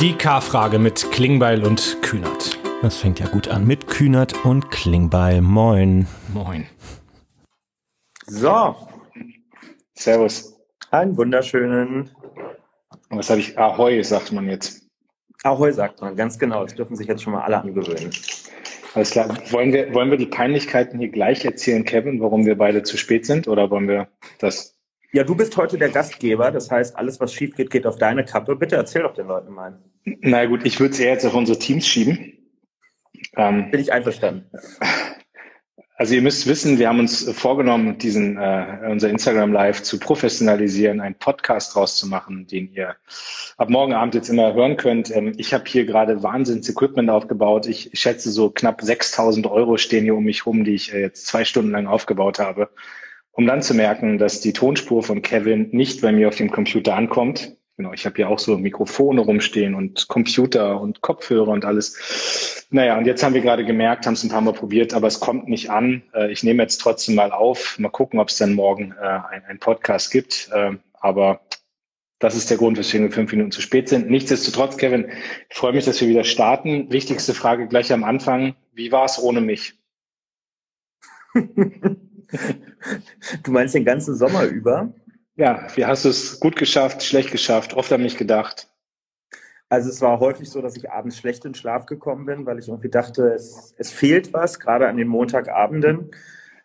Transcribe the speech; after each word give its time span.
Die 0.00 0.12
K-Frage 0.12 0.78
mit 0.78 1.10
Klingbeil 1.10 1.64
und 1.64 2.00
Kühnert. 2.02 2.56
Das 2.82 2.98
fängt 2.98 3.18
ja 3.18 3.26
gut 3.26 3.48
an 3.48 3.66
mit 3.66 3.88
Kühnert 3.88 4.44
und 4.44 4.70
Klingbeil. 4.70 5.40
Moin. 5.40 6.06
Moin. 6.32 6.68
So. 8.26 8.76
Servus. 9.94 10.56
Einen 10.92 11.16
wunderschönen. 11.16 12.12
Was 13.10 13.28
habe 13.28 13.40
ich? 13.40 13.58
Ahoi, 13.58 14.00
sagt 14.04 14.30
man 14.30 14.48
jetzt. 14.48 14.86
Ahoi 15.42 15.72
sagt 15.72 16.00
man, 16.00 16.14
ganz 16.14 16.38
genau. 16.38 16.62
Das 16.62 16.76
dürfen 16.76 16.94
sich 16.94 17.08
jetzt 17.08 17.24
schon 17.24 17.32
mal 17.32 17.42
alle 17.42 17.60
angewöhnen. 17.60 18.12
Alles 18.94 19.10
klar. 19.10 19.36
Wollen 19.50 19.72
wir, 19.72 19.92
wollen 19.94 20.12
wir 20.12 20.18
die 20.18 20.26
Peinlichkeiten 20.26 21.00
hier 21.00 21.08
gleich 21.08 21.44
erzählen, 21.44 21.84
Kevin, 21.84 22.20
warum 22.20 22.46
wir 22.46 22.56
beide 22.56 22.84
zu 22.84 22.96
spät 22.96 23.26
sind? 23.26 23.48
Oder 23.48 23.68
wollen 23.68 23.88
wir 23.88 24.06
das? 24.38 24.77
Ja, 25.12 25.24
du 25.24 25.34
bist 25.34 25.56
heute 25.56 25.78
der 25.78 25.88
Gastgeber. 25.88 26.50
Das 26.50 26.70
heißt, 26.70 26.96
alles, 26.96 27.18
was 27.18 27.32
schief 27.32 27.54
geht, 27.56 27.70
geht 27.70 27.86
auf 27.86 27.96
deine 27.96 28.24
Kappe. 28.24 28.56
Bitte 28.56 28.76
erzähl 28.76 29.02
doch 29.02 29.14
den 29.14 29.26
Leuten 29.26 29.52
mal. 29.52 29.78
Na 30.04 30.44
gut, 30.46 30.66
ich 30.66 30.80
würde 30.80 30.94
es 30.94 31.00
eher 31.00 31.12
jetzt 31.12 31.24
auf 31.24 31.34
unsere 31.34 31.58
Teams 31.58 31.86
schieben. 31.86 32.34
Ähm, 33.36 33.70
Bin 33.70 33.80
ich 33.80 33.92
einverstanden. 33.92 34.50
Also 35.96 36.14
ihr 36.14 36.22
müsst 36.22 36.46
wissen, 36.46 36.78
wir 36.78 36.88
haben 36.88 37.00
uns 37.00 37.28
vorgenommen, 37.32 37.98
diesen 37.98 38.36
äh, 38.36 38.78
unser 38.88 39.10
Instagram 39.10 39.52
Live 39.52 39.82
zu 39.82 39.98
professionalisieren, 39.98 41.00
einen 41.00 41.16
Podcast 41.16 41.74
draus 41.74 41.96
zu 41.96 42.06
machen, 42.06 42.46
den 42.46 42.70
ihr 42.72 42.94
ab 43.56 43.68
morgen 43.68 43.94
Abend 43.94 44.14
jetzt 44.14 44.28
immer 44.28 44.54
hören 44.54 44.76
könnt. 44.76 45.10
Ähm, 45.10 45.32
ich 45.38 45.52
habe 45.52 45.64
hier 45.66 45.86
gerade 45.86 46.22
Wahnsinns-Equipment 46.22 47.10
aufgebaut. 47.10 47.66
Ich 47.66 47.90
schätze 47.94 48.30
so 48.30 48.48
knapp 48.50 48.80
6.000 48.82 49.50
Euro 49.50 49.76
stehen 49.76 50.04
hier 50.04 50.14
um 50.14 50.22
mich 50.22 50.46
rum, 50.46 50.62
die 50.62 50.74
ich 50.74 50.94
äh, 50.94 51.00
jetzt 51.00 51.26
zwei 51.26 51.44
Stunden 51.44 51.72
lang 51.72 51.88
aufgebaut 51.88 52.38
habe, 52.38 52.70
um 53.32 53.46
dann 53.46 53.62
zu 53.62 53.74
merken, 53.74 54.18
dass 54.18 54.40
die 54.40 54.52
Tonspur 54.52 55.02
von 55.02 55.22
Kevin 55.22 55.68
nicht 55.70 56.00
bei 56.00 56.12
mir 56.12 56.28
auf 56.28 56.36
dem 56.36 56.50
Computer 56.50 56.94
ankommt, 56.94 57.58
Genau, 57.78 57.92
ich 57.92 58.04
habe 58.06 58.16
hier 58.16 58.28
auch 58.28 58.40
so 58.40 58.58
Mikrofone 58.58 59.20
rumstehen 59.20 59.76
und 59.76 60.08
Computer 60.08 60.80
und 60.80 61.00
Kopfhörer 61.00 61.46
und 61.46 61.64
alles. 61.64 62.66
Naja, 62.70 62.98
und 62.98 63.06
jetzt 63.06 63.22
haben 63.22 63.34
wir 63.34 63.40
gerade 63.40 63.64
gemerkt, 63.64 64.04
haben 64.04 64.14
es 64.14 64.24
ein 64.24 64.30
paar 64.30 64.40
Mal 64.40 64.52
probiert, 64.52 64.94
aber 64.94 65.06
es 65.06 65.20
kommt 65.20 65.46
nicht 65.46 65.70
an. 65.70 66.02
Äh, 66.12 66.32
ich 66.32 66.42
nehme 66.42 66.60
jetzt 66.64 66.78
trotzdem 66.78 67.14
mal 67.14 67.30
auf. 67.30 67.78
Mal 67.78 67.88
gucken, 67.88 68.18
ob 68.18 68.30
es 68.30 68.36
dann 68.36 68.54
morgen 68.54 68.96
äh, 69.00 69.20
ein, 69.48 69.60
Podcast 69.60 70.10
gibt. 70.10 70.50
Ähm, 70.52 70.80
aber 70.94 71.40
das 72.18 72.34
ist 72.34 72.50
der 72.50 72.56
Grund, 72.56 72.78
weswegen 72.78 73.06
wir 73.06 73.14
fünf 73.14 73.30
Minuten 73.30 73.52
zu 73.52 73.62
spät 73.62 73.88
sind. 73.88 74.10
Nichtsdestotrotz, 74.10 74.76
Kevin, 74.76 75.12
ich 75.48 75.56
freue 75.56 75.72
mich, 75.72 75.84
dass 75.84 76.00
wir 76.00 76.08
wieder 76.08 76.24
starten. 76.24 76.90
Wichtigste 76.90 77.32
Frage 77.32 77.68
gleich 77.68 77.92
am 77.92 78.02
Anfang. 78.02 78.56
Wie 78.72 78.90
war 78.90 79.04
es 79.04 79.22
ohne 79.22 79.40
mich? 79.40 79.74
du 83.42 83.50
meinst 83.50 83.74
den 83.74 83.84
ganzen 83.84 84.14
Sommer 84.14 84.44
über? 84.44 84.92
Ja, 85.36 85.68
wie 85.76 85.86
hast 85.86 86.04
du 86.04 86.08
es 86.08 86.40
gut 86.40 86.56
geschafft, 86.56 87.02
schlecht 87.02 87.30
geschafft, 87.30 87.74
oft 87.74 87.92
an 87.92 88.02
mich 88.02 88.16
gedacht? 88.16 88.68
Also 89.68 89.90
es 89.90 90.00
war 90.00 90.18
häufig 90.18 90.48
so, 90.50 90.62
dass 90.62 90.76
ich 90.76 90.90
abends 90.90 91.18
schlecht 91.18 91.44
in 91.44 91.54
Schlaf 91.54 91.86
gekommen 91.86 92.24
bin, 92.24 92.46
weil 92.46 92.58
ich 92.58 92.68
irgendwie 92.68 92.88
dachte, 92.88 93.34
es, 93.34 93.74
es 93.76 93.90
fehlt 93.90 94.32
was, 94.32 94.58
gerade 94.58 94.88
an 94.88 94.96
den 94.96 95.08
Montagabenden. 95.08 96.10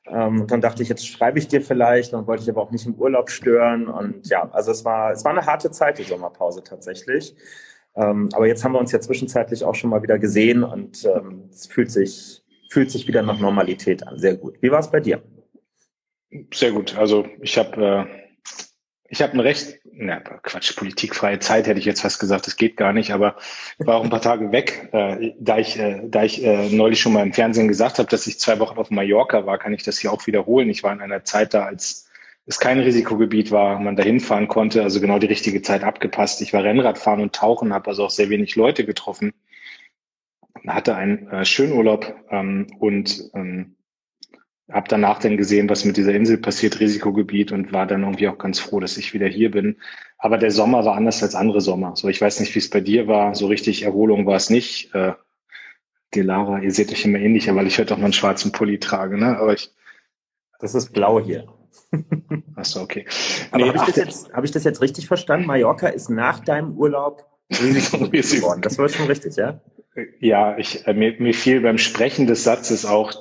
Ähm, 0.05 0.41
und 0.41 0.51
dann 0.51 0.61
dachte 0.61 0.83
ich, 0.83 0.89
jetzt 0.89 1.07
schreibe 1.07 1.37
ich 1.39 1.47
dir 1.47 1.61
vielleicht, 1.61 2.13
dann 2.13 2.27
wollte 2.27 2.43
ich 2.43 2.49
aber 2.49 2.61
auch 2.61 2.71
nicht 2.71 2.85
im 2.85 2.95
Urlaub 2.95 3.29
stören. 3.29 3.87
Und 3.87 4.27
ja, 4.29 4.49
also 4.51 4.71
es 4.71 4.85
war, 4.85 5.11
es 5.11 5.25
war 5.25 5.31
eine 5.31 5.45
harte 5.45 5.69
Zeit, 5.69 5.97
die 5.97 6.03
Sommerpause 6.03 6.63
tatsächlich. 6.63 7.35
Ähm, 7.95 8.29
aber 8.33 8.47
jetzt 8.47 8.63
haben 8.63 8.71
wir 8.71 8.79
uns 8.79 8.91
ja 8.91 9.01
zwischenzeitlich 9.01 9.65
auch 9.65 9.75
schon 9.75 9.89
mal 9.89 10.01
wieder 10.01 10.17
gesehen 10.17 10.63
und 10.63 11.05
ähm, 11.05 11.49
es 11.51 11.67
fühlt 11.67 11.91
sich, 11.91 12.43
fühlt 12.69 12.89
sich 12.89 13.07
wieder 13.07 13.21
nach 13.21 13.39
Normalität 13.39 14.07
an. 14.07 14.17
Sehr 14.17 14.35
gut. 14.35 14.57
Wie 14.61 14.71
war 14.71 14.79
es 14.79 14.89
bei 14.89 14.99
dir? 14.99 15.21
Sehr 16.53 16.71
gut. 16.71 16.97
Also 16.97 17.27
ich 17.41 17.57
habe 17.57 18.07
äh 18.09 18.23
ich 19.13 19.21
habe 19.21 19.33
ein 19.33 19.41
recht, 19.41 19.79
na 19.91 20.19
Quatsch, 20.19 20.75
politikfreie 20.75 21.37
Zeit 21.37 21.67
hätte 21.67 21.77
ich 21.77 21.85
jetzt 21.85 22.01
fast 22.01 22.19
gesagt, 22.19 22.47
das 22.47 22.55
geht 22.55 22.77
gar 22.77 22.93
nicht, 22.93 23.11
aber 23.11 23.35
war 23.77 23.97
auch 23.97 24.03
ein 24.03 24.09
paar 24.09 24.23
Tage 24.23 24.51
weg. 24.51 24.89
Äh, 24.91 25.33
da 25.39 25.59
ich, 25.59 25.77
äh, 25.77 26.01
da 26.07 26.23
ich 26.23 26.43
äh, 26.43 26.69
neulich 26.69 26.99
schon 26.99 27.13
mal 27.13 27.21
im 27.21 27.31
Fernsehen 27.31 27.67
gesagt 27.67 27.99
habe, 27.99 28.09
dass 28.09 28.25
ich 28.25 28.39
zwei 28.39 28.57
Wochen 28.57 28.79
auf 28.79 28.89
Mallorca 28.89 29.45
war, 29.45 29.59
kann 29.59 29.71
ich 29.71 29.83
das 29.83 29.99
hier 29.99 30.11
auch 30.11 30.25
wiederholen. 30.25 30.67
Ich 30.71 30.81
war 30.81 30.91
in 30.93 30.99
einer 30.99 31.23
Zeit 31.23 31.53
da, 31.53 31.65
als 31.65 32.09
es 32.47 32.59
kein 32.59 32.79
Risikogebiet 32.79 33.51
war, 33.51 33.79
man 33.79 33.95
dahin 33.95 34.19
fahren 34.19 34.47
konnte, 34.47 34.81
also 34.81 34.99
genau 34.99 35.19
die 35.19 35.27
richtige 35.27 35.61
Zeit 35.61 35.83
abgepasst. 35.83 36.41
Ich 36.41 36.51
war 36.51 36.63
Rennradfahren 36.63 37.21
und 37.21 37.35
Tauchen, 37.35 37.71
habe 37.71 37.89
also 37.89 38.05
auch 38.05 38.09
sehr 38.09 38.29
wenig 38.29 38.55
Leute 38.55 38.83
getroffen, 38.83 39.31
hatte 40.65 40.95
einen 40.95 41.27
äh, 41.27 41.45
schönen 41.45 41.73
Urlaub 41.73 42.15
ähm, 42.31 42.65
und 42.79 43.29
ähm, 43.35 43.75
habe 44.71 44.87
danach 44.87 45.19
dann 45.19 45.37
gesehen, 45.37 45.69
was 45.69 45.85
mit 45.85 45.97
dieser 45.97 46.13
Insel 46.13 46.37
passiert, 46.37 46.79
Risikogebiet 46.79 47.51
und 47.51 47.73
war 47.73 47.85
dann 47.85 48.03
irgendwie 48.03 48.29
auch 48.29 48.37
ganz 48.37 48.59
froh, 48.59 48.79
dass 48.79 48.97
ich 48.97 49.13
wieder 49.13 49.27
hier 49.27 49.51
bin. 49.51 49.77
Aber 50.17 50.37
der 50.37 50.51
Sommer 50.51 50.85
war 50.85 50.95
anders 50.95 51.21
als 51.21 51.35
andere 51.35 51.59
Sommer. 51.59 51.95
So, 51.95 52.07
ich 52.07 52.21
weiß 52.21 52.39
nicht, 52.39 52.55
wie 52.55 52.59
es 52.59 52.69
bei 52.69 52.79
dir 52.79 53.07
war. 53.07 53.35
So 53.35 53.47
richtig 53.47 53.83
Erholung 53.83 54.25
war 54.25 54.37
es 54.37 54.49
nicht. 54.49 54.93
Äh, 54.95 55.13
die 56.13 56.21
Lara, 56.21 56.59
ihr 56.59 56.71
seht 56.71 56.91
euch 56.91 57.03
immer 57.03 57.19
ähnlicher, 57.19 57.55
weil 57.55 57.67
ich 57.67 57.77
heute 57.77 57.93
auch 57.93 57.97
mal 57.97 58.05
einen 58.05 58.13
schwarzen 58.13 58.51
Pulli 58.51 58.79
trage, 58.79 59.17
ne? 59.17 59.37
Aber 59.37 59.53
ich. 59.53 59.71
Das 60.59 60.75
ist 60.75 60.93
blau 60.93 61.19
hier. 61.19 61.47
Achso, 62.55 62.81
okay. 62.81 63.05
Aber 63.51 63.63
nee, 63.63 63.69
habe 63.69 63.77
ich, 63.79 63.83
das 63.83 63.95
jetzt, 63.95 64.33
hab 64.33 64.43
ich 64.43 64.51
das 64.51 64.63
jetzt 64.63 64.81
richtig 64.81 65.07
verstanden? 65.07 65.45
Mallorca 65.47 65.87
ist 65.87 66.09
nach 66.09 66.39
deinem 66.39 66.77
Urlaub 66.77 67.25
geworden. 67.49 68.61
Das 68.61 68.77
war 68.77 68.87
schon 68.87 69.07
richtig, 69.07 69.35
ja? 69.35 69.59
Ja, 70.19 70.57
ich, 70.57 70.87
äh, 70.87 70.93
mir, 70.93 71.19
mir 71.19 71.33
fiel 71.33 71.61
beim 71.61 71.77
Sprechen 71.77 72.27
des 72.27 72.43
Satzes 72.43 72.85
auch 72.85 73.13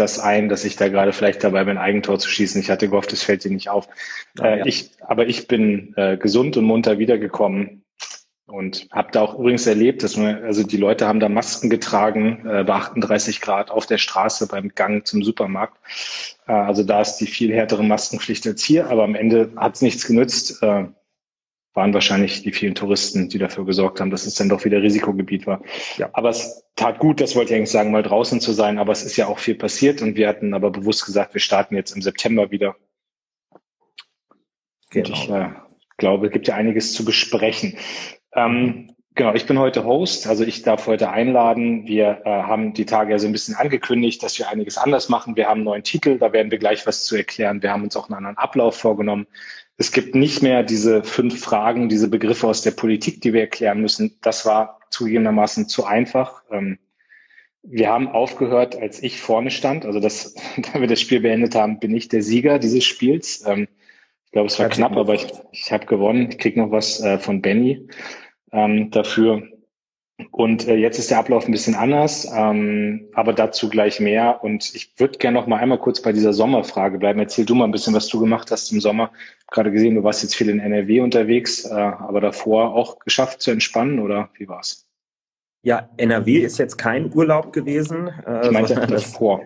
das 0.00 0.18
ein, 0.18 0.48
dass 0.48 0.64
ich 0.64 0.76
da 0.76 0.88
gerade 0.88 1.12
vielleicht 1.12 1.44
dabei 1.44 1.64
bin, 1.64 1.78
Eigentor 1.78 2.18
zu 2.18 2.28
schießen. 2.28 2.60
Ich 2.60 2.70
hatte 2.70 2.88
gehofft, 2.88 3.12
es 3.12 3.22
fällt 3.22 3.44
dir 3.44 3.50
nicht 3.50 3.68
auf. 3.68 3.88
Ah, 4.38 4.46
äh, 4.46 4.58
ja. 4.58 4.66
ich, 4.66 4.90
aber 5.00 5.26
ich 5.26 5.48
bin 5.48 5.94
äh, 5.96 6.16
gesund 6.16 6.56
und 6.56 6.64
munter 6.64 6.98
wiedergekommen 6.98 7.84
und 8.48 8.88
habe 8.90 9.10
da 9.12 9.20
auch 9.20 9.38
übrigens 9.38 9.66
erlebt, 9.66 10.02
dass 10.02 10.16
man, 10.16 10.42
also 10.42 10.62
die 10.62 10.78
Leute 10.78 11.06
haben 11.06 11.20
da 11.20 11.28
Masken 11.28 11.68
getragen 11.68 12.46
äh, 12.48 12.64
bei 12.64 12.74
38 12.74 13.40
Grad 13.40 13.70
auf 13.70 13.86
der 13.86 13.98
Straße 13.98 14.48
beim 14.48 14.70
Gang 14.74 15.06
zum 15.06 15.22
Supermarkt. 15.22 15.76
Äh, 16.46 16.52
also 16.52 16.82
da 16.82 17.02
ist 17.02 17.16
die 17.16 17.26
viel 17.26 17.52
härtere 17.52 17.84
Maskenpflicht 17.84 18.46
als 18.46 18.64
hier, 18.64 18.88
aber 18.88 19.04
am 19.04 19.14
Ende 19.14 19.50
hat 19.56 19.74
es 19.74 19.82
nichts 19.82 20.06
genützt. 20.06 20.62
Äh, 20.62 20.86
waren 21.78 21.94
wahrscheinlich 21.94 22.42
die 22.42 22.50
vielen 22.50 22.74
Touristen, 22.74 23.28
die 23.28 23.38
dafür 23.38 23.64
gesorgt 23.64 24.00
haben, 24.00 24.10
dass 24.10 24.26
es 24.26 24.34
dann 24.34 24.48
doch 24.48 24.64
wieder 24.64 24.82
Risikogebiet 24.82 25.46
war. 25.46 25.62
Ja. 25.96 26.10
Aber 26.12 26.30
es 26.30 26.64
tat 26.74 26.98
gut, 26.98 27.20
das 27.20 27.36
wollte 27.36 27.52
ich 27.52 27.56
eigentlich 27.56 27.70
sagen, 27.70 27.92
mal 27.92 28.02
draußen 28.02 28.40
zu 28.40 28.52
sein. 28.52 28.78
Aber 28.78 28.90
es 28.90 29.04
ist 29.04 29.16
ja 29.16 29.28
auch 29.28 29.38
viel 29.38 29.54
passiert 29.54 30.02
und 30.02 30.16
wir 30.16 30.26
hatten 30.26 30.54
aber 30.54 30.72
bewusst 30.72 31.06
gesagt, 31.06 31.34
wir 31.34 31.40
starten 31.40 31.76
jetzt 31.76 31.94
im 31.94 32.02
September 32.02 32.50
wieder. 32.50 32.74
Genau. 34.90 35.08
Und 35.08 35.14
ich 35.14 35.30
äh, 35.30 35.50
glaube, 35.98 36.26
es 36.26 36.32
gibt 36.32 36.48
ja 36.48 36.56
einiges 36.56 36.94
zu 36.94 37.04
besprechen. 37.04 37.78
Ähm, 38.34 38.90
Genau, 39.14 39.34
ich 39.34 39.46
bin 39.46 39.58
heute 39.58 39.82
Host, 39.82 40.28
also 40.28 40.44
ich 40.44 40.62
darf 40.62 40.86
heute 40.86 41.10
einladen. 41.10 41.88
Wir 41.88 42.22
äh, 42.24 42.30
haben 42.30 42.72
die 42.72 42.86
Tage 42.86 43.10
ja 43.10 43.18
so 43.18 43.26
ein 43.26 43.32
bisschen 43.32 43.56
angekündigt, 43.56 44.22
dass 44.22 44.38
wir 44.38 44.48
einiges 44.48 44.78
anders 44.78 45.08
machen. 45.08 45.34
Wir 45.34 45.48
haben 45.48 45.58
einen 45.58 45.64
neuen 45.64 45.82
Titel, 45.82 46.18
da 46.18 46.32
werden 46.32 46.52
wir 46.52 46.58
gleich 46.58 46.86
was 46.86 47.04
zu 47.04 47.16
erklären. 47.16 47.60
Wir 47.60 47.72
haben 47.72 47.82
uns 47.82 47.96
auch 47.96 48.08
einen 48.08 48.18
anderen 48.18 48.38
Ablauf 48.38 48.76
vorgenommen. 48.76 49.26
Es 49.80 49.92
gibt 49.92 50.16
nicht 50.16 50.42
mehr 50.42 50.64
diese 50.64 51.04
fünf 51.04 51.40
Fragen, 51.40 51.88
diese 51.88 52.08
Begriffe 52.08 52.48
aus 52.48 52.62
der 52.62 52.72
Politik, 52.72 53.20
die 53.20 53.32
wir 53.32 53.42
erklären 53.42 53.80
müssen. 53.80 54.18
Das 54.22 54.44
war 54.44 54.80
zugegebenermaßen 54.90 55.68
zu 55.68 55.84
einfach. 55.84 56.42
Ähm, 56.50 56.78
wir 57.62 57.88
haben 57.88 58.08
aufgehört, 58.08 58.76
als 58.76 59.00
ich 59.02 59.20
vorne 59.20 59.52
stand. 59.52 59.86
Also 59.86 60.00
das, 60.00 60.34
da 60.72 60.80
wir 60.80 60.88
das 60.88 61.00
Spiel 61.00 61.20
beendet 61.20 61.54
haben, 61.54 61.78
bin 61.78 61.94
ich 61.94 62.08
der 62.08 62.22
Sieger 62.22 62.58
dieses 62.58 62.84
Spiels. 62.84 63.44
Ähm, 63.46 63.68
ich 64.24 64.32
glaube, 64.32 64.48
es 64.48 64.58
war 64.58 64.68
knapp, 64.68 64.96
aber 64.96 65.14
ich, 65.14 65.26
ich 65.52 65.72
habe 65.72 65.86
gewonnen. 65.86 66.28
Ich 66.30 66.38
krieg 66.38 66.56
noch 66.56 66.72
was 66.72 67.00
äh, 67.00 67.18
von 67.18 67.40
Benny 67.40 67.88
ähm, 68.52 68.90
dafür. 68.90 69.48
Und 70.32 70.66
äh, 70.66 70.74
jetzt 70.74 70.98
ist 70.98 71.10
der 71.10 71.18
Ablauf 71.18 71.46
ein 71.46 71.52
bisschen 71.52 71.76
anders, 71.76 72.28
ähm, 72.34 73.08
aber 73.14 73.32
dazu 73.32 73.68
gleich 73.68 74.00
mehr. 74.00 74.42
Und 74.42 74.74
ich 74.74 74.92
würde 74.96 75.18
gerne 75.18 75.38
noch 75.38 75.46
mal 75.46 75.58
einmal 75.58 75.78
kurz 75.78 76.02
bei 76.02 76.12
dieser 76.12 76.32
Sommerfrage 76.32 76.98
bleiben. 76.98 77.20
Erzähl 77.20 77.44
du 77.44 77.54
mal 77.54 77.66
ein 77.66 77.70
bisschen, 77.70 77.94
was 77.94 78.08
du 78.08 78.18
gemacht 78.18 78.50
hast 78.50 78.72
im 78.72 78.80
Sommer. 78.80 79.12
Gerade 79.50 79.70
gesehen, 79.70 79.94
du 79.94 80.02
warst 80.02 80.24
jetzt 80.24 80.34
viel 80.34 80.48
in 80.48 80.58
NRW 80.58 81.00
unterwegs, 81.00 81.64
äh, 81.64 81.72
aber 81.72 82.20
davor 82.20 82.74
auch 82.74 82.98
geschafft 82.98 83.40
zu 83.42 83.52
entspannen 83.52 84.00
oder 84.00 84.30
wie 84.34 84.48
war's? 84.48 84.88
Ja, 85.62 85.88
NRW 85.96 86.38
ist 86.38 86.58
jetzt 86.58 86.78
kein 86.78 87.12
Urlaub 87.14 87.52
gewesen. 87.52 88.10
Äh, 88.26 88.46
ich 88.46 88.50
meinte 88.50 88.74
davor. 88.74 89.42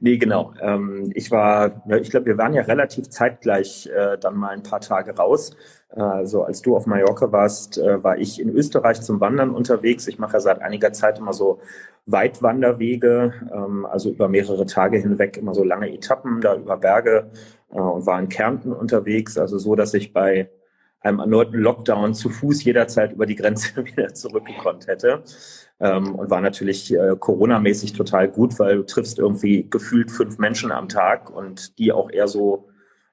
Nee, 0.00 0.18
genau. 0.18 0.54
Ähm, 0.60 1.10
ich 1.14 1.30
war, 1.30 1.82
ja, 1.86 1.96
ich 1.96 2.10
glaube, 2.10 2.26
wir 2.26 2.38
waren 2.38 2.54
ja 2.54 2.62
relativ 2.62 3.08
zeitgleich 3.10 3.86
äh, 3.86 4.18
dann 4.18 4.36
mal 4.36 4.50
ein 4.50 4.62
paar 4.62 4.80
Tage 4.80 5.16
raus. 5.16 5.56
Also 5.88 6.44
als 6.44 6.62
du 6.62 6.74
auf 6.74 6.86
Mallorca 6.86 7.32
warst, 7.32 7.76
äh, 7.76 8.02
war 8.02 8.18
ich 8.18 8.40
in 8.40 8.48
Österreich 8.48 9.02
zum 9.02 9.20
Wandern 9.20 9.50
unterwegs. 9.50 10.08
Ich 10.08 10.18
mache 10.18 10.34
ja 10.34 10.40
seit 10.40 10.62
einiger 10.62 10.92
Zeit 10.92 11.18
immer 11.18 11.34
so 11.34 11.60
Weitwanderwege, 12.06 13.34
ähm, 13.52 13.86
also 13.86 14.10
über 14.10 14.28
mehrere 14.28 14.66
Tage 14.66 14.98
hinweg 14.98 15.36
immer 15.36 15.54
so 15.54 15.64
lange 15.64 15.92
Etappen 15.92 16.40
da 16.40 16.56
über 16.56 16.76
Berge 16.78 17.30
äh, 17.70 17.78
und 17.78 18.06
war 18.06 18.18
in 18.18 18.28
Kärnten 18.28 18.72
unterwegs. 18.72 19.36
Also 19.36 19.58
so, 19.58 19.74
dass 19.74 19.92
ich 19.94 20.12
bei 20.12 20.50
einem 21.00 21.18
erneuten 21.18 21.58
Lockdown 21.58 22.14
zu 22.14 22.30
Fuß 22.30 22.64
jederzeit 22.64 23.12
über 23.12 23.26
die 23.26 23.36
Grenze 23.36 23.76
wieder 23.84 24.14
zurückgekonnt 24.14 24.86
hätte. 24.86 25.22
Ähm, 25.82 26.14
und 26.14 26.30
war 26.30 26.40
natürlich 26.40 26.94
äh, 26.94 27.16
Corona-mäßig 27.18 27.92
total 27.92 28.28
gut, 28.28 28.58
weil 28.60 28.76
du 28.76 28.82
triffst 28.84 29.18
irgendwie 29.18 29.66
gefühlt 29.68 30.12
fünf 30.12 30.38
Menschen 30.38 30.70
am 30.70 30.88
Tag 30.88 31.28
und 31.28 31.76
die 31.78 31.92
auch 31.92 32.08
eher 32.08 32.28
so 32.28 32.68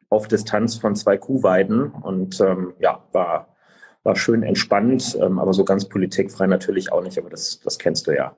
auf 0.09 0.27
Distanz 0.27 0.75
von 0.75 0.95
zwei 0.95 1.17
Kuhweiden. 1.17 1.89
Und 1.89 2.39
ähm, 2.41 2.73
ja, 2.79 3.03
war, 3.11 3.55
war 4.03 4.15
schön 4.15 4.43
entspannt, 4.43 5.17
ähm, 5.19 5.39
aber 5.39 5.53
so 5.53 5.65
ganz 5.65 5.89
politikfrei 5.89 6.45
natürlich 6.45 6.91
auch 6.91 7.01
nicht, 7.01 7.17
aber 7.17 7.31
das, 7.31 7.59
das 7.59 7.79
kennst 7.79 8.05
du 8.05 8.15
ja 8.15 8.35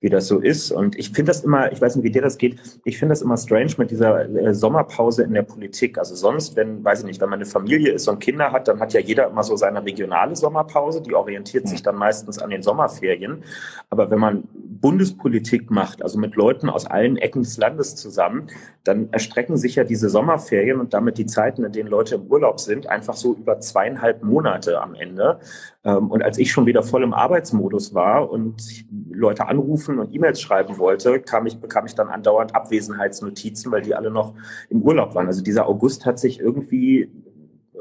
wie 0.00 0.08
das 0.08 0.26
so 0.26 0.38
ist. 0.38 0.72
Und 0.72 0.98
ich 0.98 1.10
finde 1.10 1.30
das 1.30 1.44
immer, 1.44 1.70
ich 1.72 1.80
weiß 1.80 1.96
nicht, 1.96 2.04
wie 2.04 2.10
dir 2.10 2.22
das 2.22 2.38
geht, 2.38 2.56
ich 2.84 2.98
finde 2.98 3.12
das 3.12 3.22
immer 3.22 3.36
strange 3.36 3.72
mit 3.76 3.90
dieser 3.90 4.28
äh, 4.28 4.54
Sommerpause 4.54 5.22
in 5.22 5.34
der 5.34 5.42
Politik. 5.42 5.98
Also 5.98 6.14
sonst, 6.14 6.56
wenn, 6.56 6.82
weiß 6.82 7.00
ich 7.00 7.04
nicht, 7.04 7.20
wenn 7.20 7.28
man 7.28 7.38
eine 7.38 7.46
Familie 7.46 7.92
ist 7.92 8.08
und 8.08 8.18
Kinder 8.18 8.50
hat, 8.50 8.68
dann 8.68 8.80
hat 8.80 8.94
ja 8.94 9.00
jeder 9.00 9.28
immer 9.28 9.42
so 9.42 9.56
seine 9.56 9.84
regionale 9.84 10.34
Sommerpause, 10.34 11.02
die 11.02 11.14
orientiert 11.14 11.68
sich 11.68 11.82
dann 11.82 11.96
meistens 11.96 12.38
an 12.38 12.50
den 12.50 12.62
Sommerferien. 12.62 13.44
Aber 13.90 14.10
wenn 14.10 14.18
man 14.18 14.44
Bundespolitik 14.54 15.70
macht, 15.70 16.02
also 16.02 16.18
mit 16.18 16.34
Leuten 16.34 16.70
aus 16.70 16.86
allen 16.86 17.18
Ecken 17.18 17.42
des 17.42 17.58
Landes 17.58 17.96
zusammen, 17.96 18.46
dann 18.84 19.10
erstrecken 19.12 19.58
sich 19.58 19.74
ja 19.74 19.84
diese 19.84 20.08
Sommerferien 20.08 20.80
und 20.80 20.94
damit 20.94 21.18
die 21.18 21.26
Zeiten, 21.26 21.64
in 21.64 21.72
denen 21.72 21.90
Leute 21.90 22.14
im 22.14 22.22
Urlaub 22.22 22.60
sind, 22.60 22.86
einfach 22.86 23.16
so 23.16 23.34
über 23.34 23.60
zweieinhalb 23.60 24.22
Monate 24.22 24.80
am 24.80 24.94
Ende. 24.94 25.40
Ähm, 25.84 26.10
und 26.10 26.22
als 26.22 26.38
ich 26.38 26.50
schon 26.50 26.64
wieder 26.64 26.82
voll 26.82 27.02
im 27.02 27.12
Arbeitsmodus 27.12 27.94
war 27.94 28.30
und 28.30 28.62
Leute 29.12 29.46
anrufen 29.48 29.98
und 29.98 30.14
E-Mails 30.14 30.40
schreiben 30.40 30.78
wollte, 30.78 31.20
kam 31.20 31.46
ich, 31.46 31.58
bekam 31.58 31.86
ich 31.86 31.94
dann 31.94 32.08
andauernd 32.08 32.54
Abwesenheitsnotizen, 32.54 33.70
weil 33.72 33.82
die 33.82 33.94
alle 33.94 34.10
noch 34.10 34.34
im 34.68 34.82
Urlaub 34.82 35.14
waren. 35.14 35.26
Also 35.26 35.42
dieser 35.42 35.66
August 35.66 36.06
hat 36.06 36.18
sich 36.18 36.40
irgendwie, 36.40 37.10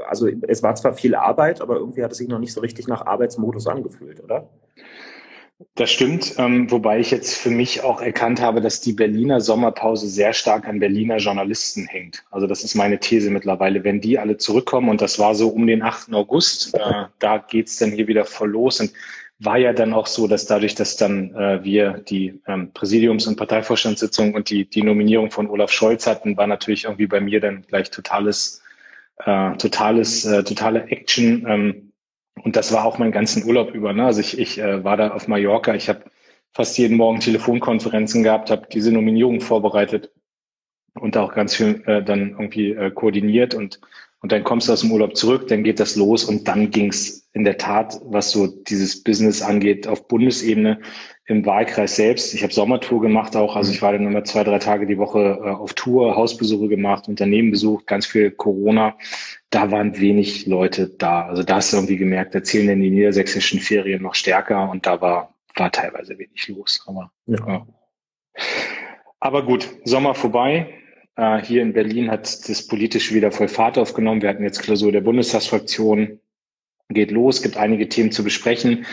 also 0.08 0.28
es 0.48 0.64
war 0.64 0.76
zwar 0.76 0.94
viel 0.94 1.16
Arbeit, 1.16 1.62
aber 1.62 1.78
irgendwie 1.78 2.04
hat 2.04 2.12
es 2.12 2.18
sich 2.18 2.28
noch 2.28 2.40
nicht 2.40 2.54
so 2.54 2.62
richtig 2.62 2.88
nach 2.88 3.06
Arbeitsmodus 3.06 3.68
angefühlt, 3.68 4.24
oder? 4.24 4.50
Das 5.76 5.92
stimmt, 5.92 6.36
ähm, 6.38 6.72
wobei 6.72 7.00
ich 7.00 7.12
jetzt 7.12 7.36
für 7.36 7.50
mich 7.50 7.84
auch 7.84 8.00
erkannt 8.02 8.42
habe, 8.42 8.62
dass 8.62 8.80
die 8.80 8.94
Berliner 8.94 9.42
Sommerpause 9.42 10.08
sehr 10.08 10.32
stark 10.32 10.66
an 10.66 10.80
Berliner 10.80 11.18
Journalisten 11.18 11.86
hängt. 11.86 12.24
Also 12.32 12.48
das 12.48 12.64
ist 12.64 12.75
meine 12.75 12.98
These 12.98 13.30
mittlerweile. 13.30 13.84
Wenn 13.84 14.00
die 14.00 14.18
alle 14.18 14.38
zurückkommen, 14.38 14.88
und 14.88 15.02
das 15.02 15.20
war 15.20 15.36
so 15.36 15.50
um 15.50 15.68
den 15.68 15.82
8. 15.82 16.14
August, 16.14 16.75
äh, 16.75 17.06
da 17.20 17.40
geht's 17.40 17.78
dann 17.78 17.92
hier 17.92 18.08
wieder 18.08 18.24
voll 18.24 18.52
los. 18.52 18.80
Und 18.80 18.94
war 19.39 19.57
ja 19.57 19.71
dann 19.71 19.94
auch 19.94 20.07
so, 20.07 20.27
dass 20.27 20.45
dadurch, 20.45 20.75
dass 20.75 20.97
dann 20.97 21.33
äh, 21.33 21.63
wir 21.63 21.94
die 21.94 22.41
ähm, 22.45 22.71
Präsidiums- 22.74 23.25
und 23.25 23.38
Parteivorstandssitzung 23.38 24.33
und 24.33 24.50
die, 24.50 24.69
die 24.69 24.83
Nominierung 24.83 25.31
von 25.31 25.50
Olaf 25.50 25.71
Scholz 25.71 26.07
hatten, 26.07 26.36
war 26.36 26.47
natürlich 26.47 26.83
irgendwie 26.83 27.07
bei 27.07 27.21
mir 27.21 27.39
dann 27.39 27.62
gleich 27.63 27.89
totales, 27.89 28.62
äh, 29.25 29.56
totales, 29.56 30.25
äh, 30.25 30.44
totale 30.44 30.83
Action. 30.88 31.45
Ähm, 31.47 31.91
und 32.44 32.56
das 32.57 32.74
war 32.74 32.86
auch 32.86 32.97
meinen 32.97 33.13
ganzen 33.13 33.45
Urlaub 33.45 33.74
über. 33.74 33.94
Ne? 33.94 34.06
Also 34.06 34.19
ich, 34.19 34.38
ich 34.38 34.59
äh, 34.59 34.83
war 34.83 34.97
da 34.97 35.12
auf 35.12 35.27
Mallorca, 35.27 35.74
ich 35.74 35.88
habe 35.88 36.03
fast 36.53 36.77
jeden 36.77 36.97
Morgen 36.97 37.21
Telefonkonferenzen 37.21 38.24
gehabt, 38.24 38.51
habe 38.51 38.68
diese 38.71 38.91
Nominierung 38.91 39.39
vorbereitet 39.39 40.12
und 41.00 41.15
auch 41.15 41.33
ganz 41.33 41.56
viel 41.56 41.81
äh, 41.86 42.03
dann 42.03 42.31
irgendwie 42.31 42.71
äh, 42.71 42.91
koordiniert 42.91 43.53
und 43.53 43.80
und 44.21 44.31
dann 44.31 44.44
kommst 44.44 44.68
du 44.68 44.74
aus 44.74 44.81
dem 44.81 44.91
Urlaub 44.91 45.15
zurück, 45.15 45.47
dann 45.47 45.63
geht 45.63 45.80
das 45.80 45.95
los 45.95 46.25
und 46.25 46.47
dann 46.47 46.71
ging's 46.71 47.19
in 47.34 47.44
der 47.44 47.58
Tat, 47.58 48.00
was 48.06 48.31
so 48.31 48.48
dieses 48.48 49.04
Business 49.04 49.42
angeht, 49.42 49.88
auf 49.88 50.08
Bundesebene 50.08 50.80
im 51.26 51.46
Wahlkreis 51.46 51.96
selbst. 51.96 52.34
Ich 52.34 52.42
habe 52.42 52.54
Sommertour 52.54 53.02
gemacht 53.02 53.36
auch, 53.36 53.56
also 53.56 53.72
ich 53.72 53.81
war 53.81 53.92
dann 53.92 54.08
immer 54.08 54.24
zwei, 54.24 54.44
drei 54.44 54.58
Tage 54.58 54.88
die 54.88 54.98
Woche 54.98 55.40
äh, 55.44 55.50
auf 55.50 55.74
Tour, 55.74 56.16
Hausbesuche 56.16 56.68
gemacht, 56.68 57.08
Unternehmen 57.08 57.52
besucht, 57.52 57.86
ganz 57.86 58.08
viel 58.08 58.31
Corona 58.31 58.96
da 59.50 59.72
waren 59.72 60.00
wenig 60.00 60.46
Leute 60.46 60.90
da. 60.90 61.26
Also 61.28 61.44
da 61.44 61.56
hast 61.56 61.74
du 61.74 61.78
irgendwie 61.78 61.98
gemerkt, 61.98 62.36
da 62.36 62.44
zählen 62.44 62.68
denn 62.68 62.81
die 62.81 62.92
niedersächsischen 62.92 63.60
Ferien 63.60 64.04
noch 64.04 64.16
stärker 64.16 64.70
und 64.70 64.86
da 64.86 65.02
war, 65.02 65.34
war 65.56 65.72
teilweise 65.72 66.18
wenig 66.18 66.48
los. 66.50 66.84
Aber, 66.88 67.12
ja. 67.25 67.48
ja. 67.48 67.68
aber 69.20 69.44
gut, 69.44 69.68
Sommer 69.86 70.14
vorbei. 70.14 70.74
Äh, 71.16 71.42
hier 71.42 71.62
in 71.62 71.74
Berlin 71.74 72.12
hat 72.12 72.48
das 72.48 72.68
politisch 72.68 73.12
wieder 73.14 73.32
voll 73.32 73.48
Fahrt 73.48 73.78
aufgenommen. 73.78 74.22
Wir 74.22 74.30
hatten 74.30 74.44
jetzt 74.44 74.62
Klausur 74.62 74.92
der 74.92 75.02
Bundestagsfraktion. 75.02 76.20
Geht 76.89 77.12
los, 77.12 77.41
gibt 77.41 77.57
einige 77.57 77.88
Themen 77.88 78.12
zu 78.12 78.24
besprechen. 78.24 78.86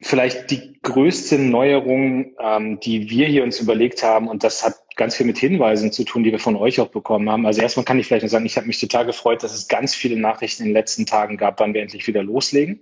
Vielleicht 0.00 0.50
die 0.50 0.80
größte 0.82 1.38
Neuerung, 1.38 2.34
ähm, 2.42 2.80
die 2.80 3.10
wir 3.10 3.26
hier 3.26 3.42
uns 3.42 3.60
überlegt 3.60 4.02
haben, 4.02 4.26
und 4.28 4.42
das 4.42 4.64
hat 4.64 4.74
ganz 4.96 5.16
viel 5.16 5.26
mit 5.26 5.36
Hinweisen 5.36 5.92
zu 5.92 6.04
tun, 6.04 6.24
die 6.24 6.32
wir 6.32 6.38
von 6.38 6.56
euch 6.56 6.80
auch 6.80 6.88
bekommen 6.88 7.28
haben. 7.28 7.44
Also 7.44 7.60
erstmal 7.60 7.84
kann 7.84 7.98
ich 7.98 8.06
vielleicht 8.06 8.22
nur 8.22 8.30
sagen, 8.30 8.46
ich 8.46 8.56
habe 8.56 8.66
mich 8.66 8.80
total 8.80 9.04
gefreut, 9.04 9.42
dass 9.42 9.54
es 9.54 9.68
ganz 9.68 9.94
viele 9.94 10.16
Nachrichten 10.16 10.62
in 10.62 10.70
den 10.70 10.74
letzten 10.74 11.04
Tagen 11.04 11.36
gab, 11.36 11.60
wann 11.60 11.74
wir 11.74 11.82
endlich 11.82 12.06
wieder 12.06 12.22
loslegen. 12.22 12.80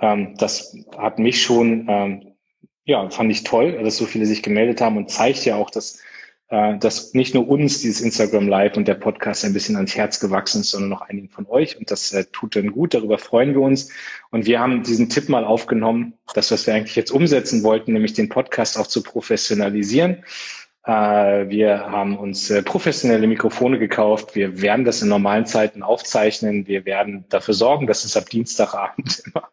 Ähm, 0.00 0.34
das 0.38 0.76
hat 0.96 1.20
mich 1.20 1.40
schon, 1.40 1.86
ähm, 1.88 2.34
ja, 2.84 3.08
fand 3.10 3.30
ich 3.30 3.44
toll, 3.44 3.80
dass 3.82 3.96
so 3.96 4.06
viele 4.06 4.26
sich 4.26 4.42
gemeldet 4.42 4.80
haben 4.80 4.96
und 4.96 5.10
zeigt 5.10 5.44
ja 5.44 5.54
auch, 5.54 5.70
dass 5.70 6.00
äh, 6.50 6.78
dass 6.78 7.12
nicht 7.12 7.34
nur 7.34 7.46
uns 7.48 7.80
dieses 7.80 8.00
Instagram 8.00 8.48
Live 8.48 8.76
und 8.76 8.88
der 8.88 8.94
Podcast 8.94 9.44
ein 9.44 9.52
bisschen 9.52 9.76
ans 9.76 9.94
Herz 9.94 10.18
gewachsen 10.18 10.62
ist, 10.62 10.70
sondern 10.70 10.90
noch 10.90 11.02
einigen 11.02 11.28
von 11.28 11.46
euch. 11.46 11.78
Und 11.78 11.90
das 11.90 12.12
äh, 12.12 12.24
tut 12.32 12.56
dann 12.56 12.72
gut, 12.72 12.94
darüber 12.94 13.18
freuen 13.18 13.52
wir 13.52 13.60
uns. 13.60 13.90
Und 14.30 14.46
wir 14.46 14.58
haben 14.60 14.82
diesen 14.82 15.10
Tipp 15.10 15.28
mal 15.28 15.44
aufgenommen, 15.44 16.14
das, 16.34 16.50
was 16.50 16.66
wir 16.66 16.74
eigentlich 16.74 16.96
jetzt 16.96 17.10
umsetzen 17.10 17.62
wollten, 17.62 17.92
nämlich 17.92 18.14
den 18.14 18.28
Podcast 18.28 18.78
auch 18.78 18.86
zu 18.86 19.02
professionalisieren. 19.02 20.24
Äh, 20.84 21.50
wir 21.50 21.90
haben 21.90 22.16
uns 22.16 22.48
äh, 22.48 22.62
professionelle 22.62 23.26
Mikrofone 23.26 23.78
gekauft. 23.78 24.34
Wir 24.34 24.62
werden 24.62 24.86
das 24.86 25.02
in 25.02 25.08
normalen 25.08 25.44
Zeiten 25.44 25.82
aufzeichnen. 25.82 26.66
Wir 26.66 26.86
werden 26.86 27.26
dafür 27.28 27.54
sorgen, 27.54 27.86
dass 27.86 28.04
es 28.04 28.16
ab 28.16 28.30
Dienstagabend 28.30 29.22
immer 29.26 29.48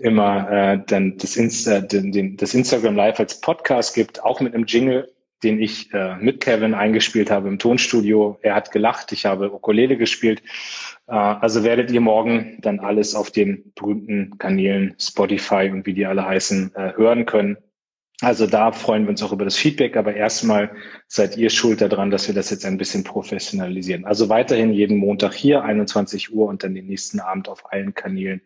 immer 0.00 0.50
äh, 0.50 0.80
dann 0.86 1.18
das, 1.18 1.36
Insta, 1.36 1.80
den, 1.80 2.12
den, 2.12 2.38
das 2.38 2.54
Instagram 2.54 2.96
Live 2.96 3.20
als 3.20 3.42
Podcast 3.42 3.94
gibt, 3.94 4.24
auch 4.24 4.40
mit 4.40 4.54
einem 4.54 4.64
Jingle 4.64 5.12
den 5.42 5.60
ich 5.60 5.92
äh, 5.92 6.16
mit 6.16 6.40
Kevin 6.40 6.74
eingespielt 6.74 7.30
habe 7.30 7.48
im 7.48 7.58
Tonstudio. 7.58 8.38
Er 8.42 8.54
hat 8.54 8.72
gelacht, 8.72 9.12
ich 9.12 9.26
habe 9.26 9.52
Ukulele 9.52 9.96
gespielt. 9.96 10.42
Äh, 11.08 11.12
also 11.12 11.64
werdet 11.64 11.90
ihr 11.90 12.00
morgen 12.00 12.58
dann 12.60 12.80
alles 12.80 13.14
auf 13.14 13.30
den 13.30 13.72
berühmten 13.74 14.38
Kanälen 14.38 14.94
Spotify 14.98 15.70
und 15.72 15.86
wie 15.86 15.94
die 15.94 16.06
alle 16.06 16.26
heißen 16.26 16.74
äh, 16.74 16.92
hören 16.96 17.26
können. 17.26 17.56
Also 18.22 18.46
da 18.46 18.70
freuen 18.70 19.02
wir 19.02 19.10
uns 19.10 19.22
auch 19.24 19.32
über 19.32 19.44
das 19.44 19.56
Feedback, 19.56 19.96
aber 19.96 20.14
erstmal 20.14 20.70
seid 21.08 21.36
ihr 21.36 21.50
schuld 21.50 21.80
daran, 21.80 22.12
dass 22.12 22.28
wir 22.28 22.34
das 22.36 22.50
jetzt 22.50 22.64
ein 22.64 22.78
bisschen 22.78 23.02
professionalisieren. 23.02 24.04
Also 24.04 24.28
weiterhin 24.28 24.72
jeden 24.72 24.98
Montag 24.98 25.34
hier, 25.34 25.64
21 25.64 26.32
Uhr 26.32 26.46
und 26.46 26.62
dann 26.62 26.72
den 26.74 26.86
nächsten 26.86 27.18
Abend 27.18 27.48
auf 27.48 27.72
allen 27.72 27.94
Kanälen 27.94 28.40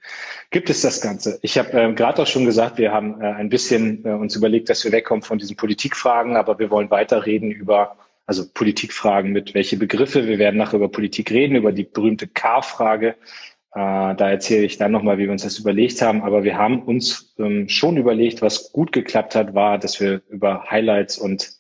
gibt 0.51 0.71
es 0.71 0.81
das 0.81 1.03
Ganze. 1.03 1.39
Ich 1.43 1.59
habe 1.59 1.73
äh, 1.75 1.93
gerade 1.93 2.23
auch 2.23 2.27
schon 2.27 2.47
gesagt, 2.47 2.79
wir 2.79 2.91
haben 2.91 3.21
äh, 3.21 3.27
ein 3.27 3.51
bisschen 3.51 4.03
äh, 4.07 4.13
uns 4.13 4.35
überlegt, 4.35 4.71
dass 4.71 4.83
wir 4.83 4.93
wegkommen 4.93 5.21
von 5.21 5.39
diesen 5.39 5.57
Politikfragen, 5.57 6.37
aber 6.37 6.59
wir 6.59 6.71
wollen 6.71 6.91
weiter 6.91 7.27
reden 7.27 7.51
über 7.51 7.99
also 8.25 8.45
Politikfragen 8.53 9.31
mit 9.31 9.53
welche 9.55 9.77
Begriffe. 9.77 10.27
Wir 10.27 10.39
werden 10.39 10.57
nachher 10.57 10.77
über 10.77 10.89
Politik 10.89 11.31
reden, 11.31 11.55
über 11.55 11.71
die 11.71 11.85
berühmte 11.85 12.27
K-Frage. 12.27 13.15
Äh, 13.77 14.15
da 14.15 14.31
erzähle 14.31 14.65
ich 14.65 14.79
dann 14.79 14.91
nochmal, 14.91 15.19
wie 15.19 15.25
wir 15.25 15.33
uns 15.33 15.43
das 15.43 15.59
überlegt 15.59 16.01
haben. 16.01 16.23
Aber 16.23 16.45
wir 16.45 16.57
haben 16.57 16.83
uns 16.83 17.35
ähm, 17.39 17.69
schon 17.69 17.99
überlegt, 17.99 18.41
was 18.41 18.73
gut 18.73 18.91
geklappt 18.91 19.35
hat, 19.35 19.55
war, 19.55 19.79
dass 19.79 20.01
wir 20.01 20.23
über 20.31 20.71
Highlights 20.71 21.19
und 21.19 21.51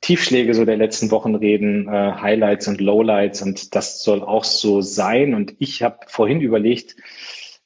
Tiefschläge 0.00 0.54
so 0.54 0.64
der 0.64 0.76
letzten 0.76 1.10
Wochen 1.10 1.34
reden, 1.34 1.88
äh, 1.88 1.90
Highlights 1.90 2.68
und 2.68 2.80
Lowlights. 2.80 3.42
Und 3.42 3.74
das 3.74 4.04
soll 4.04 4.22
auch 4.22 4.44
so 4.44 4.80
sein. 4.80 5.34
Und 5.34 5.56
ich 5.58 5.82
habe 5.82 5.98
vorhin 6.06 6.40
überlegt, 6.40 6.94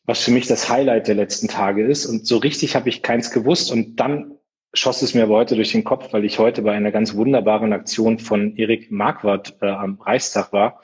was 0.07 0.23
für 0.23 0.31
mich 0.31 0.47
das 0.47 0.71
Highlight 0.71 1.07
der 1.07 1.17
letzten 1.17 1.49
Tage 1.49 1.85
ist. 1.85 2.07
Und 2.07 2.27
so 2.27 2.39
richtig 2.39 2.77
habe 2.77 2.89
ich 2.89 3.03
keins 3.03 3.33
gewusst. 3.33 3.71
Und 3.71 4.01
dann 4.01 4.39
schoss 4.73 5.03
es 5.03 5.13
mir 5.13 5.25
aber 5.25 5.37
heute 5.37 5.57
durch 5.57 5.73
den 5.73 5.85
Kopf, 5.85 6.11
weil 6.15 6.25
ich 6.25 6.39
heute 6.39 6.63
bei 6.63 6.73
einer 6.73 6.91
ganz 6.91 7.15
wunderbaren 7.15 7.75
Aktion 7.75 8.19
von 8.19 8.57
Erik 8.57 8.91
Marquardt 8.91 9.59
äh, 9.61 9.67
am 9.67 10.01
Reichstag 10.01 10.55
war 10.55 10.81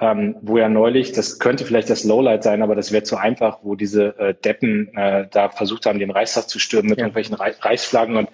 ähm, 0.00 0.36
wo 0.42 0.58
ja 0.58 0.68
neulich, 0.68 1.12
das 1.12 1.38
könnte 1.38 1.64
vielleicht 1.64 1.88
das 1.88 2.02
Lowlight 2.04 2.42
sein, 2.42 2.62
aber 2.62 2.74
das 2.74 2.90
wäre 2.90 3.04
zu 3.04 3.16
einfach, 3.16 3.58
wo 3.62 3.76
diese 3.76 4.18
äh, 4.18 4.34
Deppen 4.34 4.92
äh, 4.96 5.28
da 5.30 5.48
versucht 5.50 5.86
haben, 5.86 6.00
den 6.00 6.10
Reichstag 6.10 6.48
zu 6.48 6.58
stürmen 6.58 6.90
mit 6.90 6.98
ja. 6.98 7.04
irgendwelchen 7.04 7.34
Re 7.34 7.54
Reichsflaggen. 7.60 8.16
Und, 8.16 8.28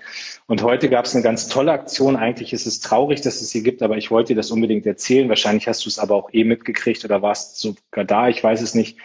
und 0.46 0.62
heute 0.62 0.88
gab 0.88 1.04
es 1.04 1.14
eine 1.14 1.22
ganz 1.22 1.48
tolle 1.48 1.72
Aktion. 1.72 2.16
Eigentlich 2.16 2.54
ist 2.54 2.66
es 2.66 2.80
traurig, 2.80 3.20
dass 3.20 3.42
es 3.42 3.50
sie 3.50 3.62
gibt, 3.62 3.82
aber 3.82 3.98
ich 3.98 4.10
wollte 4.10 4.28
dir 4.28 4.36
das 4.36 4.50
unbedingt 4.50 4.86
erzählen. 4.86 5.28
Wahrscheinlich 5.28 5.68
hast 5.68 5.84
du 5.84 5.90
es 5.90 5.98
aber 5.98 6.14
auch 6.14 6.30
eh 6.32 6.44
mitgekriegt 6.44 7.04
oder 7.04 7.20
warst 7.20 7.60
sogar 7.60 8.04
da, 8.04 8.28
ich 8.28 8.42
weiß 8.42 8.62
es 8.62 8.74
nicht. 8.74 8.98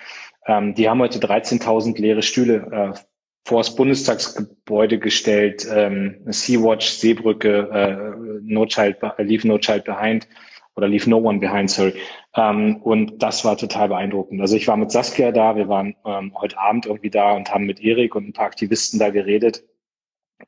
Ähm, 0.48 0.76
die 0.76 0.88
haben 0.88 1.00
heute 1.00 1.20
13.000 1.20 2.00
leere 2.00 2.22
Stühle 2.22 2.94
äh, 2.96 3.00
vor 3.44 3.60
das 3.60 3.76
Bundestagsgebäude 3.76 4.98
gestellt, 4.98 5.68
ähm, 5.72 6.22
Sea-Watch, 6.26 6.88
Seebrücke, 6.88 7.70
äh, 7.72 8.42
no 8.42 8.66
Child, 8.66 8.98
Leave 9.18 9.48
No 9.48 9.58
Child 9.58 9.84
Behind 9.84 10.28
oder 10.76 10.88
Leave 10.88 11.10
No 11.10 11.18
One 11.18 11.40
Behind, 11.40 11.70
sorry. 11.70 11.94
Ähm, 12.36 12.78
und 12.78 13.22
das 13.22 13.46
war 13.46 13.58
total 13.58 13.90
beeindruckend. 13.90 14.42
Also 14.42 14.56
ich 14.56 14.68
war 14.68 14.78
mit 14.78 14.92
Saskia 14.92 15.32
da, 15.32 15.56
wir 15.56 15.68
waren 15.68 15.96
ähm, 16.06 16.34
heute 16.40 16.58
Abend 16.58 16.86
irgendwie 16.86 17.10
da 17.10 17.34
und 17.34 17.54
haben 17.54 17.66
mit 17.66 17.82
Erik 17.82 18.16
und 18.16 18.28
ein 18.28 18.34
paar 18.34 18.48
Aktivisten 18.48 19.00
da 19.00 19.10
geredet. 19.10 19.64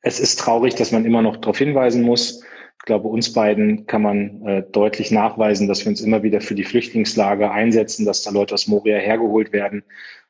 Es 0.01 0.19
ist 0.19 0.39
traurig, 0.39 0.75
dass 0.75 0.91
man 0.91 1.05
immer 1.05 1.22
noch 1.22 1.38
darauf 1.38 1.57
hinweisen 1.57 2.03
muss. 2.03 2.43
Ich 2.79 2.86
glaube, 2.86 3.07
uns 3.07 3.34
beiden 3.34 3.86
kann 3.86 4.01
man 4.01 4.46
äh, 4.46 4.63
deutlich 4.72 5.12
nachweisen, 5.12 5.67
dass 5.67 5.86
wir 5.86 5.89
uns 5.89 6.01
immer 6.01 6.24
wieder 6.24 6.41
für 6.41 6.55
die 6.55 6.63
Flüchtlingslager 6.63 7.51
einsetzen, 7.51 8.05
dass 8.05 8.24
da 8.24 8.31
Leute 8.31 8.53
aus 8.53 8.67
Moria 8.67 8.98
hergeholt 8.98 9.53
werden. 9.53 9.84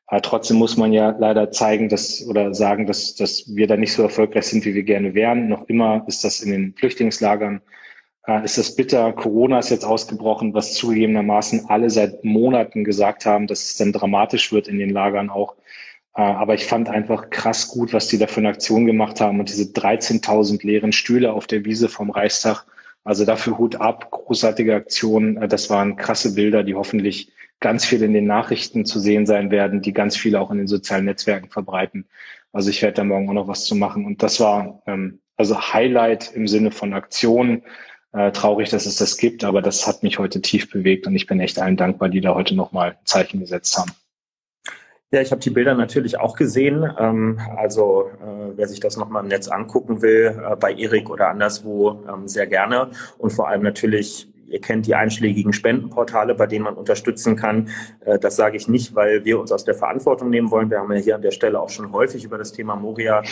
Aber 0.08 0.22
trotzdem 0.22 0.58
muss 0.58 0.77
man 0.77 0.94
ja 0.94 1.16
leider 1.20 1.51
zeigen, 1.51 1.89
dass 1.89 2.25
oder 2.27 2.54
sagen, 2.54 2.86
dass, 2.86 3.16
dass 3.16 3.44
wir 3.54 3.68
da 3.68 3.75
nicht 3.75 3.94
so 3.94 4.04
erfolgreich 4.04 4.46
sind, 4.46 4.63
wie 4.63 4.74
wir 4.74 4.84
gerne 4.84 5.13
wären. 5.13 5.50
Noch 5.50 5.68
immer 5.68 6.06
ist 6.08 6.24
das 6.24 6.39
in 6.39 6.51
den 6.51 6.74
Flüchtlingslagern 6.75 7.62
äh, 8.28 8.44
ist 8.44 8.58
das 8.58 8.76
bitter. 8.76 9.14
Corona 9.14 9.60
ist 9.60 9.70
jetzt 9.70 9.86
ausgebrochen, 9.86 10.54
was 10.54 10.74
zugegebenermaßen 10.74 11.66
alle 11.70 11.90
seit 11.90 12.24
Monaten 12.24 12.84
gesagt 12.84 13.26
haben, 13.26 13.48
dass 13.48 13.66
es 13.66 13.78
dann 13.78 13.94
dramatisch 13.94 14.52
wird 14.52 14.68
in 14.68 14.80
den 14.80 14.90
Lagern 14.90 15.30
auch. 15.30 15.56
Äh, 16.16 16.22
aber 16.22 16.54
ich 16.54 16.66
fand 16.66 16.90
einfach 16.90 17.30
krass 17.30 17.70
gut, 17.70 17.94
was 17.94 18.08
die 18.08 18.18
da 18.18 18.28
für 18.28 18.42
eine 18.42 18.50
Aktion 18.50 18.86
gemacht 18.86 19.22
haben 19.22 19.40
und 19.40 19.50
diese 19.50 19.72
13.000 19.72 20.66
leeren 20.66 20.92
Stühle 20.92 21.34
auf 21.34 21.48
der 21.48 21.66
Wiese 21.66 21.90
vom 21.90 22.10
Reichstag. 22.10 22.66
Also 23.04 23.24
dafür 23.24 23.58
Hut 23.58 23.78
ab, 23.78 24.12
großartige 24.12 24.76
Aktion. 24.76 25.38
Äh, 25.38 25.48
das 25.48 25.70
waren 25.70 25.96
krasse 25.96 26.36
Bilder, 26.36 26.64
die 26.64 26.76
hoffentlich 26.76 27.32
ganz 27.60 27.86
viel 27.86 28.04
in 28.04 28.14
den 28.14 28.26
Nachrichten 28.26 28.86
zu 28.86 29.00
sehen 29.00 29.26
sein 29.26 29.50
werden, 29.50 29.82
die 29.82 29.94
ganz 29.94 30.16
viele 30.16 30.40
auch 30.40 30.52
in 30.52 30.58
den 30.58 30.68
sozialen 30.68 31.06
Netzwerken 31.06 31.50
verbreiten. 31.50 32.06
Also 32.52 32.70
ich 32.70 32.82
werde 32.82 32.96
da 32.96 33.04
morgen 33.04 33.30
auch 33.30 33.34
noch 33.34 33.48
was 33.48 33.66
zu 33.66 33.76
machen. 33.76 34.06
Und 34.06 34.22
das 34.22 34.40
war 34.40 34.82
ähm, 34.86 35.20
also 35.38 35.60
Highlight 35.74 36.32
im 36.34 36.48
Sinne 36.48 36.72
von 36.72 36.94
Aktion. 36.94 37.64
Äh, 38.14 38.32
traurig, 38.32 38.70
dass 38.70 38.86
es 38.86 38.98
das 38.98 39.18
gibt, 39.18 39.44
aber 39.44 39.62
das 39.62 39.86
hat 39.86 40.02
mich 40.02 40.18
heute 40.18 40.42
tief 40.42 40.72
bewegt 40.72 41.08
und 41.08 41.16
ich 41.16 41.28
bin 41.28 41.40
echt 41.40 41.60
allen 41.60 41.76
dankbar, 41.76 42.10
die 42.10 42.22
da 42.22 42.36
heute 42.36 42.56
nochmal 42.56 42.98
Zeichen 43.04 43.40
gesetzt 43.40 43.78
haben. 43.78 43.92
Ja, 45.12 45.22
ich 45.22 45.32
habe 45.32 45.40
die 45.40 45.50
Bilder 45.50 45.74
natürlich 45.74 46.20
auch 46.20 46.36
gesehen. 46.36 46.90
Ähm, 47.00 47.40
also 47.56 48.10
äh, 48.22 48.58
wer 48.58 48.68
sich 48.68 48.80
das 48.80 48.98
nochmal 48.98 49.24
im 49.24 49.30
Netz 49.30 49.48
angucken 49.48 50.02
will, 50.02 50.38
äh, 50.38 50.56
bei 50.56 50.74
Erik 50.74 51.10
oder 51.10 51.30
anderswo, 51.30 52.04
ähm, 52.12 52.28
sehr 52.28 52.48
gerne. 52.48 52.92
Und 53.18 53.32
vor 53.32 53.48
allem 53.48 53.64
natürlich 53.64 54.28
Ihr 54.50 54.62
kennt 54.62 54.88
die 54.88 54.96
einschlägigen 54.96 55.54
Spendenportale, 55.54 56.36
bei 56.36 56.48
denen 56.48 56.63
man 56.63 56.75
unterstützen 56.75 57.36
kann. 57.36 57.70
Äh, 58.01 58.20
das 58.20 58.36
sage 58.36 58.58
ich 58.58 58.68
nicht, 58.68 58.96
weil 58.96 59.25
wir 59.25 59.39
uns 59.39 59.51
aus 59.51 59.66
der 59.66 59.75
Verantwortung 59.75 60.30
nehmen 60.30 60.51
wollen. 60.51 60.70
Wir 60.70 60.80
haben 60.80 60.92
ja 60.92 61.00
hier 61.00 61.16
an 61.16 61.22
der 61.22 61.32
Stelle 61.32 61.60
auch 61.60 61.70
schon 61.70 61.92
häufig 61.92 62.24
über 62.24 62.38
das 62.38 62.54
Thema 62.54 62.75
Moria 62.75 63.24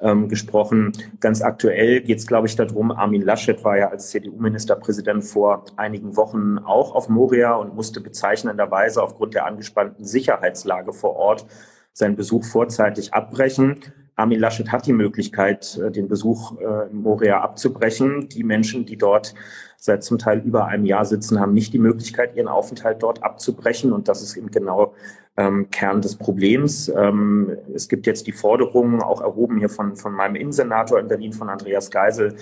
ähm, 0.00 0.28
gesprochen. 0.28 0.92
Ganz 1.20 1.42
aktuell 1.42 2.00
geht 2.00 2.18
es, 2.18 2.26
glaube 2.26 2.46
ich, 2.46 2.56
darum, 2.56 2.90
Armin 2.90 3.22
Laschet 3.22 3.62
war 3.64 3.76
ja 3.76 3.88
als 3.88 4.10
CDU-Ministerpräsident 4.10 5.24
vor 5.24 5.64
einigen 5.76 6.16
Wochen 6.16 6.58
auch 6.58 6.94
auf 6.94 7.08
Moria 7.08 7.54
und 7.54 7.74
musste 7.74 8.00
bezeichnenderweise 8.00 9.02
aufgrund 9.02 9.34
der 9.34 9.46
angespannten 9.46 10.04
Sicherheitslage 10.04 10.92
vor 10.92 11.16
Ort 11.16 11.46
seinen 11.92 12.16
Besuch 12.16 12.44
vorzeitig 12.44 13.12
abbrechen. 13.12 13.80
Armin 14.14 14.40
Laschet 14.40 14.70
hat 14.70 14.86
die 14.86 14.92
Möglichkeit, 14.92 15.78
äh, 15.78 15.90
den 15.90 16.08
Besuch 16.08 16.58
äh, 16.60 16.90
in 16.90 17.02
Moria 17.02 17.40
abzubrechen. 17.40 18.28
Die 18.28 18.44
Menschen, 18.44 18.84
die 18.84 18.96
dort 18.96 19.34
seit 19.84 20.04
zum 20.04 20.16
Teil 20.16 20.38
über 20.44 20.66
einem 20.66 20.84
Jahr 20.84 21.04
sitzen, 21.04 21.40
haben 21.40 21.54
nicht 21.54 21.72
die 21.72 21.80
Möglichkeit, 21.80 22.36
ihren 22.36 22.46
Aufenthalt 22.46 23.02
dort 23.02 23.24
abzubrechen. 23.24 23.92
Und 23.92 24.06
das 24.06 24.22
ist 24.22 24.36
eben 24.36 24.48
genau 24.52 24.94
ähm, 25.36 25.70
Kern 25.72 26.00
des 26.00 26.14
Problems. 26.14 26.88
Ähm, 26.88 27.58
es 27.74 27.88
gibt 27.88 28.06
jetzt 28.06 28.28
die 28.28 28.32
Forderungen, 28.32 29.02
auch 29.02 29.20
erhoben 29.20 29.58
hier 29.58 29.68
von, 29.68 29.96
von 29.96 30.12
meinem 30.12 30.36
Innensenator 30.36 31.00
in 31.00 31.08
Berlin, 31.08 31.32
von 31.32 31.48
Andreas 31.48 31.90
Geisel, 31.90 32.36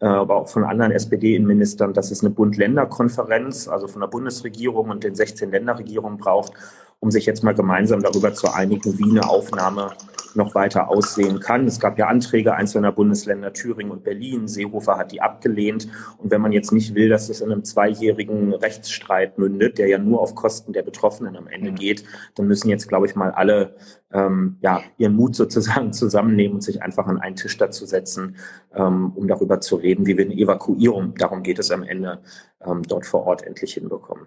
äh, 0.00 0.06
aber 0.06 0.36
auch 0.36 0.48
von 0.48 0.64
anderen 0.64 0.90
SPD-Innenministern, 0.90 1.92
dass 1.92 2.10
es 2.10 2.22
eine 2.22 2.30
Bund-Länder-Konferenz, 2.30 3.68
also 3.68 3.88
von 3.88 4.00
der 4.00 4.08
Bundesregierung 4.08 4.88
und 4.88 5.04
den 5.04 5.14
16 5.14 5.50
Länderregierungen 5.50 6.16
braucht, 6.16 6.54
um 7.00 7.10
sich 7.10 7.26
jetzt 7.26 7.44
mal 7.44 7.52
gemeinsam 7.52 8.02
darüber 8.02 8.32
zu 8.32 8.50
einigen, 8.54 8.98
wie 8.98 9.10
eine 9.10 9.28
Aufnahme 9.28 9.90
noch 10.36 10.54
weiter 10.54 10.88
aussehen 10.88 11.40
kann. 11.40 11.66
Es 11.66 11.80
gab 11.80 11.98
ja 11.98 12.06
Anträge 12.06 12.54
einzelner 12.54 12.92
Bundesländer, 12.92 13.52
Thüringen 13.52 13.90
und 13.90 14.04
Berlin. 14.04 14.48
Seehofer 14.48 14.98
hat 14.98 15.12
die 15.12 15.20
abgelehnt. 15.20 15.88
Und 16.18 16.30
wenn 16.30 16.40
man 16.40 16.52
jetzt 16.52 16.72
nicht 16.72 16.94
will, 16.94 17.08
dass 17.08 17.28
es 17.28 17.40
in 17.40 17.50
einem 17.50 17.64
zweijährigen 17.64 18.52
Rechtsstreit 18.54 19.38
mündet, 19.38 19.78
der 19.78 19.88
ja 19.88 19.98
nur 19.98 20.20
auf 20.20 20.34
Kosten 20.34 20.72
der 20.72 20.82
Betroffenen 20.82 21.36
am 21.36 21.48
Ende 21.48 21.72
mhm. 21.72 21.76
geht, 21.76 22.04
dann 22.34 22.46
müssen 22.46 22.68
jetzt, 22.68 22.88
glaube 22.88 23.06
ich, 23.06 23.16
mal 23.16 23.30
alle 23.30 23.74
ähm, 24.12 24.56
ja, 24.60 24.82
ihren 24.98 25.14
Mut 25.14 25.34
sozusagen 25.34 25.92
zusammennehmen 25.92 26.56
und 26.56 26.62
sich 26.62 26.82
einfach 26.82 27.06
an 27.06 27.18
einen 27.18 27.36
Tisch 27.36 27.56
dazu 27.56 27.86
setzen, 27.86 28.36
ähm, 28.74 29.12
um 29.14 29.28
darüber 29.28 29.60
zu 29.60 29.76
reden, 29.76 30.06
wie 30.06 30.16
wir 30.16 30.24
eine 30.24 30.34
Evakuierung, 30.34 31.14
darum 31.14 31.42
geht 31.42 31.58
es 31.58 31.70
am 31.70 31.82
Ende, 31.82 32.20
ähm, 32.64 32.82
dort 32.82 33.06
vor 33.06 33.26
Ort 33.26 33.42
endlich 33.42 33.74
hinbekommen. 33.74 34.26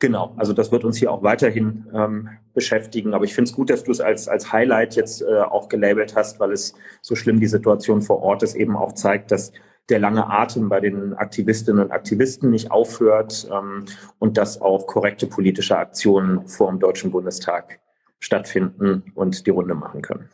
Genau, 0.00 0.32
also 0.38 0.54
das 0.54 0.72
wird 0.72 0.84
uns 0.84 0.96
hier 0.96 1.12
auch 1.12 1.22
weiterhin 1.22 1.86
ähm, 1.94 2.30
beschäftigen. 2.54 3.12
Aber 3.12 3.24
ich 3.26 3.34
finde 3.34 3.50
es 3.50 3.54
gut, 3.54 3.68
dass 3.68 3.84
du 3.84 3.92
es 3.92 4.00
als, 4.00 4.28
als 4.28 4.50
Highlight 4.50 4.96
jetzt 4.96 5.20
äh, 5.20 5.40
auch 5.42 5.68
gelabelt 5.68 6.16
hast, 6.16 6.40
weil 6.40 6.52
es 6.52 6.74
so 7.02 7.14
schlimm 7.14 7.38
die 7.38 7.46
Situation 7.46 8.00
vor 8.00 8.22
Ort 8.22 8.42
ist, 8.42 8.54
eben 8.54 8.76
auch 8.76 8.92
zeigt, 8.92 9.30
dass 9.30 9.52
der 9.90 9.98
lange 9.98 10.26
Atem 10.26 10.70
bei 10.70 10.80
den 10.80 11.12
Aktivistinnen 11.12 11.84
und 11.84 11.90
Aktivisten 11.90 12.48
nicht 12.48 12.70
aufhört 12.70 13.46
ähm, 13.52 13.84
und 14.18 14.38
dass 14.38 14.62
auch 14.62 14.86
korrekte 14.86 15.26
politische 15.26 15.76
Aktionen 15.76 16.46
vor 16.48 16.70
dem 16.70 16.80
Deutschen 16.80 17.10
Bundestag 17.10 17.80
stattfinden 18.20 19.12
und 19.14 19.46
die 19.46 19.50
Runde 19.50 19.74
machen 19.74 20.00
können. 20.00 20.30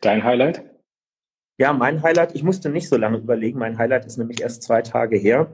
Dein 0.00 0.24
Highlight? 0.24 0.64
Ja, 1.58 1.72
mein 1.72 2.02
Highlight, 2.02 2.34
ich 2.34 2.42
musste 2.42 2.70
nicht 2.70 2.88
so 2.88 2.96
lange 2.96 3.18
überlegen. 3.18 3.58
Mein 3.58 3.78
Highlight 3.78 4.06
ist 4.06 4.16
nämlich 4.16 4.40
erst 4.40 4.64
zwei 4.64 4.82
Tage 4.82 5.16
her. 5.16 5.46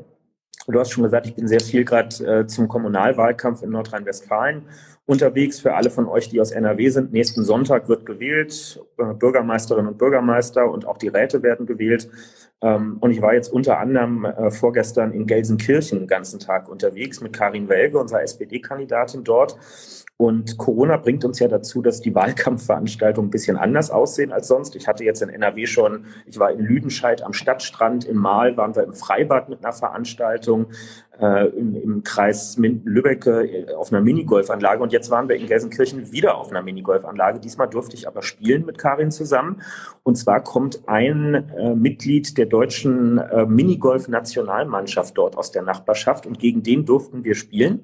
Du 0.68 0.80
hast 0.80 0.90
schon 0.90 1.04
gesagt, 1.04 1.26
ich 1.26 1.34
bin 1.34 1.46
sehr 1.46 1.60
viel 1.60 1.84
gerade 1.84 2.40
äh, 2.40 2.46
zum 2.46 2.66
Kommunalwahlkampf 2.66 3.62
in 3.62 3.70
Nordrhein-Westfalen 3.70 4.62
unterwegs. 5.06 5.60
Für 5.60 5.74
alle 5.74 5.90
von 5.90 6.08
euch, 6.08 6.28
die 6.28 6.40
aus 6.40 6.50
NRW 6.50 6.88
sind, 6.88 7.12
nächsten 7.12 7.44
Sonntag 7.44 7.88
wird 7.88 8.04
gewählt. 8.04 8.80
Äh, 8.98 9.14
Bürgermeisterinnen 9.14 9.92
und 9.92 9.98
Bürgermeister 9.98 10.68
und 10.68 10.86
auch 10.86 10.98
die 10.98 11.08
Räte 11.08 11.42
werden 11.42 11.66
gewählt. 11.66 12.08
Ähm, 12.62 12.96
und 13.00 13.12
ich 13.12 13.22
war 13.22 13.34
jetzt 13.34 13.52
unter 13.52 13.78
anderem 13.78 14.24
äh, 14.24 14.50
vorgestern 14.50 15.12
in 15.12 15.26
Gelsenkirchen 15.26 16.00
den 16.00 16.08
ganzen 16.08 16.40
Tag 16.40 16.68
unterwegs 16.68 17.20
mit 17.20 17.32
Karin 17.32 17.68
Welge, 17.68 17.98
unserer 17.98 18.22
SPD-Kandidatin 18.22 19.22
dort. 19.22 19.56
Und 20.18 20.56
Corona 20.56 20.96
bringt 20.96 21.26
uns 21.26 21.40
ja 21.40 21.48
dazu, 21.48 21.82
dass 21.82 22.00
die 22.00 22.14
Wahlkampfveranstaltungen 22.14 23.28
ein 23.28 23.30
bisschen 23.30 23.58
anders 23.58 23.90
aussehen 23.90 24.32
als 24.32 24.48
sonst. 24.48 24.74
Ich 24.74 24.88
hatte 24.88 25.04
jetzt 25.04 25.20
in 25.20 25.28
NRW 25.28 25.66
schon, 25.66 26.06
ich 26.24 26.38
war 26.38 26.50
in 26.50 26.60
Lüdenscheid 26.60 27.22
am 27.22 27.34
Stadtstrand, 27.34 28.06
in 28.06 28.16
Mahl 28.16 28.56
waren 28.56 28.74
wir 28.74 28.84
im 28.84 28.94
Freibad 28.94 29.50
mit 29.50 29.62
einer 29.62 29.74
Veranstaltung, 29.74 30.68
äh, 31.20 31.48
im, 31.48 31.74
im 31.74 32.02
Kreis 32.02 32.56
Lübbecke 32.56 33.46
äh, 33.46 33.74
auf 33.74 33.92
einer 33.92 34.00
Minigolfanlage 34.00 34.82
und 34.82 34.92
jetzt 34.92 35.10
waren 35.10 35.28
wir 35.28 35.36
in 35.36 35.46
Gelsenkirchen 35.46 36.12
wieder 36.12 36.38
auf 36.38 36.50
einer 36.50 36.62
Minigolfanlage. 36.62 37.38
Diesmal 37.38 37.68
durfte 37.68 37.96
ich 37.96 38.08
aber 38.08 38.22
spielen 38.22 38.64
mit 38.64 38.78
Karin 38.78 39.10
zusammen. 39.10 39.60
Und 40.02 40.16
zwar 40.16 40.42
kommt 40.42 40.88
ein 40.88 41.34
äh, 41.34 41.74
Mitglied 41.74 42.38
der 42.38 42.46
deutschen 42.46 43.18
äh, 43.18 43.44
Minigolf-Nationalmannschaft 43.44 45.16
dort 45.18 45.36
aus 45.36 45.50
der 45.50 45.62
Nachbarschaft 45.62 46.26
und 46.26 46.38
gegen 46.38 46.62
den 46.62 46.86
durften 46.86 47.24
wir 47.24 47.34
spielen. 47.34 47.82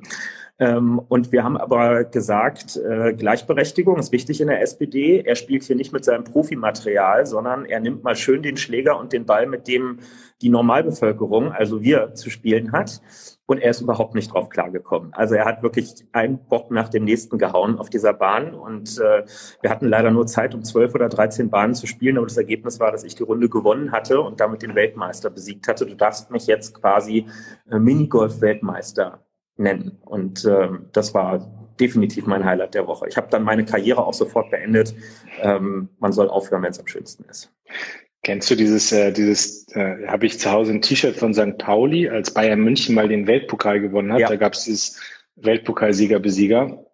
Ähm, 0.63 1.01
und 1.09 1.33
wir 1.33 1.43
haben 1.43 1.57
aber 1.57 2.05
gesagt, 2.05 2.77
äh, 2.77 3.15
Gleichberechtigung 3.15 3.99
ist 3.99 4.13
wichtig 4.13 4.41
in 4.41 4.47
der 4.47 4.63
SPD. 4.63 5.19
Er 5.19 5.35
spielt 5.35 5.65
hier 5.65 5.75
nicht 5.75 5.93
mit 5.93 6.05
seinem 6.05 6.23
Profimaterial, 6.23 7.27
sondern 7.27 7.65
er 7.65 7.81
nimmt 7.81 8.05
mal 8.05 8.15
schön 8.15 8.45
den 8.45 8.57
Schläger 8.57 8.97
und 8.97 9.13
den 9.13 9.27
Ball, 9.27 9.49
mit 9.49 9.67
dem 9.67 9.99
die 10.41 10.51
Normalbevölkerung, 10.51 11.51
also 11.51 11.83
wir, 11.83 12.15
zu 12.15 12.31
spielen 12.31 12.71
hat. 12.71 13.01
Und 13.47 13.59
er 13.59 13.73
ist 13.73 13.81
überhaupt 13.81 14.15
nicht 14.15 14.33
drauf 14.33 14.51
klargekommen. 14.51 15.13
Also 15.15 15.35
er 15.35 15.47
hat 15.47 15.65
wirklich 15.65 16.07
einen 16.13 16.39
Bock 16.47 16.71
nach 16.71 16.89
dem 16.89 17.03
nächsten 17.03 17.39
gehauen 17.39 17.77
auf 17.77 17.91
dieser 17.91 18.13
Bahn. 18.13 18.55
Und 18.55 19.01
äh, 19.01 19.25
wir 19.63 19.71
hatten 19.71 19.89
leider 19.89 20.13
nur 20.13 20.29
Zeit, 20.29 20.55
um 20.55 20.63
zwölf 20.63 20.95
oder 20.95 21.09
dreizehn 21.09 21.51
Bahnen 21.51 21.75
zu 21.75 21.89
spielen. 21.89 22.19
Aber 22.19 22.27
das 22.29 22.37
Ergebnis 22.37 22.79
war, 22.79 22.93
dass 22.93 23.03
ich 23.03 23.17
die 23.17 23.25
Runde 23.25 23.49
gewonnen 23.49 23.91
hatte 23.91 24.21
und 24.21 24.39
damit 24.39 24.63
den 24.63 24.77
Weltmeister 24.77 25.29
besiegt 25.29 25.67
hatte. 25.67 25.87
Du 25.87 25.97
darfst 25.97 26.31
mich 26.31 26.47
jetzt 26.47 26.81
quasi 26.81 27.27
äh, 27.69 27.81
Minigolf-Weltmeister 27.81 29.19
nennen. 29.57 29.99
Und 30.05 30.45
äh, 30.45 30.69
das 30.93 31.15
war 31.15 31.51
definitiv 31.81 32.27
mein 32.27 32.45
Highlight 32.45 32.75
der 32.75 32.87
Woche. 32.87 33.09
Ich 33.09 33.17
habe 33.17 33.29
dann 33.31 33.43
meine 33.43 33.65
Karriere 33.65 34.05
auch 34.05 34.15
sofort 34.15 34.51
beendet. 34.51 34.95
Ähm, 35.41 35.89
man 35.99 36.13
soll 36.13 36.29
aufhören, 36.29 36.63
wenn 36.63 36.71
es 36.71 36.81
am 36.81 36.87
schönsten 36.87 37.25
ist. 37.25 37.53
Kennst 38.23 38.51
du 38.51 38.55
dieses, 38.55 38.93
äh, 38.93 39.13
dieses, 39.13 39.67
äh, 39.75 40.07
habe 40.07 40.27
ich 40.27 40.39
zu 40.39 40.51
Hause 40.51 40.73
ein 40.73 40.83
T-Shirt 40.83 41.17
von 41.17 41.35
St. 41.35 41.59
Pauli, 41.59 42.09
als 42.09 42.33
Bayern 42.33 42.61
München 42.61 42.95
mal 42.95 43.09
den 43.09 43.27
Weltpokal 43.27 43.81
gewonnen 43.81 44.13
hat. 44.13 44.21
Ja. 44.21 44.29
Da 44.29 44.37
gab 44.37 44.53
es 44.53 44.65
dieses 44.65 45.01
Weltpokalsieger-Besieger. 45.37 46.85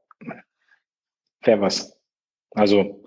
Wer 1.42 1.60
was? 1.60 1.98
Also, 2.52 3.04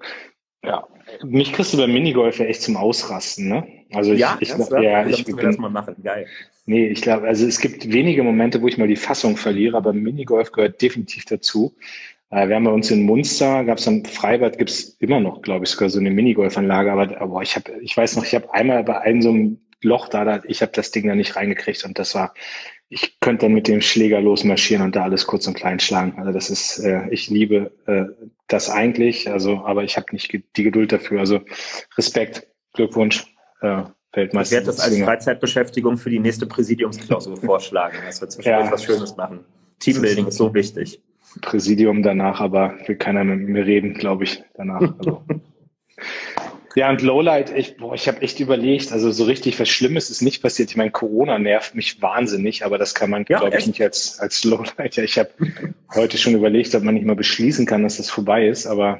ja, 0.63 0.87
mich 1.25 1.53
kriegst 1.53 1.73
du 1.73 1.77
beim 1.77 1.93
Minigolf 1.93 2.39
ja 2.39 2.45
echt 2.45 2.61
zum 2.61 2.77
Ausrasten, 2.77 3.47
ne? 3.47 3.67
Also 3.93 4.13
ich, 4.13 4.19
ja, 4.19 4.37
ich, 4.39 4.49
ich, 4.49 4.69
ja, 4.69 5.05
ich, 5.05 5.19
ich 5.19 5.25
bin, 5.25 5.37
das 5.37 5.57
mal 5.57 5.69
machen. 5.69 5.95
Geil. 6.03 6.27
Nee, 6.65 6.87
ich 6.87 7.01
glaube, 7.01 7.27
also 7.27 7.45
es 7.45 7.59
gibt 7.59 7.91
wenige 7.91 8.23
Momente, 8.23 8.61
wo 8.61 8.67
ich 8.67 8.77
mal 8.77 8.87
die 8.87 8.95
Fassung 8.95 9.35
verliere, 9.35 9.77
aber 9.77 9.93
Minigolf 9.93 10.51
gehört 10.51 10.81
definitiv 10.81 11.25
dazu. 11.25 11.75
Äh, 12.29 12.47
wir 12.47 12.55
haben 12.55 12.63
bei 12.63 12.71
uns 12.71 12.89
in 12.91 13.03
Munster, 13.03 13.63
gab 13.63 13.77
es 13.77 13.87
am 13.87 14.05
Freibad, 14.05 14.57
gibt 14.57 14.69
es 14.69 14.95
immer 14.99 15.19
noch, 15.19 15.41
glaube 15.41 15.65
ich, 15.65 15.71
sogar 15.71 15.89
so 15.89 15.99
eine 15.99 16.11
Minigolfanlage, 16.11 16.91
aber, 16.91 17.21
aber 17.21 17.41
ich 17.41 17.55
habe, 17.55 17.71
ich 17.81 17.95
weiß 17.95 18.15
noch, 18.15 18.23
ich 18.23 18.33
habe 18.33 18.53
einmal 18.53 18.83
bei 18.83 18.99
einem 19.01 19.21
so 19.21 19.29
einem 19.29 19.59
Loch 19.81 20.07
da, 20.07 20.23
da 20.25 20.41
ich 20.47 20.61
habe 20.61 20.71
das 20.73 20.91
Ding 20.91 21.07
da 21.07 21.15
nicht 21.15 21.35
reingekriegt 21.35 21.83
und 21.83 21.99
das 21.99 22.15
war, 22.15 22.33
ich 22.89 23.19
könnte 23.19 23.45
dann 23.45 23.53
mit 23.53 23.67
dem 23.67 23.81
Schläger 23.81 24.21
losmarschieren 24.21 24.83
und 24.83 24.95
da 24.95 25.03
alles 25.03 25.25
kurz 25.25 25.47
und 25.47 25.53
klein 25.53 25.79
schlagen. 25.79 26.13
Also 26.17 26.31
das 26.31 26.49
ist, 26.49 26.79
äh, 26.79 27.09
ich 27.09 27.29
liebe 27.29 27.71
äh, 27.87 28.05
das 28.53 28.69
eigentlich, 28.69 29.29
also, 29.29 29.63
aber 29.65 29.83
ich 29.83 29.97
habe 29.97 30.07
nicht 30.11 30.31
die 30.55 30.63
Geduld 30.63 30.91
dafür. 30.91 31.19
Also 31.19 31.41
Respekt, 31.97 32.47
Glückwunsch. 32.73 33.25
Äh, 33.61 33.83
Weltmeister. 34.13 34.57
Ich 34.57 34.65
werde 34.65 34.65
das 34.65 34.79
als 34.79 34.97
Freizeitbeschäftigung 34.99 35.97
für 35.97 36.09
die 36.09 36.19
nächste 36.19 36.45
Präsidiumsklausur 36.45 37.37
vorschlagen, 37.37 37.97
dass 38.05 38.21
wir 38.21 38.27
zwischendurch 38.27 38.65
ja. 38.65 38.71
was 38.71 38.83
Schönes 38.83 39.15
machen. 39.15 39.45
Teambuilding 39.79 40.27
ist 40.27 40.37
so 40.37 40.53
wichtig. 40.53 41.01
Präsidium 41.41 42.03
danach, 42.03 42.41
aber 42.41 42.77
will 42.87 42.97
keiner 42.97 43.23
mit 43.23 43.47
mir 43.47 43.65
reden, 43.65 43.93
glaube 43.93 44.25
ich, 44.25 44.43
danach. 44.55 44.81
Also. 44.99 45.23
Ja, 46.75 46.89
und 46.89 47.01
Lowlight, 47.01 47.55
ich, 47.55 47.77
boah, 47.77 47.93
ich 47.93 48.07
habe 48.07 48.21
echt 48.21 48.39
überlegt, 48.39 48.91
also 48.91 49.11
so 49.11 49.25
richtig 49.25 49.59
was 49.59 49.69
Schlimmes 49.69 50.09
ist 50.09 50.21
nicht 50.21 50.41
passiert. 50.41 50.69
Ich 50.69 50.77
meine, 50.77 50.91
Corona 50.91 51.37
nervt 51.37 51.75
mich 51.75 52.01
wahnsinnig, 52.01 52.65
aber 52.65 52.77
das 52.77 52.95
kann 52.95 53.09
man, 53.09 53.25
ja, 53.27 53.39
glaube 53.39 53.57
ich, 53.57 53.67
nicht 53.67 53.81
als, 53.81 54.19
als 54.19 54.43
Lowlight. 54.43 54.95
Ja, 54.95 55.03
ich 55.03 55.17
habe 55.17 55.29
heute 55.93 56.17
schon 56.17 56.33
überlegt, 56.33 56.73
ob 56.75 56.83
man 56.83 56.95
nicht 56.95 57.05
mal 57.05 57.15
beschließen 57.15 57.65
kann, 57.65 57.83
dass 57.83 57.97
das 57.97 58.09
vorbei 58.09 58.47
ist, 58.47 58.67
aber 58.67 58.99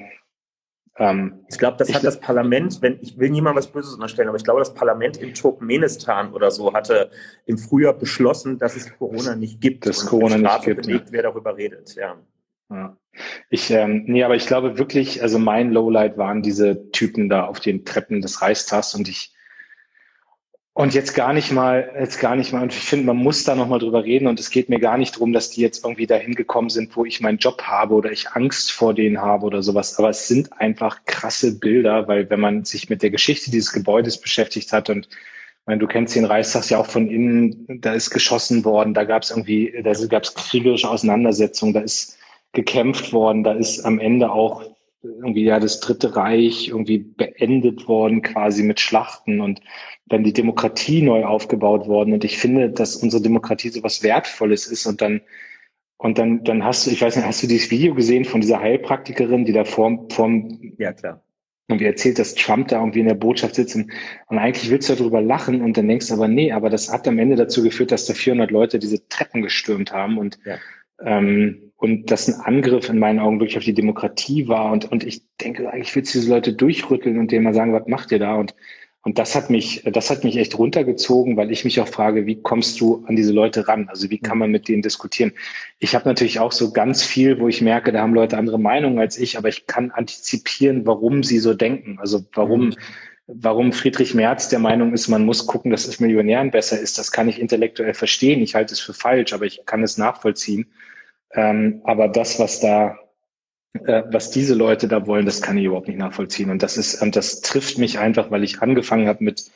ähm, 0.97 1.45
ich 1.49 1.57
glaube, 1.57 1.77
das 1.77 1.89
ich, 1.89 1.95
hat 1.95 2.03
das 2.03 2.19
Parlament, 2.19 2.81
wenn 2.81 2.99
ich 3.01 3.17
will 3.17 3.29
niemand 3.29 3.55
was 3.55 3.67
Böses 3.67 3.93
unterstellen, 3.93 4.27
aber 4.27 4.37
ich 4.37 4.43
glaube, 4.43 4.59
das 4.59 4.73
Parlament 4.73 5.17
in 5.17 5.33
Turkmenistan 5.33 6.33
oder 6.33 6.51
so 6.51 6.73
hatte 6.73 7.09
im 7.45 7.57
Frühjahr 7.57 7.93
beschlossen, 7.93 8.59
dass 8.59 8.75
es 8.75 8.93
Corona 8.97 9.35
nicht 9.35 9.61
gibt. 9.61 9.85
Dass 9.85 10.05
Corona 10.05 10.37
nicht 10.37 10.63
gibt. 10.63 10.85
Belegt, 10.85 11.11
wer 11.11 11.23
darüber 11.23 11.55
redet, 11.55 11.95
ja. 11.95 12.17
Ja. 12.71 12.97
Ich, 13.49 13.69
ähm, 13.71 14.03
nee, 14.07 14.23
aber 14.23 14.35
ich 14.35 14.47
glaube 14.47 14.77
wirklich, 14.77 15.21
also 15.21 15.37
mein 15.37 15.71
Lowlight 15.71 16.17
waren 16.17 16.41
diese 16.41 16.91
Typen 16.91 17.27
da 17.27 17.45
auf 17.45 17.59
den 17.59 17.83
Treppen 17.83 18.21
des 18.21 18.41
Reichstags 18.41 18.95
und 18.95 19.09
ich, 19.09 19.33
und 20.73 20.93
jetzt 20.93 21.13
gar 21.13 21.33
nicht 21.33 21.51
mal, 21.51 21.91
jetzt 21.99 22.19
gar 22.19 22.37
nicht 22.37 22.53
mal, 22.53 22.63
und 22.63 22.73
ich 22.73 22.79
finde, 22.79 23.05
man 23.05 23.17
muss 23.17 23.43
da 23.43 23.55
nochmal 23.55 23.79
drüber 23.79 24.05
reden 24.05 24.27
und 24.27 24.39
es 24.39 24.49
geht 24.49 24.69
mir 24.69 24.79
gar 24.79 24.97
nicht 24.97 25.15
darum, 25.15 25.33
dass 25.33 25.49
die 25.49 25.59
jetzt 25.59 25.83
irgendwie 25.83 26.07
dahin 26.07 26.33
gekommen 26.33 26.69
sind, 26.69 26.95
wo 26.95 27.03
ich 27.03 27.19
meinen 27.19 27.39
Job 27.39 27.61
habe 27.63 27.93
oder 27.93 28.11
ich 28.11 28.31
Angst 28.31 28.71
vor 28.71 28.93
denen 28.93 29.19
habe 29.19 29.45
oder 29.45 29.61
sowas. 29.61 29.99
Aber 29.99 30.09
es 30.09 30.29
sind 30.29 30.53
einfach 30.53 31.03
krasse 31.05 31.59
Bilder, 31.59 32.07
weil 32.07 32.29
wenn 32.29 32.39
man 32.39 32.63
sich 32.63 32.89
mit 32.89 33.03
der 33.03 33.09
Geschichte 33.09 33.51
dieses 33.51 33.73
Gebäudes 33.73 34.19
beschäftigt 34.19 34.71
hat 34.71 34.89
und 34.89 35.09
ich 35.09 35.67
meine, 35.67 35.79
du 35.79 35.87
kennst 35.87 36.15
den 36.15 36.25
Reichstag 36.25 36.69
ja 36.69 36.79
auch 36.79 36.87
von 36.87 37.07
innen, 37.07 37.81
da 37.81 37.93
ist 37.93 38.09
geschossen 38.09 38.63
worden, 38.65 38.93
da 38.93 39.03
gab 39.03 39.23
es 39.23 39.29
irgendwie, 39.29 39.73
da 39.83 39.93
gab 40.07 40.23
es 40.23 40.33
kriegerische 40.33 40.89
Auseinandersetzungen, 40.89 41.73
da 41.73 41.81
ist 41.81 42.17
gekämpft 42.53 43.13
worden. 43.13 43.43
Da 43.43 43.53
ist 43.53 43.85
am 43.85 43.99
Ende 43.99 44.31
auch 44.31 44.63
irgendwie 45.03 45.43
ja 45.43 45.59
das 45.59 45.79
Dritte 45.79 46.15
Reich 46.15 46.67
irgendwie 46.67 46.99
beendet 46.99 47.87
worden, 47.87 48.21
quasi 48.21 48.63
mit 48.63 48.79
Schlachten 48.79 49.41
und 49.41 49.61
dann 50.07 50.23
die 50.23 50.33
Demokratie 50.33 51.01
neu 51.01 51.25
aufgebaut 51.25 51.87
worden. 51.87 52.13
Und 52.13 52.23
ich 52.23 52.37
finde, 52.37 52.69
dass 52.69 52.97
unsere 52.97 53.23
Demokratie 53.23 53.69
so 53.69 53.81
was 53.83 54.03
Wertvolles 54.03 54.67
ist 54.67 54.85
und 54.85 55.01
dann 55.01 55.21
und 55.97 56.17
dann, 56.17 56.43
dann 56.43 56.65
hast 56.65 56.87
du, 56.87 56.91
ich 56.91 57.01
weiß 57.01 57.15
nicht, 57.15 57.27
hast 57.27 57.43
du 57.43 57.47
dieses 57.47 57.69
Video 57.69 57.93
gesehen 57.93 58.25
von 58.25 58.41
dieser 58.41 58.59
Heilpraktikerin, 58.59 59.45
die 59.45 59.53
da 59.53 59.65
vorm, 59.65 60.09
vorm 60.09 60.73
ja 60.79 60.93
klar 60.93 61.23
irgendwie 61.71 61.85
erzählt, 61.85 62.19
dass 62.19 62.35
Trump 62.35 62.67
da 62.67 62.79
irgendwie 62.79 62.99
in 62.99 63.07
der 63.07 63.15
Botschaft 63.15 63.55
sitzt 63.55 63.75
und, 63.75 63.91
und 64.27 64.37
eigentlich 64.37 64.69
willst 64.69 64.89
du 64.89 64.95
darüber 64.95 65.21
lachen 65.21 65.61
und 65.61 65.77
dann 65.77 65.87
denkst 65.87 66.09
du 66.09 66.13
aber 66.13 66.27
nee, 66.27 66.51
aber 66.51 66.69
das 66.69 66.91
hat 66.91 67.07
am 67.07 67.17
Ende 67.17 67.35
dazu 67.35 67.63
geführt, 67.63 67.91
dass 67.91 68.05
da 68.05 68.13
400 68.13 68.51
Leute 68.51 68.77
diese 68.77 69.07
Treppen 69.07 69.41
gestürmt 69.41 69.91
haben 69.91 70.17
und 70.17 70.37
ja. 70.45 70.57
Ähm, 71.03 71.71
und 71.81 72.11
das 72.11 72.27
ein 72.27 72.39
Angriff 72.41 72.89
in 72.89 72.99
meinen 72.99 73.17
Augen 73.17 73.39
wirklich 73.39 73.57
auf 73.57 73.63
die 73.63 73.73
Demokratie 73.73 74.47
war. 74.47 74.71
Und, 74.71 74.91
und 74.91 75.03
ich 75.03 75.23
denke, 75.41 75.67
eigentlich 75.71 75.95
willst 75.95 76.13
du 76.13 76.19
diese 76.19 76.31
Leute 76.31 76.53
durchrütteln 76.53 77.17
und 77.17 77.31
denen 77.31 77.43
mal 77.43 77.55
sagen, 77.55 77.73
was 77.73 77.87
macht 77.87 78.11
ihr 78.11 78.19
da? 78.19 78.35
Und, 78.35 78.53
und 79.01 79.17
das 79.17 79.33
hat 79.33 79.49
mich, 79.49 79.81
das 79.91 80.11
hat 80.11 80.23
mich 80.23 80.37
echt 80.37 80.59
runtergezogen, 80.59 81.37
weil 81.37 81.51
ich 81.51 81.65
mich 81.65 81.79
auch 81.79 81.87
frage, 81.87 82.27
wie 82.27 82.39
kommst 82.39 82.79
du 82.79 83.03
an 83.07 83.15
diese 83.15 83.33
Leute 83.33 83.67
ran? 83.67 83.89
Also 83.89 84.11
wie 84.11 84.19
kann 84.19 84.37
man 84.37 84.51
mit 84.51 84.67
denen 84.67 84.83
diskutieren? 84.83 85.31
Ich 85.79 85.95
habe 85.95 86.07
natürlich 86.07 86.39
auch 86.39 86.51
so 86.51 86.71
ganz 86.71 87.01
viel, 87.01 87.39
wo 87.39 87.47
ich 87.47 87.63
merke, 87.63 87.91
da 87.91 88.01
haben 88.01 88.13
Leute 88.13 88.37
andere 88.37 88.59
Meinungen 88.59 88.99
als 88.99 89.17
ich, 89.17 89.39
aber 89.39 89.49
ich 89.49 89.65
kann 89.65 89.89
antizipieren, 89.89 90.85
warum 90.85 91.23
sie 91.23 91.39
so 91.39 91.55
denken. 91.55 91.97
Also 91.99 92.23
warum, 92.33 92.65
mhm. 92.67 92.75
warum 93.25 93.73
Friedrich 93.73 94.13
Merz 94.13 94.49
der 94.49 94.59
Meinung 94.59 94.93
ist, 94.93 95.07
man 95.07 95.25
muss 95.25 95.47
gucken, 95.47 95.71
dass 95.71 95.87
es 95.87 95.99
Millionären 95.99 96.51
besser 96.51 96.79
ist. 96.79 96.99
Das 96.99 97.11
kann 97.11 97.27
ich 97.27 97.41
intellektuell 97.41 97.95
verstehen. 97.95 98.39
Ich 98.43 98.53
halte 98.53 98.75
es 98.75 98.79
für 98.79 98.93
falsch, 98.93 99.33
aber 99.33 99.47
ich 99.47 99.65
kann 99.65 99.81
es 99.81 99.97
nachvollziehen. 99.97 100.67
Ähm, 101.33 101.81
aber 101.83 102.07
das, 102.07 102.39
was 102.39 102.59
da, 102.59 102.97
äh, 103.73 104.03
was 104.11 104.31
diese 104.31 104.53
Leute 104.53 104.87
da 104.87 105.07
wollen, 105.07 105.25
das 105.25 105.41
kann 105.41 105.57
ich 105.57 105.65
überhaupt 105.65 105.87
nicht 105.87 105.99
nachvollziehen. 105.99 106.49
Und 106.49 106.63
das 106.63 106.77
ist, 106.77 107.01
und 107.01 107.15
das 107.15 107.41
trifft 107.41 107.77
mich 107.77 107.99
einfach, 107.99 108.31
weil 108.31 108.43
ich 108.43 108.61
angefangen 108.61 109.07
habe 109.07 109.23
mit 109.23 109.51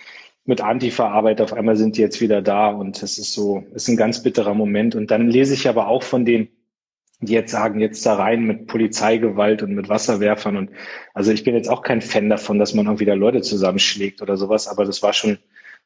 mit 0.45 0.61
Antifa-Arbeit. 0.61 1.41
Auf 1.41 1.53
einmal 1.53 1.75
sind 1.75 1.97
die 1.97 2.01
jetzt 2.01 2.21
wieder 2.21 2.41
da 2.41 2.67
und 2.67 3.01
das 3.01 3.17
ist 3.17 3.33
so, 3.33 3.65
ist 3.73 3.87
ein 3.87 3.97
ganz 3.97 4.23
bitterer 4.23 4.53
Moment. 4.53 4.95
Und 4.95 5.11
dann 5.11 5.27
lese 5.27 5.55
ich 5.55 5.67
aber 5.67 5.87
auch 5.87 6.03
von 6.03 6.23
denen, 6.23 6.49
die 7.19 7.33
jetzt 7.33 7.51
sagen, 7.51 7.79
jetzt 7.79 8.05
da 8.05 8.15
rein 8.15 8.43
mit 8.43 8.67
Polizeigewalt 8.67 9.63
und 9.63 9.73
mit 9.73 9.89
Wasserwerfern. 9.89 10.57
Und 10.57 10.69
also 11.13 11.31
ich 11.31 11.43
bin 11.43 11.55
jetzt 11.55 11.69
auch 11.69 11.81
kein 11.81 12.01
Fan 12.01 12.29
davon, 12.29 12.59
dass 12.59 12.73
man 12.73 12.85
irgendwie 12.85 13.05
da 13.05 13.15
Leute 13.15 13.41
zusammenschlägt 13.41 14.21
oder 14.21 14.37
sowas, 14.37 14.67
aber 14.67 14.85
das 14.85 15.01
war 15.01 15.13
schon, 15.13 15.39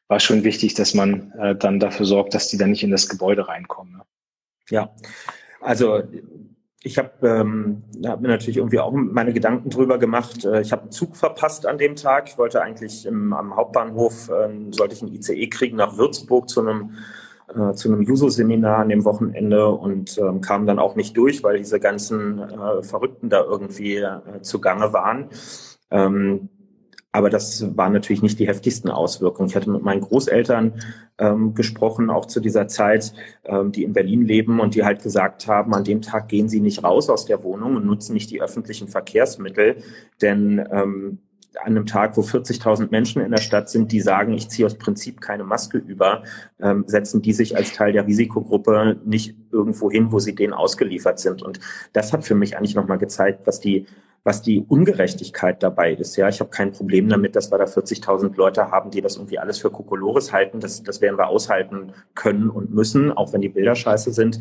war 0.08 0.20
schon 0.20 0.44
wichtig, 0.44 0.74
dass 0.74 0.92
man 0.92 1.32
äh, 1.38 1.56
dann 1.56 1.80
dafür 1.80 2.04
sorgt, 2.04 2.34
dass 2.34 2.48
die 2.48 2.58
dann 2.58 2.70
nicht 2.70 2.82
in 2.82 2.90
das 2.90 3.08
Gebäude 3.08 3.48
reinkommen. 3.48 3.94
Ne? 3.94 4.02
Ja, 4.70 4.94
also 5.60 6.02
ich 6.82 6.96
habe 6.96 7.10
ähm, 7.22 7.82
hab 8.06 8.20
mir 8.20 8.28
natürlich 8.28 8.56
irgendwie 8.56 8.78
auch 8.78 8.92
meine 8.92 9.32
Gedanken 9.32 9.68
drüber 9.68 9.98
gemacht. 9.98 10.44
Äh, 10.44 10.62
ich 10.62 10.72
habe 10.72 10.82
einen 10.82 10.90
Zug 10.90 11.16
verpasst 11.16 11.66
an 11.66 11.78
dem 11.78 11.94
Tag. 11.96 12.28
Ich 12.28 12.38
wollte 12.38 12.62
eigentlich 12.62 13.06
im, 13.06 13.32
am 13.32 13.54
Hauptbahnhof, 13.54 14.30
äh, 14.30 14.48
sollte 14.70 14.94
ich 14.94 15.02
einen 15.02 15.14
ICE 15.14 15.46
kriegen 15.48 15.76
nach 15.76 15.98
Würzburg 15.98 16.48
zu 16.48 16.60
einem 16.60 16.92
äh, 17.54 17.74
zu 17.74 17.88
einem 17.88 18.02
Juso-Seminar 18.02 18.78
an 18.78 18.88
dem 18.88 19.04
Wochenende 19.04 19.68
und 19.68 20.16
ähm, 20.18 20.40
kam 20.40 20.66
dann 20.66 20.78
auch 20.78 20.96
nicht 20.96 21.16
durch, 21.16 21.42
weil 21.42 21.58
diese 21.58 21.80
ganzen 21.80 22.38
äh, 22.38 22.82
Verrückten 22.82 23.28
da 23.28 23.42
irgendwie 23.42 23.96
äh, 23.96 24.40
zugange 24.40 24.92
waren. 24.92 25.28
Ähm, 25.90 26.48
aber 27.12 27.28
das 27.28 27.76
waren 27.76 27.92
natürlich 27.92 28.22
nicht 28.22 28.38
die 28.38 28.46
heftigsten 28.46 28.90
Auswirkungen. 28.90 29.48
Ich 29.48 29.56
hatte 29.56 29.70
mit 29.70 29.82
meinen 29.82 30.00
Großeltern 30.00 30.80
ähm, 31.18 31.54
gesprochen, 31.54 32.08
auch 32.08 32.26
zu 32.26 32.40
dieser 32.40 32.68
Zeit, 32.68 33.12
ähm, 33.44 33.72
die 33.72 33.82
in 33.82 33.92
Berlin 33.92 34.24
leben 34.24 34.60
und 34.60 34.74
die 34.74 34.84
halt 34.84 35.02
gesagt 35.02 35.48
haben, 35.48 35.74
an 35.74 35.84
dem 35.84 36.02
Tag 36.02 36.28
gehen 36.28 36.48
sie 36.48 36.60
nicht 36.60 36.84
raus 36.84 37.10
aus 37.10 37.26
der 37.26 37.42
Wohnung 37.42 37.76
und 37.76 37.84
nutzen 37.84 38.14
nicht 38.14 38.30
die 38.30 38.40
öffentlichen 38.40 38.88
Verkehrsmittel, 38.88 39.82
denn 40.22 40.64
ähm, 40.70 41.18
an 41.58 41.76
einem 41.76 41.86
Tag, 41.86 42.16
wo 42.16 42.20
40.000 42.20 42.90
Menschen 42.90 43.22
in 43.22 43.32
der 43.32 43.40
Stadt 43.40 43.68
sind, 43.68 43.90
die 43.90 44.00
sagen, 44.00 44.32
ich 44.32 44.48
ziehe 44.48 44.66
aus 44.66 44.76
Prinzip 44.76 45.20
keine 45.20 45.42
Maske 45.42 45.78
über, 45.78 46.22
ähm, 46.60 46.84
setzen 46.86 47.22
die 47.22 47.32
sich 47.32 47.56
als 47.56 47.72
Teil 47.72 47.92
der 47.92 48.06
Risikogruppe 48.06 49.00
nicht 49.04 49.34
irgendwo 49.50 49.90
hin, 49.90 50.12
wo 50.12 50.20
sie 50.20 50.34
denen 50.34 50.52
ausgeliefert 50.52 51.18
sind. 51.18 51.42
Und 51.42 51.58
das 51.92 52.12
hat 52.12 52.24
für 52.24 52.36
mich 52.36 52.56
eigentlich 52.56 52.76
nochmal 52.76 52.98
gezeigt, 52.98 53.46
was 53.46 53.58
die 53.58 53.86
was 54.22 54.42
die 54.42 54.60
Ungerechtigkeit 54.60 55.62
dabei 55.62 55.92
ist. 55.94 56.16
Ja, 56.16 56.28
ich 56.28 56.40
habe 56.40 56.50
kein 56.50 56.72
Problem 56.72 57.08
damit, 57.08 57.36
dass 57.36 57.50
wir 57.50 57.58
da 57.58 57.64
40.000 57.64 58.36
Leute 58.36 58.70
haben, 58.70 58.90
die 58.90 59.00
das 59.00 59.16
irgendwie 59.16 59.38
alles 59.38 59.58
für 59.58 59.70
Kokolores 59.70 60.32
halten. 60.32 60.60
Das, 60.60 60.82
das 60.82 61.00
werden 61.00 61.18
wir 61.18 61.28
aushalten 61.28 61.92
können 62.14 62.50
und 62.50 62.70
müssen, 62.74 63.12
auch 63.12 63.32
wenn 63.32 63.40
die 63.40 63.48
Bilder 63.48 63.74
scheiße 63.74 64.12
sind. 64.12 64.40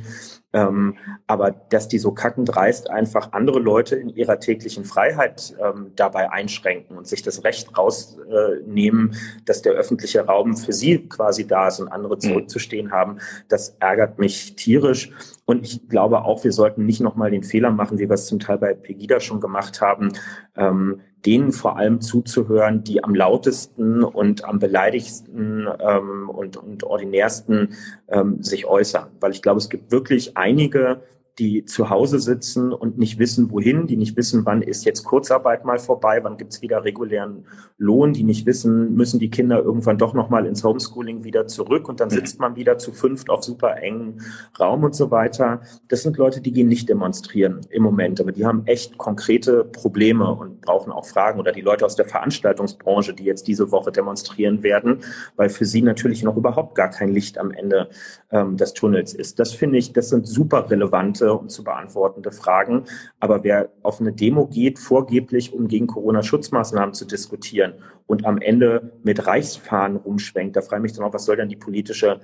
Ähm, 0.52 0.98
aber 1.28 1.52
dass 1.52 1.88
die 1.88 2.00
so 2.00 2.12
kackendreist 2.12 2.90
einfach 2.90 3.34
andere 3.34 3.60
Leute 3.60 3.96
in 3.96 4.10
ihrer 4.10 4.40
täglichen 4.40 4.84
Freiheit 4.84 5.56
ähm, 5.64 5.92
dabei 5.96 6.32
einschränken 6.32 6.98
und 6.98 7.08
sich 7.08 7.22
das 7.22 7.44
Recht 7.44 7.78
rausnehmen, 7.78 9.12
äh, 9.12 9.42
dass 9.46 9.62
der 9.62 9.74
öffentliche 9.74 10.26
Raum 10.26 10.58
für 10.58 10.74
sie 10.74 11.08
quasi 11.08 11.46
da 11.46 11.68
ist 11.68 11.80
und 11.80 11.90
andere 11.90 12.16
mhm. 12.16 12.22
zurückzustehen 12.22 12.92
haben, 12.92 13.20
das 13.48 13.76
ärgert 13.80 14.18
mich 14.18 14.56
tierisch. 14.56 15.12
Und 15.46 15.66
ich 15.66 15.88
glaube 15.88 16.24
auch, 16.24 16.44
wir 16.44 16.52
sollten 16.52 16.86
nicht 16.86 17.02
nochmal 17.02 17.30
den 17.30 17.44
Fehler 17.44 17.72
machen, 17.72 18.00
wie 18.00 18.10
wir 18.10 18.16
es 18.16 18.26
zum 18.26 18.40
Teil 18.40 18.58
bei 18.58 18.74
Pegida 18.74 19.20
schon 19.20 19.42
gemacht 19.42 19.82
haben, 19.82 20.14
ähm, 20.56 21.02
denen 21.26 21.52
vor 21.52 21.78
allem 21.78 22.02
zuzuhören, 22.02 22.84
die 22.84 23.04
am 23.04 23.14
lautesten 23.14 24.04
und 24.04 24.46
am 24.46 24.60
beleidigsten 24.60 25.68
ähm, 25.80 26.30
und, 26.30 26.58
und 26.58 26.84
ordinärsten 26.84 27.76
ähm, 28.08 28.42
sich 28.42 28.66
äußern. 28.66 29.08
Weil 29.20 29.32
ich 29.32 29.42
glaube, 29.42 29.60
es 29.60 29.70
gibt 29.70 29.92
wirklich 29.92 30.38
einige 30.38 31.02
die 31.39 31.63
zu 31.65 31.89
Hause 31.89 32.19
sitzen 32.19 32.73
und 32.73 32.97
nicht 32.97 33.17
wissen, 33.17 33.49
wohin, 33.52 33.88
die 33.88 33.95
nicht 33.95 34.17
wissen, 34.17 34.45
wann 34.45 34.62
ist 34.62 34.86
jetzt 34.86 35.04
Kurzarbeit 35.06 35.63
mal 35.63 35.80
vorbei, 35.80 36.19
wann 36.21 36.38
gibt's 36.38 36.62
wieder 36.62 36.84
regulären 36.84 37.45
Lohn, 37.78 38.12
die 38.12 38.23
nicht 38.23 38.45
wissen, 38.45 38.93
müssen 38.95 39.19
die 39.19 39.30
Kinder 39.30 39.63
irgendwann 39.63 39.97
doch 39.97 40.13
nochmal 40.13 40.45
ins 40.45 40.63
Homeschooling 40.63 41.23
wieder 41.23 41.47
zurück 41.47 41.88
und 41.88 42.02
dann 42.02 42.10
sitzt 42.10 42.39
man 42.39 42.58
wieder 42.58 42.78
zu 42.78 42.91
fünft 42.91 43.30
auf 43.30 43.43
super 43.43 43.78
engen 43.78 44.21
Raum 44.60 44.84
und 44.84 44.93
so 44.93 45.12
weiter. 45.12 45.62
Das 45.88 46.04
sind 46.04 46.17
Leute, 46.17 46.41
die 46.41 46.52
gehen 46.52 46.67
nicht 46.67 46.89
demonstrieren 46.89 47.62
im 47.69 47.84
Moment, 47.84 48.19
aber 48.19 48.34
die 48.34 48.45
haben 48.45 48.65
echt 48.65 48.97
konkrete 48.97 49.63
Probleme 49.63 50.30
und 50.30 50.60
brauchen 50.62 50.91
auch 50.91 51.06
Fragen 51.06 51.39
oder 51.39 51.54
die 51.54 51.62
Leute 51.62 51.86
aus 51.86 51.95
der 51.95 52.06
Veranstaltungsbranche, 52.06 53.13
die 53.13 53.23
jetzt 53.23 53.47
diese 53.47 53.71
Woche 53.71 53.91
demonstrieren 53.91 54.62
werden, 54.62 54.99
weil 55.38 55.49
für 55.49 55.65
sie 55.65 55.82
natürlich 55.82 56.21
noch 56.21 56.36
überhaupt 56.36 56.75
gar 56.75 56.89
kein 56.89 57.13
Licht 57.13 57.38
am 57.38 57.52
Ende 57.52 57.89
ähm, 58.32 58.58
des 58.58 58.73
Tunnels 58.73 59.13
ist. 59.13 59.39
Das 59.39 59.54
finde 59.54 59.78
ich, 59.78 59.93
das 59.93 60.10
sind 60.10 60.28
super 60.28 60.69
relevante 60.69 61.29
und 61.36 61.50
zu 61.50 61.63
beantwortende 61.63 62.32
Fragen. 62.32 62.86
Aber 63.20 63.44
wer 63.44 63.70
auf 63.84 64.00
eine 64.00 64.13
Demo 64.13 64.48
geht, 64.48 64.80
vorgeblich, 64.80 65.54
um 65.54 65.68
gegen 65.68 65.88
Corona-Schutzmaßnahmen 65.88 66.94
zu 66.94 67.06
diskutieren 67.06 67.74
und 68.08 68.26
am 68.26 68.39
Ende 68.39 68.94
mit 69.04 69.26
Reichsfahnen 69.26 69.98
rumschwenkt, 69.98 70.56
da 70.56 70.62
frage 70.62 70.82
ich 70.82 70.84
mich 70.84 70.94
dann 70.94 71.06
auch, 71.06 71.13
was 71.13 71.26
soll 71.26 71.38
denn 71.38 71.50
die 71.50 71.56
politische 71.56 72.20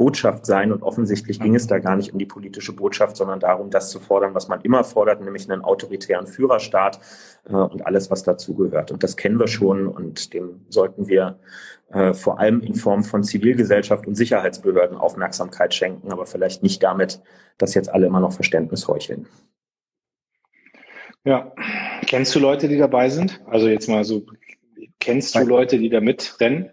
Botschaft 0.00 0.46
sein. 0.46 0.72
Und 0.72 0.82
offensichtlich 0.82 1.38
ging 1.40 1.54
es 1.54 1.66
da 1.66 1.78
gar 1.78 1.94
nicht 1.94 2.14
um 2.14 2.18
die 2.18 2.24
politische 2.24 2.74
Botschaft, 2.74 3.18
sondern 3.18 3.38
darum, 3.38 3.68
das 3.68 3.90
zu 3.90 4.00
fordern, 4.00 4.34
was 4.34 4.48
man 4.48 4.62
immer 4.62 4.82
fordert, 4.82 5.20
nämlich 5.20 5.50
einen 5.50 5.62
autoritären 5.62 6.26
Führerstaat 6.26 6.98
äh, 7.46 7.52
und 7.52 7.84
alles, 7.84 8.10
was 8.10 8.22
dazugehört. 8.22 8.92
Und 8.92 9.02
das 9.02 9.18
kennen 9.18 9.38
wir 9.38 9.46
schon 9.46 9.86
und 9.86 10.32
dem 10.32 10.64
sollten 10.70 11.06
wir 11.06 11.38
äh, 11.92 12.14
vor 12.14 12.40
allem 12.40 12.62
in 12.62 12.74
Form 12.74 13.04
von 13.04 13.22
Zivilgesellschaft 13.22 14.06
und 14.06 14.14
Sicherheitsbehörden 14.14 14.96
Aufmerksamkeit 14.96 15.74
schenken, 15.74 16.10
aber 16.10 16.24
vielleicht 16.24 16.62
nicht 16.62 16.82
damit, 16.82 17.20
dass 17.58 17.74
jetzt 17.74 17.92
alle 17.92 18.06
immer 18.06 18.20
noch 18.20 18.32
Verständnis 18.32 18.88
heucheln. 18.88 19.26
Ja, 21.24 21.52
kennst 22.06 22.34
du 22.34 22.38
Leute, 22.38 22.68
die 22.68 22.78
dabei 22.78 23.10
sind? 23.10 23.42
Also 23.44 23.68
jetzt 23.68 23.86
mal 23.86 24.04
so 24.04 24.24
kennst 24.98 25.34
du 25.34 25.40
Leute, 25.40 25.78
die 25.78 25.90
da 25.90 26.00
mitrennen? 26.00 26.70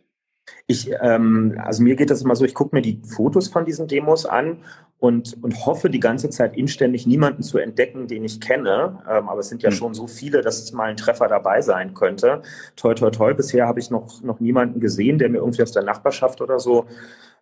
Ich, 0.66 0.90
ähm, 1.02 1.56
also 1.64 1.84
mir 1.84 1.96
geht 1.96 2.10
das 2.10 2.22
immer 2.22 2.36
so, 2.36 2.46
ich 2.46 2.54
gucke 2.54 2.76
mir 2.76 2.82
die 2.82 3.02
Fotos 3.04 3.48
von 3.48 3.66
diesen 3.66 3.88
Demos 3.88 4.26
an 4.26 4.58
und, 5.00 5.42
und 5.44 5.66
hoffe 5.66 5.90
die 5.90 6.00
ganze 6.00 6.30
Zeit 6.30 6.58
inständig 6.58 7.06
niemanden 7.06 7.44
zu 7.44 7.58
entdecken, 7.58 8.08
den 8.08 8.24
ich 8.24 8.42
kenne. 8.42 9.00
Ähm, 9.10 9.30
aber 9.30 9.40
es 9.40 9.50
sind 9.50 9.64
ja 9.64 9.70
mhm. 9.70 9.76
schon 9.76 9.94
so 9.94 10.08
viele, 10.08 10.42
dass 10.42 10.64
es 10.64 10.74
mal 10.74 10.90
ein 10.90 10.98
Treffer 10.98 11.28
dabei 11.28 11.62
sein 11.62 11.94
könnte. 11.94 12.42
Toi, 12.76 12.96
toi, 12.96 13.12
toi. 13.12 13.34
Bisher 13.34 13.68
habe 13.68 13.80
ich 13.80 13.92
noch, 13.92 14.22
noch 14.24 14.40
niemanden 14.40 14.80
gesehen, 14.80 15.20
der 15.20 15.30
mir 15.30 15.38
irgendwie 15.38 15.64
aus 15.64 15.72
der 15.72 15.84
Nachbarschaft 15.84 16.42
oder 16.42 16.60
so 16.60 16.86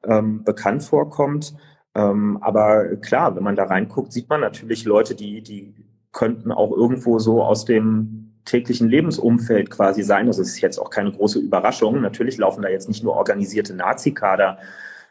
ähm, 0.04 0.44
bekannt 0.44 0.84
vorkommt. 0.84 1.56
Ähm, 1.96 2.38
aber 2.42 2.98
klar, 2.98 3.36
wenn 3.36 3.44
man 3.44 3.56
da 3.56 3.66
reinguckt, 3.66 4.12
sieht 4.12 4.30
man 4.30 4.42
natürlich 4.42 4.84
Leute, 4.86 5.16
die, 5.16 5.42
die 5.42 5.74
könnten 6.12 6.52
auch 6.52 6.72
irgendwo 6.72 7.20
so 7.20 7.42
aus 7.42 7.66
dem 7.66 8.25
täglichen 8.46 8.88
Lebensumfeld 8.88 9.70
quasi 9.70 10.04
sein. 10.04 10.28
Es 10.28 10.38
ist 10.38 10.62
jetzt 10.62 10.78
auch 10.78 10.90
keine 10.90 11.12
große 11.12 11.40
Überraschung. 11.40 12.02
Natürlich 12.02 12.38
laufen 12.38 12.62
da 12.62 12.70
jetzt 12.70 12.88
nicht 12.88 13.04
nur 13.04 13.16
organisierte 13.16 13.76
Nazi-Kader 13.76 14.60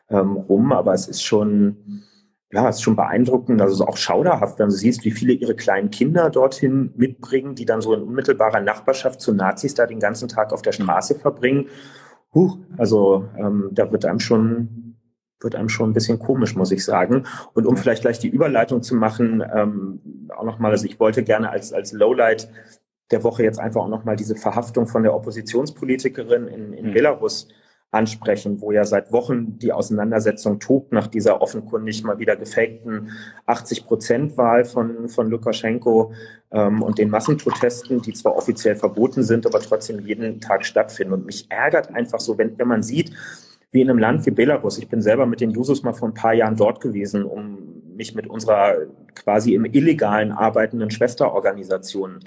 ähm, 0.08 0.36
rum, 0.36 0.72
aber 0.72 0.94
es 0.94 1.08
ist 1.08 1.22
schon, 1.22 2.02
ja, 2.52 2.68
es 2.68 2.76
ist 2.76 2.82
schon 2.82 2.96
beeindruckend, 2.96 3.60
also 3.60 3.86
auch 3.86 3.96
schauderhaft, 3.96 4.58
wenn 4.58 4.68
du 4.68 4.74
siehst, 4.74 5.04
wie 5.04 5.10
viele 5.10 5.32
ihre 5.32 5.54
kleinen 5.54 5.90
Kinder 5.90 6.30
dorthin 6.30 6.92
mitbringen, 6.96 7.54
die 7.54 7.64
dann 7.64 7.80
so 7.80 7.94
in 7.94 8.02
unmittelbarer 8.02 8.60
Nachbarschaft 8.60 9.20
zu 9.20 9.34
Nazis 9.34 9.74
da 9.74 9.86
den 9.86 10.00
ganzen 10.00 10.28
Tag 10.28 10.52
auf 10.52 10.62
der 10.62 10.72
Straße 10.72 11.16
verbringen. 11.16 11.66
Huch, 12.34 12.58
also 12.76 13.28
ähm, 13.36 13.70
da 13.72 13.90
wird 13.90 14.04
einem 14.04 14.20
schon 14.20 14.84
wird 15.40 15.54
einem 15.54 15.68
schon 15.68 15.90
ein 15.90 15.92
bisschen 15.92 16.18
komisch, 16.18 16.56
muss 16.56 16.72
ich 16.72 16.84
sagen. 16.84 17.24
Und 17.52 17.66
um 17.66 17.76
vielleicht 17.76 18.00
gleich 18.00 18.18
die 18.18 18.28
Überleitung 18.28 18.82
zu 18.82 18.94
machen, 18.94 19.44
ähm, 19.54 20.28
auch 20.34 20.44
nochmal, 20.44 20.70
also 20.70 20.86
ich 20.86 20.98
wollte 20.98 21.22
gerne 21.22 21.50
als, 21.50 21.74
als 21.74 21.92
Lowlight 21.92 22.48
der 23.10 23.22
Woche 23.22 23.42
jetzt 23.42 23.58
einfach 23.58 23.82
auch 23.82 23.88
nochmal 23.88 24.16
diese 24.16 24.36
Verhaftung 24.36 24.86
von 24.86 25.02
der 25.02 25.14
Oppositionspolitikerin 25.14 26.48
in, 26.48 26.72
in 26.72 26.88
mhm. 26.88 26.94
Belarus 26.94 27.48
ansprechen, 27.94 28.60
wo 28.60 28.72
ja 28.72 28.84
seit 28.84 29.12
Wochen 29.12 29.58
die 29.58 29.72
Auseinandersetzung 29.72 30.58
tobt 30.58 30.92
nach 30.92 31.06
dieser 31.06 31.40
offenkundig 31.40 32.02
mal 32.02 32.18
wieder 32.18 32.36
gefakten 32.36 33.12
80-Prozent-Wahl 33.46 34.64
von, 34.64 35.08
von 35.08 35.30
Lukaschenko 35.30 36.12
ähm, 36.50 36.82
und 36.82 36.98
den 36.98 37.08
Massenprotesten, 37.08 38.02
die 38.02 38.12
zwar 38.12 38.36
offiziell 38.36 38.74
verboten 38.74 39.22
sind, 39.22 39.46
aber 39.46 39.60
trotzdem 39.60 40.00
jeden 40.00 40.40
Tag 40.40 40.66
stattfinden. 40.66 41.14
Und 41.14 41.26
mich 41.26 41.46
ärgert 41.50 41.94
einfach 41.94 42.20
so, 42.20 42.36
wenn, 42.36 42.58
wenn 42.58 42.68
man 42.68 42.82
sieht, 42.82 43.12
wie 43.70 43.80
in 43.80 43.90
einem 43.90 43.98
Land 43.98 44.26
wie 44.26 44.30
Belarus, 44.30 44.78
ich 44.78 44.88
bin 44.88 45.00
selber 45.00 45.26
mit 45.26 45.40
den 45.40 45.50
Jusos 45.50 45.82
mal 45.82 45.94
vor 45.94 46.08
ein 46.08 46.14
paar 46.14 46.34
Jahren 46.34 46.56
dort 46.56 46.80
gewesen, 46.80 47.24
um 47.24 47.82
mich 47.96 48.14
mit 48.14 48.26
unserer 48.26 48.76
quasi 49.14 49.54
im 49.54 49.64
illegalen 49.64 50.32
arbeitenden 50.32 50.90
Schwesterorganisation 50.90 52.20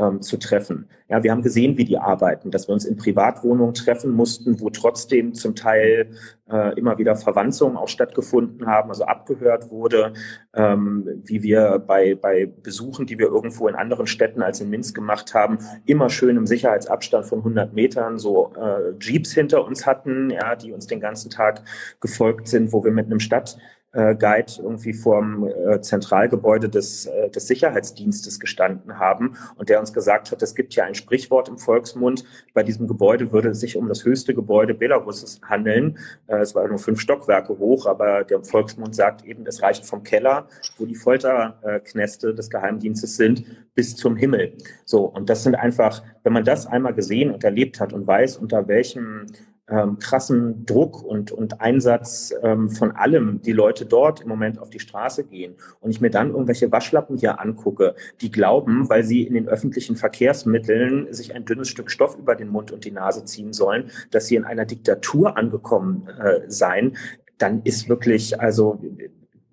ähm, 0.00 0.22
zu 0.22 0.38
treffen. 0.38 0.88
Ja, 1.08 1.22
wir 1.22 1.30
haben 1.30 1.42
gesehen, 1.42 1.76
wie 1.76 1.84
die 1.84 1.98
arbeiten, 1.98 2.50
dass 2.50 2.68
wir 2.68 2.72
uns 2.72 2.84
in 2.84 2.96
Privatwohnungen 2.96 3.74
treffen 3.74 4.12
mussten, 4.12 4.60
wo 4.60 4.70
trotzdem 4.70 5.34
zum 5.34 5.54
Teil 5.54 6.10
äh, 6.50 6.78
immer 6.78 6.98
wieder 6.98 7.16
Verwanzungen 7.16 7.76
auch 7.76 7.88
stattgefunden 7.88 8.66
haben, 8.66 8.88
also 8.88 9.04
abgehört 9.04 9.70
wurde, 9.70 10.14
ähm, 10.54 11.08
wie 11.24 11.42
wir 11.42 11.78
bei, 11.86 12.14
bei 12.14 12.46
Besuchen, 12.46 13.06
die 13.06 13.18
wir 13.18 13.26
irgendwo 13.26 13.68
in 13.68 13.74
anderen 13.74 14.06
Städten 14.06 14.42
als 14.42 14.60
in 14.60 14.70
Minsk 14.70 14.94
gemacht 14.94 15.34
haben, 15.34 15.58
immer 15.84 16.08
schön 16.08 16.36
im 16.36 16.46
Sicherheitsabstand 16.46 17.26
von 17.26 17.40
100 17.40 17.74
Metern 17.74 18.18
so 18.18 18.52
äh, 18.54 18.92
Jeeps 19.00 19.32
hinter 19.32 19.64
uns 19.64 19.86
hatten, 19.86 20.30
ja, 20.30 20.56
die 20.56 20.72
uns 20.72 20.86
den 20.86 21.00
ganzen 21.00 21.30
Tag 21.30 21.62
gefolgt 22.00 22.48
sind, 22.48 22.72
wo 22.72 22.82
wir 22.84 22.92
mit 22.92 23.06
einem 23.06 23.20
Stadt 23.20 23.58
äh, 23.92 24.14
Guide 24.14 24.52
irgendwie 24.58 24.92
vorm 24.92 25.48
äh, 25.48 25.80
Zentralgebäude 25.80 26.68
des, 26.68 27.06
äh, 27.06 27.30
des 27.30 27.46
Sicherheitsdienstes 27.46 28.38
gestanden 28.38 28.98
haben 28.98 29.36
und 29.56 29.68
der 29.68 29.80
uns 29.80 29.92
gesagt 29.92 30.30
hat, 30.30 30.42
es 30.42 30.54
gibt 30.54 30.74
ja 30.74 30.84
ein 30.84 30.94
Sprichwort 30.94 31.48
im 31.48 31.58
Volksmund, 31.58 32.24
bei 32.54 32.62
diesem 32.62 32.86
Gebäude 32.86 33.32
würde 33.32 33.50
es 33.50 33.60
sich 33.60 33.76
um 33.76 33.88
das 33.88 34.04
höchste 34.04 34.34
Gebäude 34.34 34.74
Belaruses 34.74 35.40
handeln. 35.42 35.98
Äh, 36.26 36.38
es 36.38 36.54
war 36.54 36.66
nur 36.68 36.78
fünf 36.78 37.00
Stockwerke 37.00 37.58
hoch, 37.58 37.86
aber 37.86 38.24
der 38.24 38.42
Volksmund 38.44 38.94
sagt 38.94 39.24
eben, 39.24 39.46
es 39.46 39.62
reicht 39.62 39.84
vom 39.84 40.02
Keller, 40.02 40.46
wo 40.78 40.86
die 40.86 40.94
Folterknäste 40.94 42.34
des 42.34 42.50
Geheimdienstes 42.50 43.16
sind, 43.16 43.44
bis 43.74 43.96
zum 43.96 44.16
Himmel. 44.16 44.56
So, 44.84 45.04
und 45.04 45.30
das 45.30 45.42
sind 45.42 45.54
einfach, 45.54 46.02
wenn 46.22 46.32
man 46.32 46.44
das 46.44 46.66
einmal 46.66 46.94
gesehen 46.94 47.30
und 47.30 47.44
erlebt 47.44 47.80
hat 47.80 47.92
und 47.92 48.06
weiß, 48.06 48.36
unter 48.36 48.68
welchem 48.68 49.26
ähm, 49.70 49.98
krassen 49.98 50.66
Druck 50.66 51.02
und, 51.02 51.32
und 51.32 51.60
Einsatz 51.60 52.34
ähm, 52.42 52.70
von 52.70 52.92
allem 52.92 53.40
die 53.42 53.52
Leute 53.52 53.86
dort 53.86 54.20
im 54.20 54.28
Moment 54.28 54.58
auf 54.58 54.70
die 54.70 54.80
Straße 54.80 55.24
gehen 55.24 55.54
und 55.80 55.90
ich 55.90 56.00
mir 56.00 56.10
dann 56.10 56.30
irgendwelche 56.30 56.70
Waschlappen 56.72 57.16
hier 57.16 57.40
angucke, 57.40 57.94
die 58.20 58.30
glauben, 58.30 58.88
weil 58.88 59.04
sie 59.04 59.22
in 59.22 59.34
den 59.34 59.48
öffentlichen 59.48 59.96
Verkehrsmitteln 59.96 61.12
sich 61.12 61.34
ein 61.34 61.44
dünnes 61.44 61.68
Stück 61.68 61.90
Stoff 61.90 62.18
über 62.18 62.34
den 62.34 62.48
Mund 62.48 62.72
und 62.72 62.84
die 62.84 62.90
Nase 62.90 63.24
ziehen 63.24 63.52
sollen, 63.52 63.90
dass 64.10 64.26
sie 64.26 64.36
in 64.36 64.44
einer 64.44 64.66
Diktatur 64.66 65.36
angekommen 65.36 66.08
äh, 66.08 66.40
seien, 66.48 66.96
dann 67.38 67.62
ist 67.62 67.88
wirklich, 67.88 68.40
also 68.40 68.80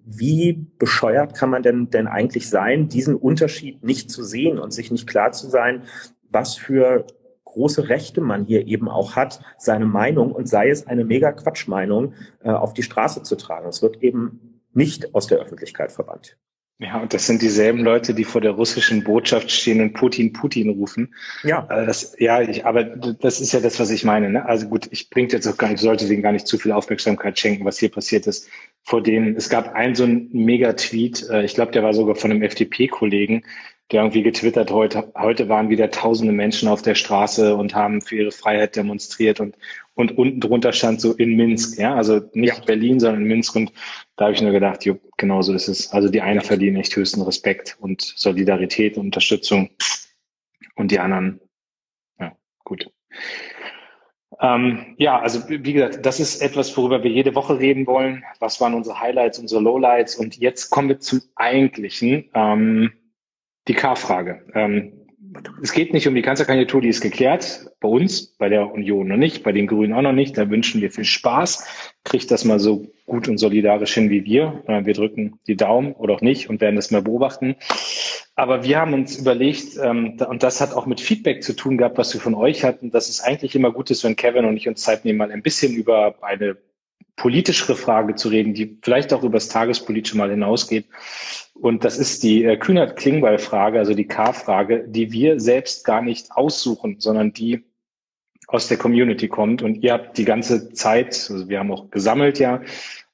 wie 0.10 0.66
bescheuert 0.80 1.36
kann 1.36 1.50
man 1.50 1.64
denn, 1.64 1.90
denn 1.90 2.08
eigentlich 2.08 2.50
sein, 2.50 2.88
diesen 2.88 3.16
Unterschied 3.16 3.84
nicht 3.84 4.10
zu 4.10 4.24
sehen 4.24 4.58
und 4.58 4.72
sich 4.72 4.90
nicht 4.90 5.06
klar 5.06 5.34
zu 5.34 5.48
sein, 5.50 5.84
was 6.30 6.56
für 6.56 7.06
große 7.58 7.90
Rechte 7.90 8.22
man 8.22 8.46
hier 8.46 8.68
eben 8.68 8.88
auch 8.88 9.16
hat, 9.16 9.42
seine 9.58 9.86
Meinung 9.86 10.32
und 10.32 10.48
sei 10.48 10.70
es 10.70 10.86
eine 10.86 11.04
mega 11.04 11.32
Quatschmeinung 11.32 12.14
äh, 12.44 12.52
auf 12.52 12.74
die 12.74 12.84
Straße 12.84 13.24
zu 13.24 13.36
tragen. 13.36 13.68
Es 13.68 13.82
wird 13.82 14.04
eben 14.04 14.62
nicht 14.74 15.16
aus 15.16 15.26
der 15.26 15.40
Öffentlichkeit 15.40 15.92
verbannt. 15.92 16.38
Ja, 16.80 17.02
und 17.02 17.12
das 17.12 17.26
sind 17.26 17.42
dieselben 17.42 17.80
Leute, 17.80 18.14
die 18.14 18.24
vor 18.24 18.40
der 18.40 18.52
russischen 18.52 19.04
Botschaft 19.04 19.50
stehen 19.50 19.82
und 19.82 19.94
Putin, 19.94 20.32
Putin 20.32 20.70
rufen. 20.70 21.16
Ja. 21.44 21.66
Äh, 21.72 21.88
das, 21.88 22.16
ja, 22.20 22.40
ich, 22.42 22.68
aber 22.68 22.84
das 22.84 23.42
ist 23.42 23.52
ja 23.52 23.60
das, 23.60 23.80
was 23.80 23.90
ich 23.90 24.04
meine. 24.04 24.30
Ne? 24.30 24.46
Also 24.46 24.68
gut, 24.68 24.88
ich 24.92 25.10
bringe 25.10 25.30
jetzt 25.30 25.48
auch 25.48 25.58
gar 25.58 25.70
nicht, 25.70 25.80
sollte 25.80 26.08
denen 26.08 26.22
gar 26.22 26.34
nicht 26.34 26.46
zu 26.46 26.60
viel 26.60 26.72
Aufmerksamkeit 26.72 27.40
schenken, 27.40 27.66
was 27.66 27.80
hier 27.80 27.90
passiert 27.90 28.28
ist. 28.28 28.48
Vor 28.84 29.02
denen, 29.02 29.36
es 29.36 29.50
gab 29.50 29.74
einen 29.74 29.96
so 29.96 30.04
einen 30.04 30.30
Mega-Tweet, 30.32 31.28
äh, 31.32 31.44
ich 31.44 31.56
glaube, 31.56 31.72
der 31.72 31.82
war 31.82 31.96
sogar 31.96 32.14
von 32.14 32.30
einem 32.30 32.44
FDP-Kollegen, 32.44 33.42
der 33.92 34.02
irgendwie 34.02 34.24
getwittert, 34.24 34.70
heute, 34.70 35.12
heute 35.18 35.48
waren 35.48 35.70
wieder 35.70 35.90
tausende 35.90 36.34
Menschen 36.34 36.68
auf 36.68 36.82
der 36.82 36.96
Straße 36.96 37.56
und 37.56 37.74
haben 37.74 38.02
für 38.02 38.18
ihre 38.18 38.32
Freiheit 38.32 38.76
demonstriert 38.76 39.40
und, 39.40 39.56
und 39.96 40.18
unten 40.18 40.42
drunter 40.42 40.74
stand 40.74 41.00
so 41.00 41.14
in 41.14 41.36
Minsk, 41.38 41.80
ja, 41.80 41.96
also 41.96 42.20
nicht 42.34 42.58
ja. 42.58 42.64
Berlin, 42.66 43.00
sondern 43.00 43.22
in 43.22 43.28
Minsk 43.28 43.56
und 43.56 43.72
da 44.18 44.26
habe 44.26 44.34
ich 44.34 44.42
nur 44.42 44.52
gedacht, 44.52 44.84
jo, 44.84 45.00
genau 45.16 45.42
so 45.42 45.54
ist 45.54 45.70
es. 45.70 45.92
Also 45.94 46.10
die 46.10 46.22
einen 46.22 46.42
ja. 46.42 46.46
verdienen 46.46 46.78
echt 46.78 46.96
höchsten 46.96 47.22
Respekt 47.22 47.78
und 47.80 48.02
Solidarität 48.02 48.98
und 48.98 49.06
Unterstützung 49.06 49.70
und 50.76 50.92
die 50.92 51.00
anderen, 51.00 51.40
ja, 52.20 52.36
gut. 52.66 52.92
Ähm, 54.42 54.96
ja, 54.98 55.20
also 55.20 55.48
wie 55.48 55.74
gesagt, 55.74 56.06
das 56.06 56.20
ist 56.20 56.42
etwas, 56.42 56.76
worüber 56.76 57.04
wir 57.04 57.10
jede 57.10 57.34
Woche 57.36 57.58
reden 57.58 57.88
wollen. 57.88 58.24
Was 58.40 58.60
waren 58.60 58.74
unsere 58.74 59.00
Highlights, 59.00 59.40
unsere 59.40 59.62
Lowlights? 59.62 60.16
Und 60.16 60.38
jetzt 60.38 60.70
kommen 60.70 60.90
wir 60.90 61.00
zum 61.00 61.22
Eigentlichen. 61.36 62.30
Ähm, 62.36 62.92
die 63.68 63.74
K-Frage. 63.74 64.44
Ähm, 64.54 64.94
es 65.62 65.72
geht 65.72 65.94
nicht 65.94 66.08
um 66.08 66.16
die 66.16 66.22
Kanzlerkandidatur, 66.22 66.82
die 66.82 66.90
ist 66.90 67.02
geklärt. 67.02 67.70
Bei 67.80 67.88
uns, 67.88 68.36
bei 68.38 68.50
der 68.50 68.72
Union 68.72 69.08
noch 69.08 69.18
nicht, 69.18 69.44
bei 69.44 69.52
den 69.52 69.68
Grünen 69.68 69.94
auch 69.94 70.02
noch 70.02 70.14
nicht. 70.14 70.38
Da 70.38 70.50
wünschen 70.50 70.82
wir 70.82 70.92
viel 70.92 71.04
Spaß. 71.04 71.68
Kriegt 72.04 72.32
das 72.32 72.46
mal 72.46 72.60
so 72.60 72.88
gut 73.06 73.28
und 73.28 73.38
solidarisch 73.38 73.94
hin 73.94 74.10
wie 74.10 74.26
wir. 74.26 74.64
Äh, 74.68 74.86
wir 74.86 74.94
drücken 74.94 75.40
die 75.48 75.56
Daumen 75.56 75.94
oder 75.94 76.16
auch 76.16 76.22
nicht 76.22 76.50
und 76.50 76.62
werden 76.62 76.76
das 76.76 76.92
mal 76.92 77.02
beobachten. 77.02 77.56
Aber 78.36 78.64
wir 78.64 78.80
haben 78.80 78.94
uns 78.94 79.18
überlegt, 79.18 79.78
ähm, 79.84 80.18
und 80.28 80.44
das 80.44 80.62
hat 80.62 80.74
auch 80.74 80.86
mit 80.86 81.02
Feedback 81.02 81.44
zu 81.44 81.54
tun 81.54 81.78
gehabt, 81.78 81.98
was 81.98 82.14
wir 82.14 82.22
von 82.22 82.36
euch 82.36 82.64
hatten, 82.64 82.92
dass 82.92 83.10
es 83.10 83.22
eigentlich 83.22 83.56
immer 83.56 83.72
gut 83.72 83.90
ist, 83.90 84.04
wenn 84.04 84.16
Kevin 84.16 84.46
und 84.46 84.58
ich 84.58 84.68
uns 84.68 84.82
Zeit 84.82 85.06
nehmen, 85.06 85.18
mal 85.18 85.32
ein 85.32 85.42
bisschen 85.42 85.74
über 85.74 86.16
eine 86.22 86.58
politischere 87.18 87.76
Frage 87.76 88.16
zu 88.16 88.30
reden, 88.30 88.54
die 88.54 88.78
vielleicht 88.82 89.12
auch 89.12 89.24
über 89.24 89.34
das 89.34 89.50
Tagespolitische 89.50 90.18
mal 90.18 90.30
hinausgeht. 90.30 90.86
Und 91.54 91.84
das 91.84 91.98
ist 91.98 92.24
die 92.24 92.46
äh, 92.46 92.56
Kühnert-Klingbeil-Frage, 92.56 93.80
also 93.80 93.94
die 93.94 94.08
K-Frage, 94.08 94.86
die 94.88 95.12
wir 95.12 95.40
selbst 95.40 95.84
gar 95.84 96.02
nicht 96.02 96.32
aussuchen, 96.32 97.00
sondern 97.00 97.34
die 97.34 97.66
aus 98.48 98.68
der 98.68 98.78
Community 98.78 99.28
kommt. 99.28 99.62
Und 99.62 99.84
ihr 99.84 99.94
habt 99.94 100.18
die 100.18 100.26
ganze 100.26 100.72
Zeit, 100.74 101.28
also 101.30 101.50
wir 101.50 101.60
haben 101.60 101.72
auch 101.72 101.90
gesammelt 101.90 102.40
ja, 102.40 102.62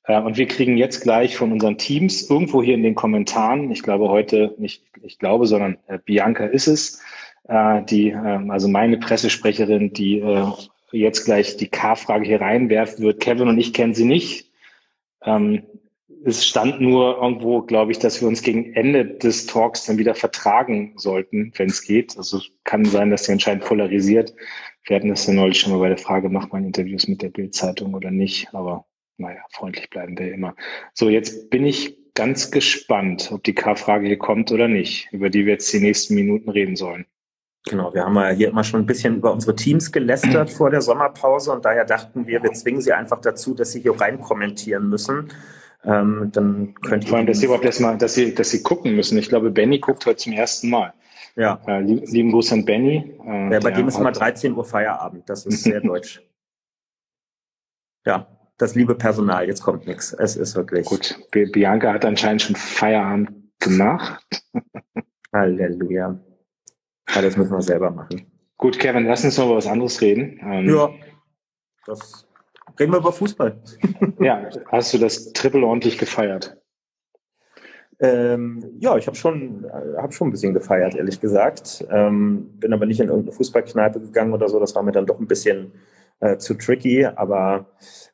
äh, 0.05 0.19
und 0.19 0.37
wir 0.37 0.47
kriegen 0.47 0.77
jetzt 0.77 1.01
gleich 1.01 1.37
von 1.37 1.51
unseren 1.51 1.77
Teams 1.77 2.29
irgendwo 2.29 2.61
hier 2.61 2.75
in 2.75 2.83
den 2.83 2.95
Kommentaren, 2.95 3.71
ich 3.71 3.83
glaube 3.83 4.09
heute 4.09 4.53
nicht, 4.57 4.83
ich 5.01 5.17
glaube, 5.17 5.47
sondern 5.47 5.77
äh, 5.87 5.97
Bianca 6.03 6.45
ist 6.45 6.67
es, 6.67 7.01
äh, 7.47 7.81
die, 7.83 8.09
äh, 8.09 8.49
also 8.49 8.67
meine 8.67 8.97
Pressesprecherin, 8.97 9.93
die 9.93 10.21
jetzt 10.99 11.25
gleich 11.25 11.57
die 11.57 11.67
K-Frage 11.67 12.25
hier 12.25 12.41
reinwerfen 12.41 13.03
wird. 13.03 13.19
Kevin 13.19 13.47
und 13.47 13.59
ich 13.59 13.73
kennen 13.73 13.93
sie 13.93 14.05
nicht. 14.05 14.51
Ähm, 15.23 15.63
es 16.25 16.45
stand 16.45 16.79
nur 16.79 17.17
irgendwo, 17.21 17.61
glaube 17.61 17.91
ich, 17.91 17.99
dass 17.99 18.21
wir 18.21 18.27
uns 18.27 18.41
gegen 18.41 18.73
Ende 18.73 19.05
des 19.05 19.45
Talks 19.45 19.85
dann 19.85 19.97
wieder 19.97 20.15
vertragen 20.15 20.93
sollten, 20.95 21.51
wenn 21.57 21.69
es 21.69 21.83
geht. 21.83 22.17
Also 22.17 22.39
kann 22.63 22.85
sein, 22.85 23.09
dass 23.09 23.23
der 23.23 23.33
entscheidend 23.33 23.65
polarisiert. 23.65 24.33
Wir 24.85 24.95
hatten 24.95 25.09
das 25.09 25.27
ja 25.27 25.33
neulich 25.33 25.59
schon 25.59 25.73
mal 25.73 25.79
bei 25.79 25.89
der 25.89 25.97
Frage, 25.97 26.29
macht 26.29 26.53
man 26.53 26.65
Interviews 26.65 27.07
mit 27.07 27.21
der 27.21 27.29
Bildzeitung 27.29 27.93
oder 27.93 28.11
nicht? 28.11 28.53
Aber 28.53 28.85
naja, 29.17 29.41
freundlich 29.51 29.89
bleiben 29.89 30.17
wir 30.17 30.33
immer. 30.33 30.55
So, 30.93 31.09
jetzt 31.09 31.49
bin 31.49 31.65
ich 31.65 31.97
ganz 32.13 32.51
gespannt, 32.51 33.31
ob 33.31 33.43
die 33.43 33.55
K-Frage 33.55 34.07
hier 34.07 34.17
kommt 34.17 34.51
oder 34.51 34.67
nicht, 34.67 35.09
über 35.11 35.29
die 35.29 35.45
wir 35.45 35.53
jetzt 35.53 35.71
die 35.73 35.79
nächsten 35.79 36.15
Minuten 36.15 36.49
reden 36.49 36.75
sollen. 36.75 37.05
Genau, 37.65 37.93
wir 37.93 38.03
haben 38.03 38.15
ja 38.15 38.29
hier 38.29 38.49
immer 38.49 38.63
schon 38.63 38.81
ein 38.81 38.85
bisschen 38.85 39.17
über 39.17 39.31
unsere 39.31 39.55
Teams 39.55 39.91
gelästert 39.91 40.49
vor 40.49 40.69
der 40.69 40.81
Sommerpause 40.81 41.51
und 41.51 41.63
daher 41.63 41.85
dachten 41.85 42.27
wir, 42.27 42.43
wir 42.43 42.51
zwingen 42.51 42.81
sie 42.81 42.91
einfach 42.91 43.21
dazu, 43.21 43.53
dass 43.53 43.71
sie 43.71 43.79
hier 43.79 43.99
rein 43.99 44.19
kommentieren 44.19 44.89
müssen. 44.89 45.29
Ähm, 45.85 46.29
dann 46.33 46.75
könnt 46.75 47.07
Vor 47.07 47.17
allem, 47.17 47.27
dass 47.27 47.39
sie 47.39 47.45
überhaupt 47.45 47.65
erstmal, 47.65 47.97
dass 47.97 48.15
sie, 48.15 48.33
dass 48.33 48.49
sie 48.49 48.63
gucken 48.63 48.95
müssen. 48.95 49.17
Ich 49.17 49.29
glaube, 49.29 49.49
Benny 49.49 49.79
guckt 49.79 50.05
heute 50.05 50.17
zum 50.17 50.33
ersten 50.33 50.69
Mal. 50.69 50.93
Ja. 51.35 51.59
Äh, 51.65 51.81
lieb, 51.81 52.03
lieben 52.09 52.31
Gruß 52.31 52.53
an 52.53 52.65
Benny. 52.65 53.17
Äh, 53.25 53.53
ja, 53.53 53.59
bei 53.59 53.71
dem 53.71 53.87
ist 53.87 53.97
immer 53.97 54.11
13 54.11 54.53
Uhr 54.53 54.63
Feierabend. 54.63 55.29
Das 55.29 55.45
ist 55.45 55.63
sehr 55.63 55.81
deutsch. 55.81 56.21
Ja, 58.05 58.27
das 58.57 58.75
liebe 58.75 58.95
Personal, 58.95 59.47
jetzt 59.47 59.63
kommt 59.63 59.87
nichts. 59.87 60.13
Es 60.13 60.35
ist 60.35 60.55
wirklich. 60.55 60.85
Gut, 60.85 61.17
Bianca 61.31 61.93
hat 61.93 62.05
anscheinend 62.05 62.41
schon 62.41 62.55
Feierabend 62.55 63.29
gemacht. 63.59 64.25
Halleluja. 65.33 66.19
Ja, 67.09 67.21
das 67.21 67.37
müssen 67.37 67.51
wir 67.51 67.61
selber 67.61 67.91
machen. 67.91 68.25
Gut, 68.57 68.79
Kevin, 68.79 69.05
lass 69.05 69.23
uns 69.23 69.37
noch 69.37 69.45
über 69.45 69.57
was 69.57 69.67
anderes 69.67 70.01
reden. 70.01 70.39
Ähm, 70.43 70.69
ja, 70.69 70.89
das 71.85 72.27
reden 72.79 72.93
wir 72.93 72.99
über 72.99 73.11
Fußball. 73.11 73.61
ja, 74.19 74.49
hast 74.71 74.93
du 74.93 74.97
das 74.97 75.33
Triple 75.33 75.65
ordentlich 75.65 75.97
gefeiert? 75.97 76.57
Ähm, 77.99 78.63
ja, 78.79 78.97
ich 78.97 79.07
habe 79.07 79.15
schon, 79.15 79.65
äh, 79.65 79.97
hab 79.97 80.13
schon 80.13 80.27
ein 80.27 80.31
bisschen 80.31 80.53
gefeiert, 80.53 80.95
ehrlich 80.95 81.19
gesagt. 81.19 81.85
Ähm, 81.89 82.49
bin 82.59 82.73
aber 82.73 82.85
nicht 82.85 82.99
in 82.99 83.07
irgendeine 83.07 83.35
Fußballkneipe 83.35 83.99
gegangen 83.99 84.33
oder 84.33 84.49
so. 84.49 84.59
Das 84.59 84.75
war 84.75 84.83
mir 84.83 84.91
dann 84.91 85.05
doch 85.05 85.19
ein 85.19 85.27
bisschen 85.27 85.73
äh, 86.19 86.37
zu 86.37 86.55
tricky. 86.55 87.05
Aber 87.05 87.67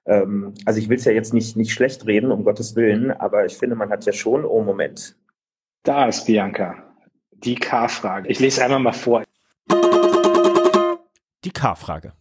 ähm, 0.05 0.53
also 0.65 0.79
ich 0.79 0.89
will 0.89 0.97
es 0.97 1.05
ja 1.05 1.11
jetzt 1.11 1.33
nicht, 1.33 1.55
nicht 1.55 1.71
schlecht 1.71 2.05
reden, 2.05 2.31
um 2.31 2.43
Gottes 2.43 2.75
Willen, 2.75 3.11
aber 3.11 3.45
ich 3.45 3.57
finde, 3.57 3.75
man 3.75 3.89
hat 3.89 4.05
ja 4.05 4.13
schon, 4.13 4.45
oh 4.45 4.61
Moment. 4.61 5.15
Da 5.83 6.07
ist 6.07 6.25
Bianca. 6.25 6.88
Die 7.43 7.55
K-Frage. 7.55 8.27
Ich 8.27 8.39
lese 8.39 8.63
einmal 8.63 8.79
mal 8.79 8.93
vor. 8.93 9.23
Die 11.45 11.51
K-Frage. 11.51 12.13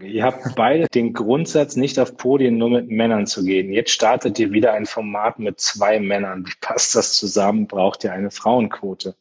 Ihr 0.00 0.24
habt 0.24 0.56
beide 0.56 0.88
den 0.88 1.12
Grundsatz, 1.12 1.76
nicht 1.76 1.98
auf 1.98 2.16
Podien 2.16 2.56
nur 2.56 2.70
mit 2.70 2.88
Männern 2.90 3.26
zu 3.26 3.44
gehen. 3.44 3.72
Jetzt 3.72 3.90
startet 3.92 4.38
ihr 4.38 4.50
wieder 4.52 4.72
ein 4.72 4.86
Format 4.86 5.38
mit 5.38 5.60
zwei 5.60 6.00
Männern. 6.00 6.46
Wie 6.46 6.54
passt 6.60 6.96
das 6.96 7.14
zusammen? 7.16 7.66
Braucht 7.66 8.04
ihr 8.04 8.12
eine 8.12 8.30
Frauenquote? 8.30 9.14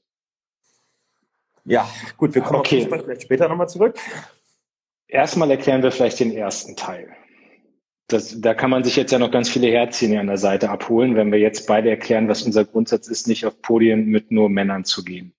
Ja, 1.65 1.87
gut, 2.17 2.33
wir 2.33 2.41
kommen 2.41 2.61
okay. 2.61 2.87
auf 2.89 3.21
später 3.21 3.47
nochmal 3.47 3.69
zurück. 3.69 3.99
Erstmal 5.07 5.51
erklären 5.51 5.83
wir 5.83 5.91
vielleicht 5.91 6.19
den 6.21 6.31
ersten 6.31 6.75
Teil. 6.75 7.15
Das, 8.11 8.41
da 8.41 8.53
kann 8.53 8.69
man 8.69 8.83
sich 8.83 8.95
jetzt 8.95 9.11
ja 9.11 9.19
noch 9.19 9.31
ganz 9.31 9.49
viele 9.49 9.67
Herzchen 9.67 10.17
an 10.17 10.27
der 10.27 10.37
Seite 10.37 10.69
abholen, 10.69 11.15
wenn 11.15 11.31
wir 11.31 11.39
jetzt 11.39 11.67
beide 11.67 11.89
erklären, 11.89 12.27
was 12.27 12.43
unser 12.43 12.65
Grundsatz 12.65 13.07
ist, 13.07 13.27
nicht 13.27 13.45
auf 13.45 13.61
Podien 13.61 14.05
mit 14.07 14.31
nur 14.31 14.49
Männern 14.49 14.83
zu 14.83 15.03
gehen. 15.03 15.33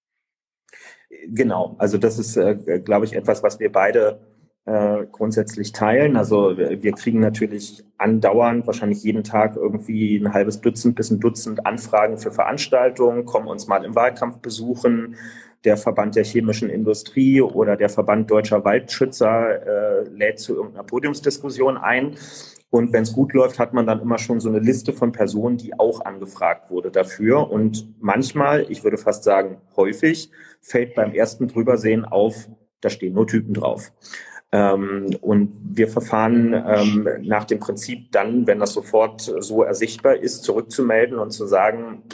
Genau, 1.29 1.77
also 1.79 1.99
das 1.99 2.19
ist, 2.19 2.37
äh, 2.37 2.81
glaube 2.85 3.05
ich, 3.05 3.15
etwas, 3.15 3.43
was 3.43 3.61
wir 3.61 3.71
beide 3.71 4.21
äh, 4.65 5.07
grundsätzlich 5.11 5.73
teilen. 5.73 6.17
Also 6.17 6.57
wir 6.57 6.93
kriegen 6.93 7.21
natürlich 7.21 7.85
andauernd, 7.99 8.67
wahrscheinlich 8.67 9.03
jeden 9.03 9.25
Tag 9.25 9.57
irgendwie 9.57 10.17
ein 10.17 10.33
halbes 10.33 10.61
Dutzend 10.61 10.95
bis 10.95 11.11
ein 11.11 11.21
Dutzend 11.21 11.67
Anfragen 11.67 12.19
für 12.19 12.31
Veranstaltungen, 12.31 13.25
kommen 13.25 13.49
uns 13.49 13.67
mal 13.67 13.85
im 13.85 13.95
Wahlkampf 13.95 14.39
besuchen. 14.39 15.17
Der 15.65 15.77
Verband 15.77 16.17
der 16.17 16.25
chemischen 16.25 16.71
Industrie 16.71 17.41
oder 17.41 17.77
der 17.77 17.89
Verband 17.89 18.31
deutscher 18.31 18.65
Waldschützer 18.65 19.67
äh, 19.67 20.09
lädt 20.09 20.41
zu 20.41 20.55
irgendeiner 20.55 20.85
Podiumsdiskussion 20.85 21.77
ein. 21.77 22.17
Und 22.73 22.95
wenn 22.95 23.03
es 23.03 23.13
gut 23.13 23.35
läuft, 23.35 23.59
hat 23.59 23.75
man 23.75 23.87
dann 23.87 24.01
immer 24.01 24.17
schon 24.17 24.41
so 24.41 24.49
eine 24.49 24.59
Liste 24.59 24.95
von 24.95 25.13
Personen, 25.13 25.59
die 25.59 25.79
auch 25.79 26.07
angefragt 26.07 26.71
wurde 26.71 26.91
dafür. 26.91 27.51
Und 27.51 27.87
manchmal, 28.01 28.65
ich 28.71 28.83
würde 28.83 28.97
fast 28.97 29.25
sagen 29.25 29.59
häufig, 29.77 30.31
fällt 30.63 30.95
beim 30.95 31.13
ersten 31.13 31.49
Drübersehen 31.49 32.07
auf, 32.07 32.49
da 32.81 32.89
stehen 32.89 33.13
nur 33.13 33.27
Typen 33.27 33.53
drauf. 33.53 33.93
Ähm, 34.53 35.15
und 35.21 35.53
wir 35.63 35.87
verfahren 35.87 36.55
ähm, 36.55 37.07
nach 37.21 37.45
dem 37.45 37.59
Prinzip 37.59 38.11
dann, 38.11 38.47
wenn 38.47 38.61
das 38.61 38.73
sofort 38.73 39.21
so 39.21 39.63
ersichtbar 39.63 40.17
ist, 40.17 40.43
zurückzumelden 40.43 41.19
und 41.19 41.31
zu 41.31 41.47
sagen, 41.47 42.05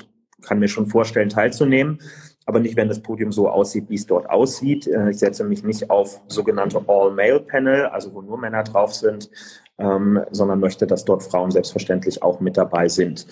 kann 0.42 0.58
mir 0.58 0.68
schon 0.68 0.86
vorstellen, 0.86 1.28
teilzunehmen, 1.28 2.00
aber 2.46 2.58
nicht, 2.58 2.74
wenn 2.76 2.88
das 2.88 3.00
Podium 3.00 3.30
so 3.30 3.48
aussieht, 3.48 3.84
wie 3.90 3.94
es 3.94 4.06
dort 4.06 4.28
aussieht. 4.28 4.88
Äh, 4.88 5.10
ich 5.10 5.18
setze 5.18 5.44
mich 5.44 5.62
nicht 5.62 5.88
auf 5.88 6.20
sogenannte 6.26 6.82
All-Male-Panel, 6.84 7.86
also 7.86 8.12
wo 8.12 8.22
nur 8.22 8.38
Männer 8.38 8.64
drauf 8.64 8.92
sind, 8.92 9.30
ähm, 9.78 10.20
sondern 10.30 10.60
möchte, 10.60 10.86
dass 10.86 11.04
dort 11.04 11.22
Frauen 11.22 11.50
selbstverständlich 11.50 12.22
auch 12.22 12.40
mit 12.40 12.56
dabei 12.56 12.88
sind. 12.88 13.26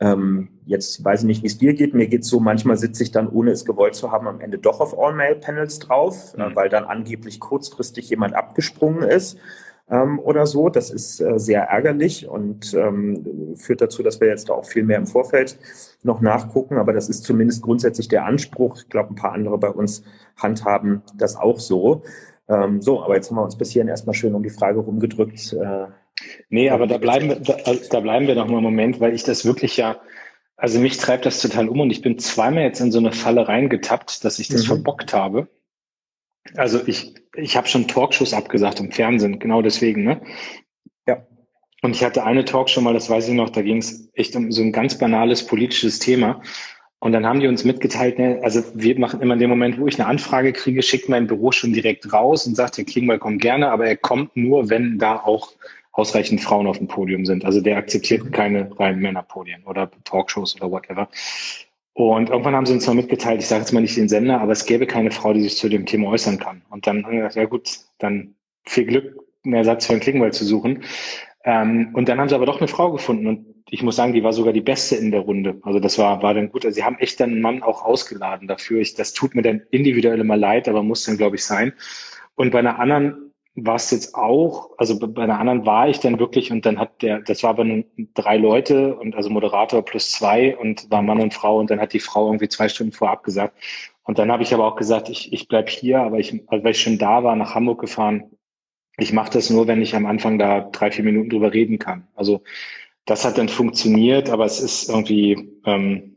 Ähm, 0.00 0.48
jetzt 0.66 1.04
weiß 1.04 1.20
ich 1.20 1.26
nicht, 1.26 1.42
wie 1.42 1.46
es 1.46 1.58
dir 1.58 1.74
geht. 1.74 1.94
Mir 1.94 2.08
geht 2.08 2.22
es 2.22 2.28
so, 2.28 2.40
manchmal 2.40 2.76
sitze 2.76 3.04
ich 3.04 3.12
dann, 3.12 3.28
ohne 3.28 3.52
es 3.52 3.64
gewollt 3.64 3.94
zu 3.94 4.10
haben, 4.10 4.26
am 4.26 4.40
Ende 4.40 4.58
doch 4.58 4.80
auf 4.80 4.98
All-Mail-Panels 4.98 5.78
drauf, 5.78 6.34
äh, 6.36 6.44
mhm. 6.44 6.52
äh, 6.52 6.56
weil 6.56 6.68
dann 6.68 6.84
angeblich 6.84 7.38
kurzfristig 7.38 8.10
jemand 8.10 8.34
abgesprungen 8.34 9.02
ist 9.04 9.38
ähm, 9.88 10.18
oder 10.18 10.46
so. 10.46 10.70
Das 10.70 10.90
ist 10.90 11.20
äh, 11.20 11.38
sehr 11.38 11.62
ärgerlich 11.64 12.26
und 12.26 12.74
ähm, 12.74 13.54
führt 13.54 13.80
dazu, 13.80 14.02
dass 14.02 14.20
wir 14.20 14.26
jetzt 14.26 14.48
da 14.48 14.54
auch 14.54 14.64
viel 14.64 14.82
mehr 14.82 14.98
im 14.98 15.06
Vorfeld 15.06 15.56
noch 16.02 16.20
nachgucken. 16.20 16.78
Aber 16.78 16.92
das 16.92 17.08
ist 17.08 17.22
zumindest 17.22 17.62
grundsätzlich 17.62 18.08
der 18.08 18.24
Anspruch. 18.24 18.78
Ich 18.78 18.88
glaube, 18.88 19.10
ein 19.10 19.16
paar 19.16 19.32
andere 19.32 19.58
bei 19.58 19.70
uns 19.70 20.02
handhaben 20.36 21.02
das 21.16 21.36
auch 21.36 21.60
so. 21.60 22.02
Ähm, 22.52 22.82
so, 22.82 23.02
aber 23.02 23.14
jetzt 23.14 23.30
haben 23.30 23.36
wir 23.36 23.44
uns 23.44 23.56
bis 23.56 23.70
hierhin 23.70 23.88
erstmal 23.88 24.14
schön 24.14 24.34
um 24.34 24.42
die 24.42 24.50
Frage 24.50 24.80
rumgedrückt. 24.80 25.52
Äh, 25.54 25.86
nee, 26.50 26.70
aber 26.70 26.86
da 26.86 26.98
bleiben 26.98 27.28
wir, 27.28 27.36
da, 27.36 27.56
da 27.90 28.00
bleiben 28.00 28.26
wir 28.26 28.34
noch 28.34 28.46
mal 28.46 28.58
einen 28.58 28.64
Moment, 28.64 29.00
weil 29.00 29.14
ich 29.14 29.22
das 29.22 29.44
wirklich 29.44 29.76
ja, 29.76 30.00
also 30.56 30.78
mich 30.78 30.98
treibt 30.98 31.26
das 31.26 31.40
total 31.40 31.68
um 31.68 31.80
und 31.80 31.90
ich 31.90 32.02
bin 32.02 32.18
zweimal 32.18 32.64
jetzt 32.64 32.80
in 32.80 32.92
so 32.92 32.98
eine 32.98 33.12
Falle 33.12 33.48
reingetappt, 33.48 34.24
dass 34.24 34.38
ich 34.38 34.48
das 34.48 34.64
mhm. 34.64 34.66
verbockt 34.66 35.14
habe. 35.14 35.48
Also 36.56 36.80
ich, 36.86 37.14
ich 37.36 37.56
habe 37.56 37.68
schon 37.68 37.88
Talkshows 37.88 38.34
abgesagt 38.34 38.80
im 38.80 38.92
Fernsehen, 38.92 39.38
genau 39.38 39.62
deswegen, 39.62 40.04
ne? 40.04 40.20
Ja. 41.06 41.26
Und 41.82 41.96
ich 41.96 42.04
hatte 42.04 42.24
eine 42.24 42.44
Talkshow 42.44 42.80
mal, 42.80 42.94
das 42.94 43.08
weiß 43.08 43.28
ich 43.28 43.34
noch, 43.34 43.50
da 43.50 43.62
ging 43.62 43.78
es 43.78 44.10
echt 44.14 44.36
um 44.36 44.52
so 44.52 44.62
ein 44.62 44.72
ganz 44.72 44.98
banales 44.98 45.46
politisches 45.46 45.98
Thema. 45.98 46.42
Und 47.02 47.10
dann 47.10 47.26
haben 47.26 47.40
die 47.40 47.48
uns 47.48 47.64
mitgeteilt, 47.64 48.20
ne, 48.20 48.38
also 48.44 48.62
wir 48.74 48.96
machen 48.96 49.20
immer 49.20 49.34
in 49.34 49.40
dem 49.40 49.50
Moment, 49.50 49.76
wo 49.76 49.88
ich 49.88 49.98
eine 49.98 50.08
Anfrage 50.08 50.52
kriege, 50.52 50.84
schickt 50.84 51.08
mein 51.08 51.26
Büro 51.26 51.50
schon 51.50 51.72
direkt 51.72 52.12
raus 52.12 52.46
und 52.46 52.54
sagt, 52.54 52.78
Herr 52.78 52.84
Klingbeil 52.84 53.18
kommt 53.18 53.42
gerne, 53.42 53.72
aber 53.72 53.88
er 53.88 53.96
kommt 53.96 54.36
nur, 54.36 54.70
wenn 54.70 55.00
da 55.00 55.16
auch 55.16 55.50
ausreichend 55.90 56.42
Frauen 56.42 56.68
auf 56.68 56.78
dem 56.78 56.86
Podium 56.86 57.26
sind. 57.26 57.44
Also 57.44 57.60
der 57.60 57.76
akzeptiert 57.76 58.22
mhm. 58.22 58.30
keine 58.30 58.78
reinen 58.78 59.00
Männerpodien 59.00 59.64
oder 59.64 59.90
Talkshows 60.04 60.54
oder 60.54 60.70
whatever. 60.70 61.08
Und 61.94 62.30
irgendwann 62.30 62.54
haben 62.54 62.66
sie 62.66 62.72
uns 62.74 62.86
mal 62.86 62.94
mitgeteilt, 62.94 63.40
ich 63.40 63.48
sage 63.48 63.62
jetzt 63.62 63.72
mal 63.72 63.80
nicht 63.80 63.96
den 63.96 64.08
Sender, 64.08 64.40
aber 64.40 64.52
es 64.52 64.64
gäbe 64.64 64.86
keine 64.86 65.10
Frau, 65.10 65.32
die 65.32 65.42
sich 65.42 65.56
zu 65.56 65.68
dem 65.68 65.86
Thema 65.86 66.10
äußern 66.10 66.38
kann. 66.38 66.62
Und 66.70 66.86
dann 66.86 67.04
haben 67.04 67.14
wir 67.14 67.22
gesagt, 67.22 67.34
ja 67.34 67.46
gut, 67.46 67.80
dann 67.98 68.36
viel 68.64 68.84
Glück, 68.84 69.18
einen 69.44 69.54
Ersatz 69.54 69.86
für 69.86 69.94
einen 69.94 70.02
Klingbeil 70.02 70.32
zu 70.32 70.44
suchen. 70.44 70.84
Ähm, 71.42 71.90
und 71.94 72.08
dann 72.08 72.20
haben 72.20 72.28
sie 72.28 72.36
aber 72.36 72.46
doch 72.46 72.60
eine 72.60 72.68
Frau 72.68 72.92
gefunden 72.92 73.26
und 73.26 73.51
ich 73.70 73.82
muss 73.82 73.96
sagen, 73.96 74.12
die 74.12 74.22
war 74.22 74.32
sogar 74.32 74.52
die 74.52 74.60
beste 74.60 74.96
in 74.96 75.10
der 75.10 75.20
Runde. 75.20 75.58
Also 75.62 75.80
das 75.80 75.98
war, 75.98 76.22
war 76.22 76.34
dann 76.34 76.50
gut. 76.50 76.64
Also 76.64 76.74
sie 76.76 76.84
haben 76.84 76.98
echt 76.98 77.20
dann 77.20 77.30
einen 77.30 77.40
Mann 77.40 77.62
auch 77.62 77.84
ausgeladen 77.84 78.48
dafür. 78.48 78.80
Ich, 78.80 78.94
das 78.94 79.12
tut 79.12 79.34
mir 79.34 79.42
dann 79.42 79.62
individuell 79.70 80.20
immer 80.20 80.36
leid, 80.36 80.68
aber 80.68 80.82
muss 80.82 81.04
dann, 81.04 81.16
glaube 81.16 81.36
ich, 81.36 81.44
sein. 81.44 81.72
Und 82.34 82.50
bei 82.50 82.58
einer 82.58 82.78
anderen 82.78 83.32
war 83.54 83.74
es 83.74 83.90
jetzt 83.90 84.14
auch, 84.14 84.70
also 84.78 84.98
bei 84.98 85.22
einer 85.22 85.38
anderen 85.38 85.66
war 85.66 85.88
ich 85.88 86.00
dann 86.00 86.18
wirklich 86.18 86.50
und 86.50 86.64
dann 86.64 86.78
hat 86.78 87.02
der, 87.02 87.20
das 87.20 87.42
war 87.42 87.50
aber 87.50 87.64
nur 87.64 87.84
drei 88.14 88.38
Leute 88.38 88.96
und 88.96 89.14
also 89.14 89.28
Moderator 89.28 89.84
plus 89.84 90.10
zwei 90.10 90.56
und 90.56 90.90
war 90.90 91.02
Mann 91.02 91.20
und 91.20 91.34
Frau 91.34 91.58
und 91.58 91.70
dann 91.70 91.80
hat 91.80 91.92
die 91.92 92.00
Frau 92.00 92.26
irgendwie 92.26 92.48
zwei 92.48 92.68
Stunden 92.68 92.92
vorab 92.92 93.24
gesagt. 93.24 93.58
Und 94.04 94.18
dann 94.18 94.32
habe 94.32 94.42
ich 94.42 94.54
aber 94.54 94.66
auch 94.66 94.76
gesagt, 94.76 95.10
ich, 95.10 95.32
ich 95.32 95.48
bleib 95.48 95.68
hier, 95.68 96.00
aber 96.00 96.18
ich, 96.18 96.42
also 96.46 96.64
weil 96.64 96.72
ich 96.72 96.80
schon 96.80 96.98
da 96.98 97.22
war, 97.24 97.36
nach 97.36 97.54
Hamburg 97.54 97.80
gefahren, 97.80 98.30
ich 98.96 99.12
mache 99.12 99.32
das 99.32 99.50
nur, 99.50 99.66
wenn 99.66 99.82
ich 99.82 99.94
am 99.94 100.06
Anfang 100.06 100.38
da 100.38 100.60
drei, 100.60 100.90
vier 100.90 101.04
Minuten 101.04 101.30
drüber 101.30 101.52
reden 101.52 101.78
kann. 101.78 102.08
Also 102.14 102.42
das 103.06 103.24
hat 103.24 103.38
dann 103.38 103.48
funktioniert, 103.48 104.30
aber 104.30 104.44
es 104.44 104.60
ist 104.60 104.88
irgendwie, 104.88 105.58
ähm, 105.64 106.16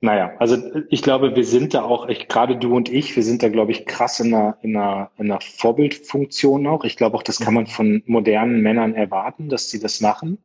naja, 0.00 0.32
also 0.38 0.56
ich 0.90 1.02
glaube, 1.02 1.34
wir 1.34 1.44
sind 1.44 1.74
da 1.74 1.82
auch, 1.82 2.08
ich, 2.08 2.28
gerade 2.28 2.56
du 2.56 2.76
und 2.76 2.88
ich, 2.88 3.16
wir 3.16 3.22
sind 3.24 3.42
da, 3.42 3.48
glaube 3.48 3.72
ich, 3.72 3.84
krass 3.84 4.20
in 4.20 4.32
einer, 4.32 4.56
in 4.62 4.76
einer, 4.76 5.10
in 5.16 5.30
einer 5.30 5.40
Vorbildfunktion 5.40 6.66
auch. 6.68 6.84
Ich 6.84 6.96
glaube 6.96 7.16
auch, 7.16 7.22
das 7.24 7.40
kann 7.40 7.54
man 7.54 7.66
von 7.66 8.02
modernen 8.06 8.62
Männern 8.62 8.94
erwarten, 8.94 9.48
dass 9.48 9.70
sie 9.70 9.80
das 9.80 10.00
machen. 10.00 10.38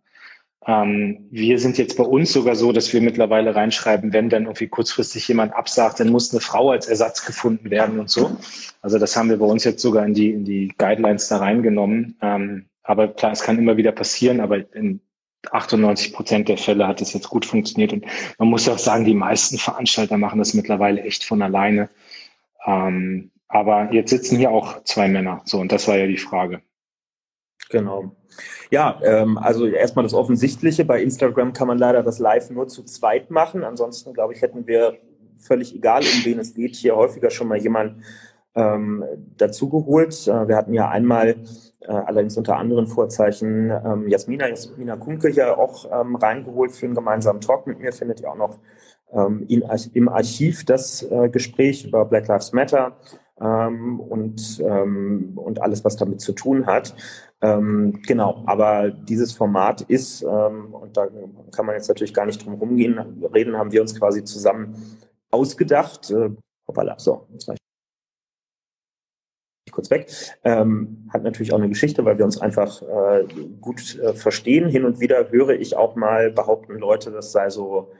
Ähm, 0.66 1.28
wir 1.30 1.60
sind 1.60 1.78
jetzt 1.78 1.98
bei 1.98 2.04
uns 2.04 2.32
sogar 2.32 2.56
so, 2.56 2.72
dass 2.72 2.94
wir 2.94 3.02
mittlerweile 3.02 3.54
reinschreiben, 3.54 4.14
wenn 4.14 4.30
dann 4.30 4.44
irgendwie 4.44 4.70
kurzfristig 4.70 5.28
jemand 5.28 5.54
absagt, 5.54 6.00
dann 6.00 6.10
muss 6.10 6.32
eine 6.32 6.42
Frau 6.42 6.72
als 6.72 6.88
Ersatz 6.88 7.26
gefunden 7.26 7.70
werden 7.70 8.00
und 8.00 8.10
so. 8.10 8.38
Also 8.82 8.98
das 8.98 9.16
haben 9.16 9.30
wir 9.30 9.38
bei 9.38 9.46
uns 9.46 9.66
jetzt 9.66 9.82
sogar 9.82 10.06
in 10.06 10.14
die, 10.14 10.32
in 10.32 10.46
die 10.46 10.74
Guidelines 10.78 11.28
da 11.28 11.38
reingenommen. 11.38 12.18
Ähm, 12.22 12.66
aber 12.84 13.08
klar, 13.10 13.32
es 13.32 13.42
kann 13.42 13.58
immer 13.58 13.78
wieder 13.78 13.92
passieren, 13.92 14.40
aber 14.40 14.74
in 14.76 15.02
98 15.52 16.14
Prozent 16.14 16.48
der 16.50 16.58
Fälle 16.58 16.88
hat 16.88 17.02
es 17.02 17.14
jetzt 17.14 17.30
gut 17.30 17.46
funktioniert. 17.46 17.94
Und 17.94 18.06
man 18.38 18.48
muss 18.48 18.66
ja 18.66 18.74
auch 18.74 18.80
sagen, 18.80 19.06
die 19.06 19.14
meisten 19.14 19.58
Veranstalter 19.58 20.18
machen 20.18 20.40
das 20.40 20.54
mittlerweile 20.54 21.02
echt 21.02 21.24
von 21.24 21.42
alleine. 21.42 21.90
Ähm, 22.66 23.32
aber 23.48 23.94
jetzt 23.94 24.10
sitzen 24.10 24.38
hier 24.38 24.52
auch 24.52 24.84
zwei 24.84 25.08
Männer. 25.08 25.42
So, 25.46 25.60
und 25.60 25.72
das 25.72 25.88
war 25.88 25.98
ja 25.98 26.08
die 26.08 26.18
Frage. 26.18 26.62
Genau. 27.70 28.16
Ja, 28.72 29.00
ähm, 29.04 29.38
also 29.38 29.68
erstmal 29.68 30.04
das 30.04 30.14
Offensichtliche. 30.14 30.86
Bei 30.86 31.02
Instagram 31.02 31.54
kann 31.54 31.68
man 31.68 31.78
leider 31.78 32.04
das 32.04 32.20
Live 32.20 32.50
nur 32.50 32.68
zu 32.68 32.84
zweit 32.84 33.30
machen. 33.30 33.64
Ansonsten, 33.64 34.14
glaube 34.14 34.34
ich, 34.34 34.42
hätten 34.42 34.66
wir 34.66 34.98
völlig 35.38 35.76
egal, 35.76 36.02
um 36.02 36.26
wen 36.26 36.40
es 36.40 36.54
geht, 36.54 36.76
hier 36.76 36.96
häufiger 36.96 37.30
schon 37.30 37.48
mal 37.48 37.58
jemand 37.58 38.04
ähm, 38.56 39.04
dazugeholt. 39.38 40.28
Äh, 40.28 40.48
wir 40.48 40.56
hatten 40.56 40.74
ja 40.74 40.90
einmal 40.90 41.36
äh, 41.82 41.92
allerdings 41.92 42.38
unter 42.38 42.58
anderen 42.58 42.88
Vorzeichen 42.88 43.72
ähm, 43.72 44.08
Jasmina, 44.08 44.48
Jasmina 44.48 44.96
Kunke 44.98 45.30
hier 45.30 45.58
auch 45.58 45.86
ähm, 45.92 46.16
reingeholt 46.16 46.72
für 46.72 46.86
einen 46.86 46.96
gemeinsamen 46.96 47.42
Talk 47.42 47.68
mit 47.68 47.80
mir. 47.80 47.92
Findet 47.92 48.22
ihr 48.22 48.32
auch 48.32 48.38
noch 48.38 48.60
ähm, 49.12 49.46
in, 49.48 49.64
im 49.94 50.10
Archiv 50.10 50.66
das 50.66 51.04
äh, 51.04 51.30
Gespräch 51.30 51.86
über 51.86 52.06
Black 52.06 52.28
Lives 52.28 52.54
Matter 52.54 52.98
ähm, 53.40 54.00
und, 54.00 54.62
ähm, 54.64 55.34
und 55.36 55.62
alles, 55.62 55.84
was 55.84 55.98
damit 55.98 56.22
zu 56.22 56.34
tun 56.34 56.66
hat. 56.66 56.96
Ähm, 57.42 58.00
genau, 58.08 58.44
aber 58.46 58.90
dieses 58.90 59.34
Format 59.34 59.82
ist, 59.82 60.24
ähm, 60.24 60.74
und 60.74 60.96
da 60.96 61.08
kann 61.52 61.66
man 61.66 61.76
jetzt 61.76 61.90
natürlich 61.90 62.14
gar 62.14 62.26
nicht 62.26 62.46
drum 62.46 62.54
rumgehen, 62.54 62.98
reden, 63.34 63.58
haben 63.58 63.72
wir 63.72 63.82
uns 63.82 63.98
quasi 63.98 64.24
zusammen 64.24 64.76
ausgedacht. 65.32 66.10
Äh, 66.12 66.30
hoppala, 66.68 66.98
so, 66.98 67.28
jetzt 67.34 67.50
ich 67.50 67.58
kurz 69.74 69.92
weg. 69.92 70.08
Ähm, 70.44 71.10
hat 71.12 71.24
natürlich 71.24 71.52
auch 71.54 71.58
eine 71.58 71.70
Geschichte, 71.70 72.06
weil 72.06 72.18
wir 72.18 72.26
uns 72.26 72.40
einfach 72.40 72.82
äh, 72.82 73.26
gut 73.60 74.00
äh, 74.00 74.14
verstehen. 74.14 74.70
Hin 74.70 74.86
und 74.86 75.00
wieder 75.00 75.30
höre 75.32 75.52
ich 75.52 75.76
auch 75.76 75.96
mal 75.96 76.32
behaupten 76.32 76.78
Leute, 76.78 77.12
das 77.12 77.32
sei 77.32 77.50
so 77.50 77.92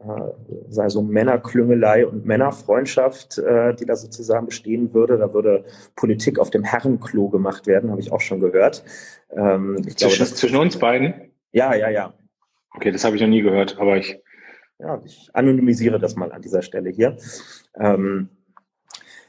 äh, 0.00 0.30
sei 0.68 0.88
so 0.88 1.02
Männerklüngelei 1.02 2.06
und 2.06 2.24
Männerfreundschaft, 2.24 3.38
äh, 3.38 3.74
die 3.74 3.84
da 3.84 3.96
sozusagen 3.96 4.46
bestehen 4.46 4.94
würde. 4.94 5.18
Da 5.18 5.32
würde 5.34 5.64
Politik 5.96 6.38
auf 6.38 6.50
dem 6.50 6.62
Herrenklo 6.62 7.28
gemacht 7.28 7.66
werden, 7.66 7.90
habe 7.90 8.00
ich 8.00 8.12
auch 8.12 8.20
schon 8.20 8.40
gehört. 8.40 8.84
Ähm, 9.30 9.82
ich 9.86 9.96
zwischen, 9.96 10.24
glaube, 10.24 10.34
zwischen 10.34 10.56
uns 10.56 10.78
beiden? 10.78 11.32
Ja, 11.50 11.74
ja, 11.74 11.88
ja. 11.88 12.14
Okay, 12.74 12.92
das 12.92 13.04
habe 13.04 13.16
ich 13.16 13.22
noch 13.22 13.28
nie 13.28 13.42
gehört, 13.42 13.78
aber 13.78 13.96
ich. 13.96 14.20
Ja, 14.80 15.02
ich 15.04 15.28
anonymisiere 15.32 15.98
das 15.98 16.14
mal 16.14 16.30
an 16.30 16.40
dieser 16.40 16.62
Stelle 16.62 16.90
hier. 16.90 17.16
Ähm, 17.80 18.28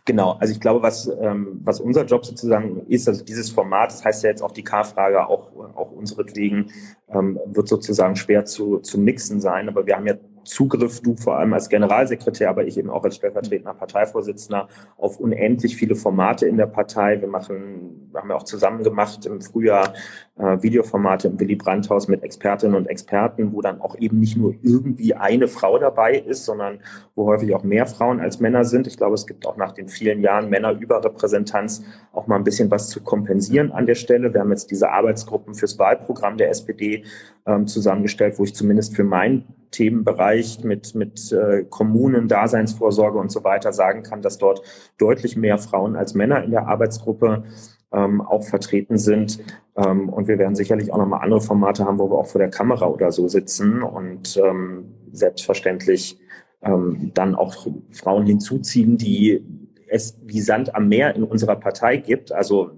Genau, 0.05 0.31
also 0.39 0.53
ich 0.53 0.59
glaube, 0.59 0.81
was, 0.81 1.11
ähm, 1.21 1.61
was 1.63 1.79
unser 1.79 2.05
Job 2.05 2.25
sozusagen 2.25 2.81
ist, 2.87 3.07
also 3.07 3.23
dieses 3.23 3.49
Format, 3.49 3.91
das 3.91 4.03
heißt 4.03 4.23
ja 4.23 4.29
jetzt 4.29 4.41
auch 4.41 4.51
die 4.51 4.63
K-Frage, 4.63 5.27
auch, 5.27 5.51
auch 5.75 5.91
unseretwegen, 5.91 6.71
ähm, 7.09 7.39
wird 7.45 7.67
sozusagen 7.67 8.15
schwer 8.15 8.45
zu, 8.45 8.79
zu 8.79 8.99
mixen 8.99 9.39
sein, 9.41 9.67
aber 9.67 9.85
wir 9.85 9.95
haben 9.95 10.07
ja 10.07 10.15
Zugriff, 10.43 11.01
du 11.01 11.15
vor 11.15 11.37
allem 11.37 11.53
als 11.53 11.69
Generalsekretär, 11.69 12.49
aber 12.49 12.65
ich 12.65 12.77
eben 12.77 12.89
auch 12.89 13.03
als 13.03 13.15
stellvertretender 13.15 13.73
Parteivorsitzender, 13.73 14.67
auf 14.97 15.19
unendlich 15.19 15.75
viele 15.75 15.95
Formate 15.95 16.47
in 16.47 16.57
der 16.57 16.67
Partei. 16.67 17.19
Wir 17.21 17.27
machen, 17.27 18.11
haben 18.13 18.29
ja 18.29 18.35
auch 18.35 18.43
zusammen 18.43 18.83
gemacht 18.83 19.25
im 19.25 19.41
Frühjahr 19.41 19.93
äh, 20.37 20.61
Videoformate 20.61 21.27
im 21.27 21.39
Willy 21.39 21.55
Brandt-Haus 21.55 22.07
mit 22.07 22.23
Expertinnen 22.23 22.75
und 22.75 22.87
Experten, 22.87 23.53
wo 23.53 23.61
dann 23.61 23.81
auch 23.81 23.97
eben 23.97 24.19
nicht 24.19 24.37
nur 24.37 24.55
irgendwie 24.61 25.13
eine 25.13 25.47
Frau 25.47 25.77
dabei 25.77 26.17
ist, 26.17 26.45
sondern 26.45 26.79
wo 27.15 27.25
häufig 27.25 27.53
auch 27.53 27.63
mehr 27.63 27.85
Frauen 27.85 28.19
als 28.19 28.39
Männer 28.39 28.63
sind. 28.65 28.87
Ich 28.87 28.97
glaube, 28.97 29.15
es 29.15 29.27
gibt 29.27 29.45
auch 29.45 29.57
nach 29.57 29.73
den 29.73 29.89
vielen 29.89 30.21
Jahren 30.21 30.49
Männerüberrepräsentanz 30.49 31.83
auch 32.13 32.27
mal 32.27 32.37
ein 32.37 32.43
bisschen 32.43 32.71
was 32.71 32.89
zu 32.89 33.01
kompensieren 33.01 33.71
an 33.71 33.85
der 33.85 33.95
Stelle. 33.95 34.33
Wir 34.33 34.41
haben 34.41 34.51
jetzt 34.51 34.71
diese 34.71 34.89
Arbeitsgruppen 34.89 35.55
fürs 35.55 35.77
Wahlprogramm 35.77 36.37
der 36.37 36.49
SPD 36.49 37.03
ähm, 37.45 37.67
zusammengestellt, 37.67 38.39
wo 38.39 38.43
ich 38.43 38.55
zumindest 38.55 38.95
für 38.95 39.03
meinen 39.03 39.45
Themenbereich 39.71 40.63
mit, 40.63 40.95
mit 40.95 41.31
äh, 41.31 41.63
Kommunen, 41.69 42.27
Daseinsvorsorge 42.27 43.17
und 43.17 43.31
so 43.31 43.43
weiter 43.43 43.73
sagen 43.73 44.03
kann, 44.03 44.21
dass 44.21 44.37
dort 44.37 44.61
deutlich 44.97 45.37
mehr 45.37 45.57
Frauen 45.57 45.95
als 45.95 46.13
Männer 46.13 46.43
in 46.43 46.51
der 46.51 46.67
Arbeitsgruppe 46.67 47.43
ähm, 47.91 48.21
auch 48.21 48.43
vertreten 48.43 48.97
sind. 48.97 49.39
Ähm, 49.75 50.09
und 50.09 50.27
wir 50.27 50.37
werden 50.37 50.55
sicherlich 50.55 50.91
auch 50.91 50.97
nochmal 50.97 51.21
andere 51.21 51.41
Formate 51.41 51.85
haben, 51.85 51.99
wo 51.99 52.09
wir 52.09 52.17
auch 52.17 52.27
vor 52.27 52.39
der 52.39 52.49
Kamera 52.49 52.87
oder 52.87 53.11
so 53.11 53.27
sitzen 53.27 53.81
und 53.81 54.37
ähm, 54.37 54.85
selbstverständlich 55.11 56.19
ähm, 56.61 57.11
dann 57.13 57.35
auch 57.35 57.67
Frauen 57.91 58.25
hinzuziehen, 58.25 58.97
die 58.97 59.43
es 59.87 60.17
wie 60.23 60.41
Sand 60.41 60.75
am 60.75 60.87
Meer 60.87 61.15
in 61.15 61.23
unserer 61.23 61.55
Partei 61.55 61.97
gibt. 61.97 62.31
Also 62.31 62.71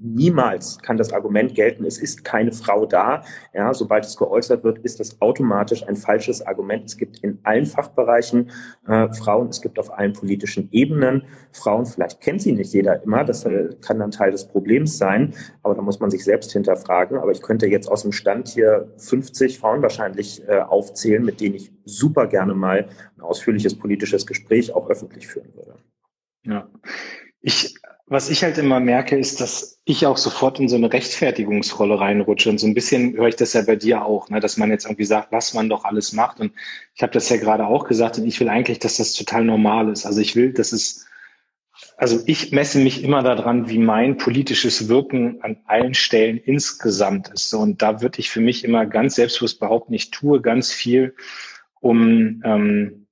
niemals 0.00 0.78
kann 0.78 0.96
das 0.96 1.12
Argument 1.12 1.54
gelten, 1.54 1.84
es 1.84 1.98
ist 1.98 2.24
keine 2.24 2.52
Frau 2.52 2.86
da. 2.86 3.22
Ja, 3.52 3.74
sobald 3.74 4.04
es 4.04 4.16
geäußert 4.16 4.64
wird, 4.64 4.78
ist 4.78 5.00
das 5.00 5.20
automatisch 5.20 5.86
ein 5.86 5.96
falsches 5.96 6.46
Argument. 6.46 6.86
Es 6.86 6.96
gibt 6.96 7.18
in 7.18 7.38
allen 7.42 7.66
Fachbereichen 7.66 8.50
äh, 8.86 9.12
Frauen, 9.12 9.48
es 9.48 9.60
gibt 9.60 9.78
auf 9.78 9.92
allen 9.92 10.12
politischen 10.12 10.68
Ebenen 10.72 11.24
Frauen. 11.52 11.86
Vielleicht 11.86 12.20
kennt 12.20 12.42
sie 12.42 12.52
nicht 12.52 12.72
jeder 12.72 13.02
immer, 13.02 13.24
das 13.24 13.44
äh, 13.44 13.70
kann 13.80 13.98
dann 13.98 14.10
Teil 14.10 14.30
des 14.30 14.46
Problems 14.46 14.98
sein, 14.98 15.34
aber 15.62 15.74
da 15.74 15.82
muss 15.82 16.00
man 16.00 16.10
sich 16.10 16.24
selbst 16.24 16.52
hinterfragen. 16.52 17.18
Aber 17.18 17.32
ich 17.32 17.42
könnte 17.42 17.66
jetzt 17.66 17.90
aus 17.90 18.02
dem 18.02 18.12
Stand 18.12 18.48
hier 18.48 18.92
50 18.98 19.58
Frauen 19.58 19.82
wahrscheinlich 19.82 20.46
äh, 20.48 20.60
aufzählen, 20.60 21.24
mit 21.24 21.40
denen 21.40 21.56
ich 21.56 21.72
super 21.84 22.26
gerne 22.26 22.54
mal 22.54 22.88
ein 23.16 23.20
ausführliches 23.20 23.76
politisches 23.78 24.26
Gespräch 24.26 24.74
auch 24.74 24.88
öffentlich 24.88 25.26
führen 25.26 25.54
würde. 25.54 25.76
Ja. 26.44 26.68
Ich 27.40 27.74
was 28.10 28.30
ich 28.30 28.42
halt 28.42 28.56
immer 28.58 28.80
merke, 28.80 29.18
ist, 29.18 29.40
dass 29.40 29.80
ich 29.84 30.06
auch 30.06 30.16
sofort 30.16 30.58
in 30.58 30.68
so 30.68 30.76
eine 30.76 30.92
Rechtfertigungsrolle 30.92 32.00
reinrutsche. 32.00 32.48
Und 32.48 32.58
so 32.58 32.66
ein 32.66 32.74
bisschen 32.74 33.14
höre 33.14 33.28
ich 33.28 33.36
das 33.36 33.52
ja 33.52 33.62
bei 33.62 33.76
dir 33.76 34.04
auch, 34.04 34.30
ne, 34.30 34.40
dass 34.40 34.56
man 34.56 34.70
jetzt 34.70 34.86
irgendwie 34.86 35.04
sagt, 35.04 35.30
was 35.32 35.52
man 35.54 35.68
doch 35.68 35.84
alles 35.84 36.12
macht. 36.12 36.40
Und 36.40 36.52
ich 36.94 37.02
habe 37.02 37.12
das 37.12 37.28
ja 37.28 37.36
gerade 37.36 37.66
auch 37.66 37.86
gesagt 37.86 38.18
und 38.18 38.26
ich 38.26 38.40
will 38.40 38.48
eigentlich, 38.48 38.78
dass 38.78 38.96
das 38.96 39.12
total 39.12 39.44
normal 39.44 39.90
ist. 39.90 40.06
Also 40.06 40.20
ich 40.20 40.36
will, 40.36 40.52
dass 40.52 40.72
es, 40.72 41.06
also 41.96 42.20
ich 42.26 42.50
messe 42.52 42.78
mich 42.78 43.04
immer 43.04 43.22
daran, 43.22 43.68
wie 43.68 43.78
mein 43.78 44.16
politisches 44.16 44.88
Wirken 44.88 45.42
an 45.42 45.58
allen 45.66 45.94
Stellen 45.94 46.38
insgesamt 46.38 47.28
ist. 47.28 47.52
Und 47.52 47.82
da 47.82 48.00
würde 48.00 48.20
ich 48.20 48.30
für 48.30 48.40
mich 48.40 48.64
immer 48.64 48.86
ganz 48.86 49.16
selbstbewusst 49.16 49.60
behaupten, 49.60 49.92
ich 49.92 50.10
tue 50.10 50.40
ganz 50.40 50.72
viel, 50.72 51.14
um 51.80 52.42
ähm, 52.44 53.07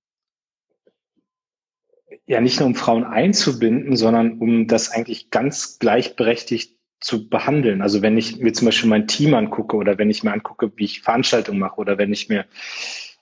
ja 2.26 2.40
nicht 2.40 2.58
nur 2.60 2.66
um 2.66 2.74
Frauen 2.74 3.04
einzubinden, 3.04 3.96
sondern 3.96 4.38
um 4.38 4.66
das 4.66 4.90
eigentlich 4.90 5.30
ganz 5.30 5.78
gleichberechtigt 5.78 6.76
zu 7.00 7.28
behandeln. 7.28 7.82
Also 7.82 8.02
wenn 8.02 8.16
ich 8.18 8.38
mir 8.38 8.52
zum 8.52 8.66
Beispiel 8.66 8.90
mein 8.90 9.06
Team 9.06 9.34
angucke 9.34 9.76
oder 9.76 9.98
wenn 9.98 10.10
ich 10.10 10.24
mir 10.24 10.32
angucke, 10.32 10.72
wie 10.76 10.84
ich 10.84 11.02
Veranstaltungen 11.02 11.58
mache 11.58 11.76
oder 11.76 11.98
wenn 11.98 12.12
ich 12.12 12.28
mir 12.28 12.46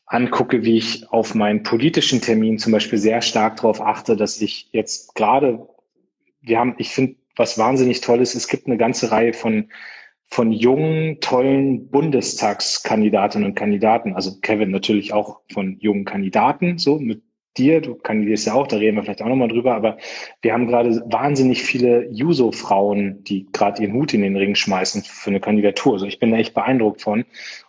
angucke, 0.07 0.65
wie 0.65 0.79
ich 0.79 1.11
auf 1.11 1.35
meinen 1.35 1.63
politischen 1.63 2.21
Termin 2.21 2.59
zum 2.59 2.73
Beispiel 2.73 2.99
sehr 2.99 3.21
stark 3.21 3.57
darauf 3.57 3.81
achte, 3.81 4.17
dass 4.17 4.41
ich 4.41 4.69
jetzt 4.73 5.15
gerade, 5.15 5.67
wir 6.41 6.59
haben, 6.59 6.75
ich 6.79 6.91
finde, 6.91 7.17
was 7.37 7.59
wahnsinnig 7.59 8.01
toll 8.01 8.21
ist, 8.21 8.35
es 8.35 8.49
gibt 8.49 8.67
eine 8.67 8.79
ganze 8.79 9.11
Reihe 9.11 9.33
von 9.33 9.71
von 10.27 10.51
jungen, 10.51 11.21
tollen 11.21 11.91
Bundestagskandidatinnen 11.91 13.51
und 13.51 13.55
Kandidaten, 13.55 14.15
also 14.15 14.41
Kevin 14.41 14.71
natürlich 14.71 15.13
auch 15.13 15.41
von 15.53 15.79
jungen 15.79 16.05
Kandidaten, 16.05 16.79
so 16.79 16.99
mit 16.99 17.23
dir, 17.57 17.81
du 17.81 17.95
kandidierst 17.95 18.47
ja 18.47 18.55
auch, 18.55 18.67
da 18.67 18.77
reden 18.77 18.97
wir 18.97 19.05
vielleicht 19.05 19.23
auch 19.23 19.29
nochmal 19.29 19.49
drüber, 19.49 19.75
aber 19.75 19.97
wir 20.43 20.53
haben 20.53 20.67
gerade 20.67 21.03
wahnsinnig 21.07 21.63
viele 21.63 22.09
Juso-Frauen, 22.11 23.25
die 23.25 23.47
gerade 23.53 23.83
ihren 23.83 23.95
Hut 23.95 24.15
in 24.15 24.23
den 24.23 24.37
Ring 24.37 24.55
schmeißen 24.55 25.03
für 25.03 25.31
eine 25.31 25.41
Kandidatur. 25.41 25.95
Also 25.95 26.07
ich 26.07 26.19
bin 26.19 26.31
da 26.31 26.39
echt 26.39 26.55
beeindruckt 26.55 27.03
von. 27.03 27.25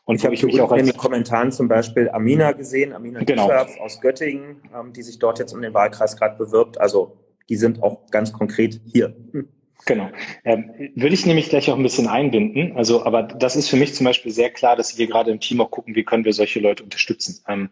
Und 0.05 0.17
ich 0.17 0.25
habe 0.25 0.31
mich 0.31 0.61
auch 0.61 0.71
in 0.71 0.85
den 0.85 0.97
Kommentaren 0.97 1.51
zum 1.51 1.67
Beispiel 1.67 2.09
Amina 2.09 2.51
gesehen, 2.51 2.93
Amina 2.93 3.23
genau. 3.23 3.49
aus 3.79 4.01
Göttingen, 4.01 4.61
ähm, 4.77 4.93
die 4.93 5.01
sich 5.01 5.19
dort 5.19 5.39
jetzt 5.39 5.53
um 5.53 5.61
den 5.61 5.73
Wahlkreis 5.73 6.17
gerade 6.17 6.37
bewirbt. 6.37 6.79
Also 6.79 7.17
die 7.49 7.55
sind 7.55 7.81
auch 7.81 8.09
ganz 8.11 8.33
konkret 8.33 8.81
hier. 8.85 9.15
Hm. 9.31 9.47
Genau. 9.85 10.09
Ähm, 10.43 10.71
würde 10.95 11.13
ich 11.13 11.25
nämlich 11.25 11.49
gleich 11.49 11.69
auch 11.69 11.77
ein 11.77 11.83
bisschen 11.83 12.07
einbinden. 12.07 12.75
Also, 12.75 13.05
aber 13.05 13.23
das 13.23 13.55
ist 13.55 13.69
für 13.69 13.75
mich 13.75 13.93
zum 13.93 14.05
Beispiel 14.05 14.31
sehr 14.31 14.49
klar, 14.49 14.75
dass 14.75 14.97
wir 14.97 15.05
gerade 15.07 15.31
im 15.31 15.39
Team 15.39 15.61
auch 15.61 15.69
gucken, 15.69 15.95
wie 15.95 16.03
können 16.03 16.25
wir 16.25 16.33
solche 16.33 16.59
Leute 16.59 16.83
unterstützen. 16.83 17.43
Ähm, 17.47 17.69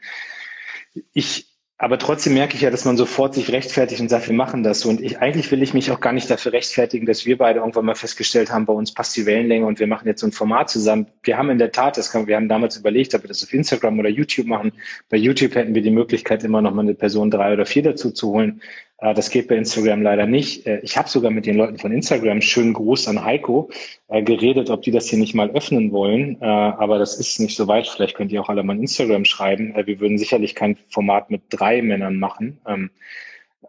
ich 1.13 1.52
aber 1.79 1.97
trotzdem 1.97 2.35
merke 2.35 2.55
ich 2.55 2.61
ja, 2.61 2.69
dass 2.69 2.85
man 2.85 2.97
sofort 2.97 3.33
sich 3.33 3.51
rechtfertigt 3.51 3.99
und 3.99 4.07
sagt, 4.07 4.27
wir 4.27 4.35
machen 4.35 4.63
das 4.63 4.81
so. 4.81 4.89
Und 4.89 5.01
ich, 5.01 5.19
eigentlich 5.19 5.51
will 5.51 5.63
ich 5.63 5.73
mich 5.73 5.91
auch 5.91 5.99
gar 5.99 6.13
nicht 6.13 6.29
dafür 6.29 6.53
rechtfertigen, 6.53 7.05
dass 7.05 7.25
wir 7.25 7.37
beide 7.37 7.59
irgendwann 7.59 7.85
mal 7.85 7.95
festgestellt 7.95 8.51
haben, 8.51 8.65
bei 8.65 8.73
uns 8.73 8.93
passt 8.93 9.17
die 9.17 9.25
Wellenlänge 9.25 9.65
und 9.65 9.79
wir 9.79 9.87
machen 9.87 10.07
jetzt 10.07 10.21
so 10.21 10.27
ein 10.27 10.31
Format 10.31 10.69
zusammen. 10.69 11.07
Wir 11.23 11.37
haben 11.37 11.49
in 11.49 11.57
der 11.57 11.71
Tat, 11.71 11.97
das 11.97 12.11
kann, 12.11 12.27
wir 12.27 12.35
haben 12.35 12.47
damals 12.47 12.77
überlegt, 12.77 13.15
ob 13.15 13.23
wir 13.23 13.27
das 13.27 13.43
auf 13.43 13.53
Instagram 13.53 13.99
oder 13.99 14.09
YouTube 14.09 14.45
machen. 14.45 14.71
Bei 15.09 15.17
YouTube 15.17 15.55
hätten 15.55 15.73
wir 15.73 15.81
die 15.81 15.91
Möglichkeit, 15.91 16.43
immer 16.43 16.61
noch 16.61 16.73
mal 16.73 16.83
eine 16.83 16.93
Person 16.93 17.31
drei 17.31 17.53
oder 17.53 17.65
vier 17.65 17.83
dazu 17.83 18.11
zu 18.11 18.29
holen. 18.29 18.61
Äh, 19.03 19.13
das 19.13 19.29
geht 19.29 19.47
bei 19.49 19.55
Instagram 19.55 20.01
leider 20.01 20.25
nicht. 20.25 20.65
Äh, 20.65 20.79
ich 20.79 20.97
habe 20.97 21.09
sogar 21.09 21.29
mit 21.29 21.45
den 21.45 21.57
Leuten 21.57 21.77
von 21.77 21.91
Instagram, 21.91 22.41
schönen 22.41 22.73
Gruß 22.73 23.07
an 23.09 23.23
Heiko, 23.23 23.69
äh, 24.07 24.23
geredet, 24.23 24.69
ob 24.69 24.81
die 24.81 24.91
das 24.91 25.09
hier 25.09 25.19
nicht 25.19 25.35
mal 25.35 25.51
öffnen 25.51 25.91
wollen. 25.91 26.41
Aber 26.41 26.97
das 26.99 27.19
ist 27.19 27.39
nicht 27.39 27.55
so 27.55 27.67
weit. 27.67 27.87
Vielleicht 27.87 28.15
könnt 28.15 28.31
ihr 28.31 28.41
auch 28.41 28.49
alle 28.49 28.63
mal 28.63 28.77
Instagram 28.77 29.25
schreiben. 29.25 29.73
Wir 29.85 29.99
würden 29.99 30.17
sicherlich 30.17 30.55
kein 30.55 30.77
Format 30.89 31.29
mit 31.29 31.41
drei 31.49 31.81
Männern 31.81 32.17
machen. 32.17 32.59
Ähm, 32.67 32.89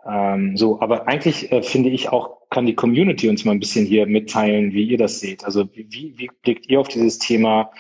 ähm, 0.07 0.57
so, 0.57 0.80
aber 0.80 1.09
eigentlich 1.09 1.49
finde 1.62 1.91
ich 1.91 2.11
auch, 2.11 2.49
kann 2.51 2.66
die 2.66 2.74
Community 2.74 3.28
uns 3.28 3.45
mal 3.45 3.53
ein 3.53 3.61
bisschen 3.61 3.87
hier 3.87 4.07
mitteilen, 4.07 4.72
wie 4.72 4.85
ihr 4.85 4.99
das 4.99 5.20
seht. 5.20 5.45
Also 5.45 5.68
wie, 5.74 6.14
wie 6.16 6.30
blickt 6.43 6.68
ihr 6.68 6.80
auf 6.80 6.89
dieses 6.89 7.18
Thema? 7.18 7.70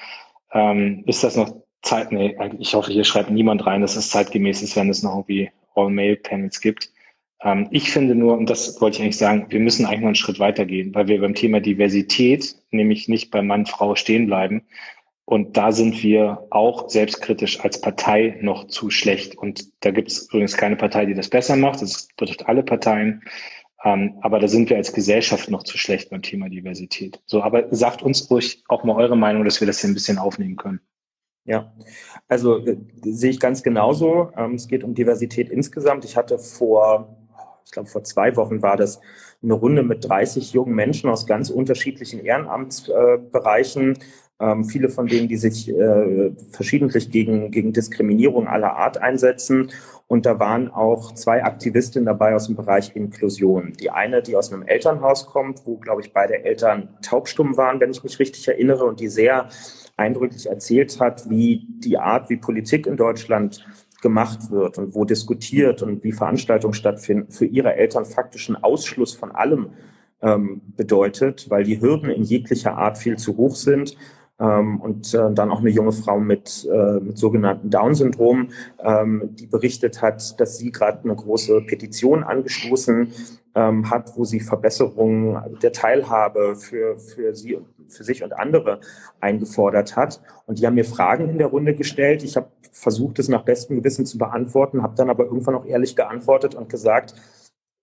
Ähm, 0.52 1.04
ist 1.06 1.22
das 1.22 1.36
noch 1.36 1.54
Zeit? 1.82 2.12
Nee, 2.12 2.36
ich 2.58 2.74
hoffe, 2.74 2.92
hier 2.92 3.04
schreibt 3.04 3.30
niemand 3.30 3.66
rein, 3.66 3.82
dass 3.82 3.96
es 3.96 4.10
zeitgemäß 4.10 4.62
ist, 4.62 4.76
wenn 4.76 4.90
es 4.90 5.02
noch 5.02 5.14
irgendwie 5.14 5.50
All-Mail-Panels 5.74 6.60
gibt. 6.60 6.93
Ähm, 7.42 7.68
ich 7.70 7.90
finde 7.90 8.14
nur, 8.14 8.36
und 8.38 8.48
das 8.50 8.80
wollte 8.80 8.96
ich 8.98 9.02
eigentlich 9.02 9.18
sagen, 9.18 9.46
wir 9.48 9.60
müssen 9.60 9.86
eigentlich 9.86 10.00
noch 10.00 10.06
einen 10.08 10.14
Schritt 10.14 10.38
weitergehen, 10.38 10.94
weil 10.94 11.08
wir 11.08 11.20
beim 11.20 11.34
Thema 11.34 11.60
Diversität 11.60 12.56
nämlich 12.70 13.08
nicht 13.08 13.30
bei 13.30 13.42
Mann, 13.42 13.66
Frau 13.66 13.94
stehen 13.94 14.26
bleiben, 14.26 14.62
Und 15.26 15.56
da 15.56 15.72
sind 15.72 16.02
wir 16.02 16.46
auch 16.50 16.90
selbstkritisch 16.90 17.60
als 17.60 17.80
Partei 17.80 18.38
noch 18.42 18.66
zu 18.66 18.90
schlecht. 18.90 19.36
Und 19.36 19.64
da 19.80 19.90
gibt 19.90 20.08
es 20.08 20.28
übrigens 20.28 20.56
keine 20.56 20.76
Partei, 20.76 21.06
die 21.06 21.14
das 21.14 21.30
besser 21.30 21.56
macht. 21.56 21.80
Das 21.80 22.08
betrifft 22.16 22.46
alle 22.46 22.62
Parteien. 22.62 23.22
Ähm, 23.84 24.18
aber 24.20 24.38
da 24.38 24.48
sind 24.48 24.68
wir 24.68 24.76
als 24.76 24.92
Gesellschaft 24.92 25.50
noch 25.50 25.62
zu 25.62 25.78
schlecht 25.78 26.10
beim 26.10 26.22
Thema 26.22 26.48
Diversität. 26.50 27.20
So, 27.26 27.42
aber 27.42 27.66
sagt 27.74 28.02
uns 28.02 28.30
ruhig 28.30 28.64
auch 28.68 28.84
mal 28.84 28.96
eure 28.96 29.16
Meinung, 29.16 29.44
dass 29.44 29.60
wir 29.60 29.66
das 29.66 29.80
hier 29.80 29.90
ein 29.90 29.94
bisschen 29.94 30.18
aufnehmen 30.18 30.56
können. 30.56 30.80
Ja, 31.46 31.74
also 32.28 32.64
äh, 32.66 32.76
sehe 33.02 33.30
ich 33.30 33.40
ganz 33.40 33.62
genauso. 33.62 34.30
Ähm, 34.36 34.54
es 34.54 34.68
geht 34.68 34.84
um 34.84 34.94
Diversität 34.94 35.48
insgesamt. 35.50 36.04
Ich 36.04 36.16
hatte 36.16 36.38
vor, 36.38 37.16
glaube 37.74 37.88
vor 37.88 38.04
zwei 38.04 38.36
Wochen 38.36 38.62
war 38.62 38.76
das 38.76 39.00
eine 39.42 39.52
Runde 39.52 39.82
mit 39.82 40.08
30 40.08 40.54
jungen 40.54 40.74
Menschen 40.74 41.10
aus 41.10 41.26
ganz 41.26 41.50
unterschiedlichen 41.50 42.24
Ehrenamtsbereichen 42.24 43.98
ähm, 44.40 44.64
viele 44.64 44.88
von 44.88 45.06
denen, 45.06 45.28
die 45.28 45.36
sich 45.36 45.68
äh, 45.68 46.32
verschiedentlich 46.50 47.10
gegen, 47.10 47.50
gegen 47.50 47.72
Diskriminierung 47.72 48.48
aller 48.48 48.76
Art 48.76 48.98
einsetzen. 48.98 49.70
Und 50.08 50.26
da 50.26 50.40
waren 50.40 50.70
auch 50.70 51.12
zwei 51.12 51.44
Aktivistinnen 51.44 52.06
dabei 52.06 52.34
aus 52.34 52.46
dem 52.46 52.56
Bereich 52.56 52.94
Inklusion. 52.96 53.72
Die 53.80 53.90
eine, 53.90 54.22
die 54.22 54.36
aus 54.36 54.52
einem 54.52 54.62
Elternhaus 54.62 55.26
kommt, 55.26 55.62
wo, 55.64 55.76
glaube 55.76 56.02
ich, 56.02 56.12
beide 56.12 56.44
Eltern 56.44 56.88
taubstumm 57.00 57.56
waren, 57.56 57.80
wenn 57.80 57.90
ich 57.90 58.02
mich 58.02 58.18
richtig 58.18 58.46
erinnere, 58.48 58.84
und 58.84 59.00
die 59.00 59.08
sehr 59.08 59.48
eindrücklich 59.96 60.46
erzählt 60.48 60.98
hat, 61.00 61.30
wie 61.30 61.66
die 61.68 61.98
Art, 61.98 62.28
wie 62.28 62.36
Politik 62.36 62.86
in 62.88 62.96
Deutschland 62.96 63.64
gemacht 64.04 64.50
wird 64.50 64.76
und 64.76 64.94
wo 64.94 65.06
diskutiert 65.06 65.82
und 65.82 66.04
wie 66.04 66.12
Veranstaltungen 66.12 66.74
stattfinden, 66.74 67.32
für 67.32 67.46
ihre 67.46 67.74
Eltern 67.74 68.04
faktischen 68.04 68.54
Ausschluss 68.54 69.14
von 69.14 69.32
allem 69.32 69.70
ähm, 70.20 70.60
bedeutet, 70.76 71.48
weil 71.48 71.64
die 71.64 71.80
Hürden 71.80 72.10
in 72.10 72.22
jeglicher 72.22 72.76
Art 72.76 72.98
viel 72.98 73.16
zu 73.16 73.38
hoch 73.38 73.56
sind 73.56 73.96
ähm, 74.38 74.78
und 74.82 75.14
äh, 75.14 75.32
dann 75.32 75.50
auch 75.50 75.60
eine 75.60 75.70
junge 75.70 75.92
Frau 75.92 76.20
mit, 76.20 76.68
äh, 76.70 77.00
mit 77.00 77.16
sogenannten 77.16 77.70
Down-Syndrom, 77.70 78.50
ähm, 78.78 79.30
die 79.32 79.46
berichtet 79.46 80.02
hat, 80.02 80.38
dass 80.38 80.58
sie 80.58 80.70
gerade 80.70 81.02
eine 81.04 81.16
große 81.16 81.62
Petition 81.62 82.22
angestoßen 82.22 83.08
ähm, 83.54 83.88
hat, 83.88 84.12
wo 84.16 84.24
sie 84.24 84.40
Verbesserungen 84.40 85.58
der 85.62 85.72
Teilhabe 85.72 86.56
für, 86.56 86.98
für 86.98 87.34
sie 87.34 87.58
für 87.88 88.04
sich 88.04 88.22
und 88.22 88.32
andere 88.32 88.80
eingefordert 89.20 89.96
hat. 89.96 90.20
Und 90.46 90.58
die 90.58 90.66
haben 90.66 90.74
mir 90.74 90.84
Fragen 90.84 91.28
in 91.28 91.38
der 91.38 91.48
Runde 91.48 91.74
gestellt. 91.74 92.22
Ich 92.22 92.36
habe 92.36 92.50
versucht, 92.72 93.18
es 93.18 93.28
nach 93.28 93.44
bestem 93.44 93.76
Gewissen 93.76 94.06
zu 94.06 94.18
beantworten, 94.18 94.82
habe 94.82 94.96
dann 94.96 95.10
aber 95.10 95.24
irgendwann 95.24 95.54
auch 95.54 95.66
ehrlich 95.66 95.96
geantwortet 95.96 96.54
und 96.54 96.68
gesagt, 96.68 97.14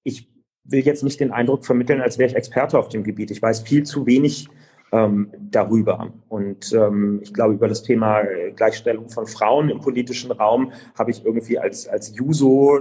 ich 0.03 0.29
will 0.63 0.81
jetzt 0.81 1.03
nicht 1.03 1.19
den 1.19 1.31
Eindruck 1.31 1.65
vermitteln, 1.65 2.01
als 2.01 2.17
wäre 2.17 2.29
ich 2.29 2.35
Experte 2.35 2.77
auf 2.77 2.89
dem 2.89 3.03
Gebiet. 3.03 3.31
Ich 3.31 3.41
weiß 3.41 3.61
viel 3.61 3.83
zu 3.83 4.05
wenig 4.05 4.47
ähm, 4.91 5.31
darüber. 5.39 6.11
Und 6.27 6.73
ähm, 6.73 7.19
ich 7.23 7.33
glaube, 7.33 7.53
über 7.53 7.67
das 7.67 7.83
Thema 7.83 8.23
Gleichstellung 8.55 9.09
von 9.09 9.25
Frauen 9.25 9.69
im 9.69 9.79
politischen 9.79 10.31
Raum 10.31 10.73
habe 10.97 11.11
ich 11.11 11.25
irgendwie 11.25 11.57
als, 11.57 11.87
als 11.87 12.15
Juso, 12.15 12.79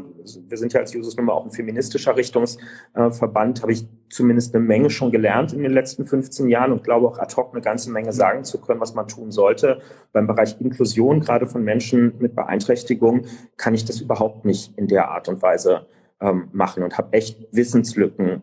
wir 0.49 0.59
sind 0.59 0.73
ja 0.73 0.81
als 0.81 0.93
Jusos 0.93 1.17
nun 1.17 1.27
mal 1.27 1.35
auch 1.35 1.45
ein 1.45 1.53
feministischer 1.53 2.17
Richtungsverband, 2.17 3.59
äh, 3.59 3.63
habe 3.63 3.73
ich 3.73 3.87
zumindest 4.09 4.55
eine 4.55 4.65
Menge 4.65 4.91
schon 4.91 5.13
gelernt 5.13 5.53
in 5.53 5.63
den 5.63 5.73
letzten 5.73 6.05
15 6.05 6.49
Jahren 6.49 6.73
und 6.73 6.83
glaube 6.83 7.07
auch 7.07 7.19
ad 7.19 7.35
hoc 7.37 7.53
eine 7.53 7.63
ganze 7.63 7.93
Menge 7.93 8.13
sagen 8.13 8.43
zu 8.43 8.61
können, 8.61 8.81
was 8.81 8.95
man 8.95 9.07
tun 9.07 9.31
sollte. 9.31 9.81
Beim 10.13 10.27
Bereich 10.27 10.61
Inklusion, 10.61 11.21
gerade 11.21 11.47
von 11.47 11.63
Menschen 11.63 12.15
mit 12.19 12.35
Beeinträchtigung, 12.35 13.27
kann 13.57 13.75
ich 13.75 13.85
das 13.85 14.01
überhaupt 14.01 14.45
nicht 14.45 14.77
in 14.77 14.89
der 14.89 15.11
Art 15.11 15.29
und 15.29 15.43
Weise 15.43 15.87
ähm, 16.21 16.49
machen 16.53 16.83
und 16.83 16.99
habe 16.99 17.13
echt 17.13 17.47
Wissenslücken 17.53 18.43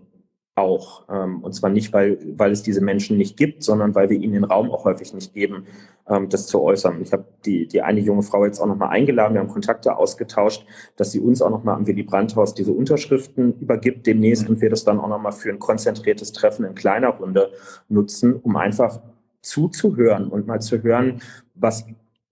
auch. 0.57 1.03
Ähm, 1.09 1.43
und 1.43 1.53
zwar 1.53 1.69
nicht, 1.69 1.93
weil, 1.93 2.17
weil 2.35 2.51
es 2.51 2.63
diese 2.63 2.81
Menschen 2.81 3.17
nicht 3.17 3.37
gibt, 3.37 3.63
sondern 3.63 3.95
weil 3.95 4.09
wir 4.09 4.17
ihnen 4.17 4.33
den 4.33 4.43
Raum 4.43 4.71
auch 4.71 4.85
häufig 4.85 5.13
nicht 5.13 5.33
geben, 5.33 5.65
ähm, 6.09 6.29
das 6.29 6.47
zu 6.47 6.61
äußern. 6.61 7.01
Ich 7.01 7.13
habe 7.13 7.25
die, 7.45 7.67
die 7.67 7.81
eine 7.81 7.99
junge 7.99 8.23
Frau 8.23 8.45
jetzt 8.45 8.59
auch 8.59 8.65
nochmal 8.65 8.89
eingeladen, 8.89 9.35
wir 9.35 9.41
haben 9.41 9.49
Kontakte 9.49 9.95
ausgetauscht, 9.95 10.65
dass 10.95 11.11
sie 11.11 11.19
uns 11.19 11.41
auch 11.41 11.51
nochmal 11.51 11.75
am 11.75 11.85
Willy 11.85 12.03
Brandt-Haus 12.03 12.53
diese 12.53 12.71
Unterschriften 12.71 13.53
übergibt 13.59 14.07
demnächst 14.07 14.45
mhm. 14.45 14.55
und 14.55 14.61
wir 14.61 14.69
das 14.69 14.83
dann 14.83 14.99
auch 14.99 15.09
nochmal 15.09 15.31
für 15.31 15.49
ein 15.49 15.59
konzentriertes 15.59 16.31
Treffen 16.31 16.65
in 16.65 16.75
kleiner 16.75 17.09
Runde 17.09 17.51
nutzen, 17.87 18.35
um 18.35 18.55
einfach 18.55 18.99
zuzuhören 19.41 20.27
und 20.27 20.47
mal 20.47 20.59
zu 20.59 20.81
hören, 20.81 21.21
was 21.55 21.85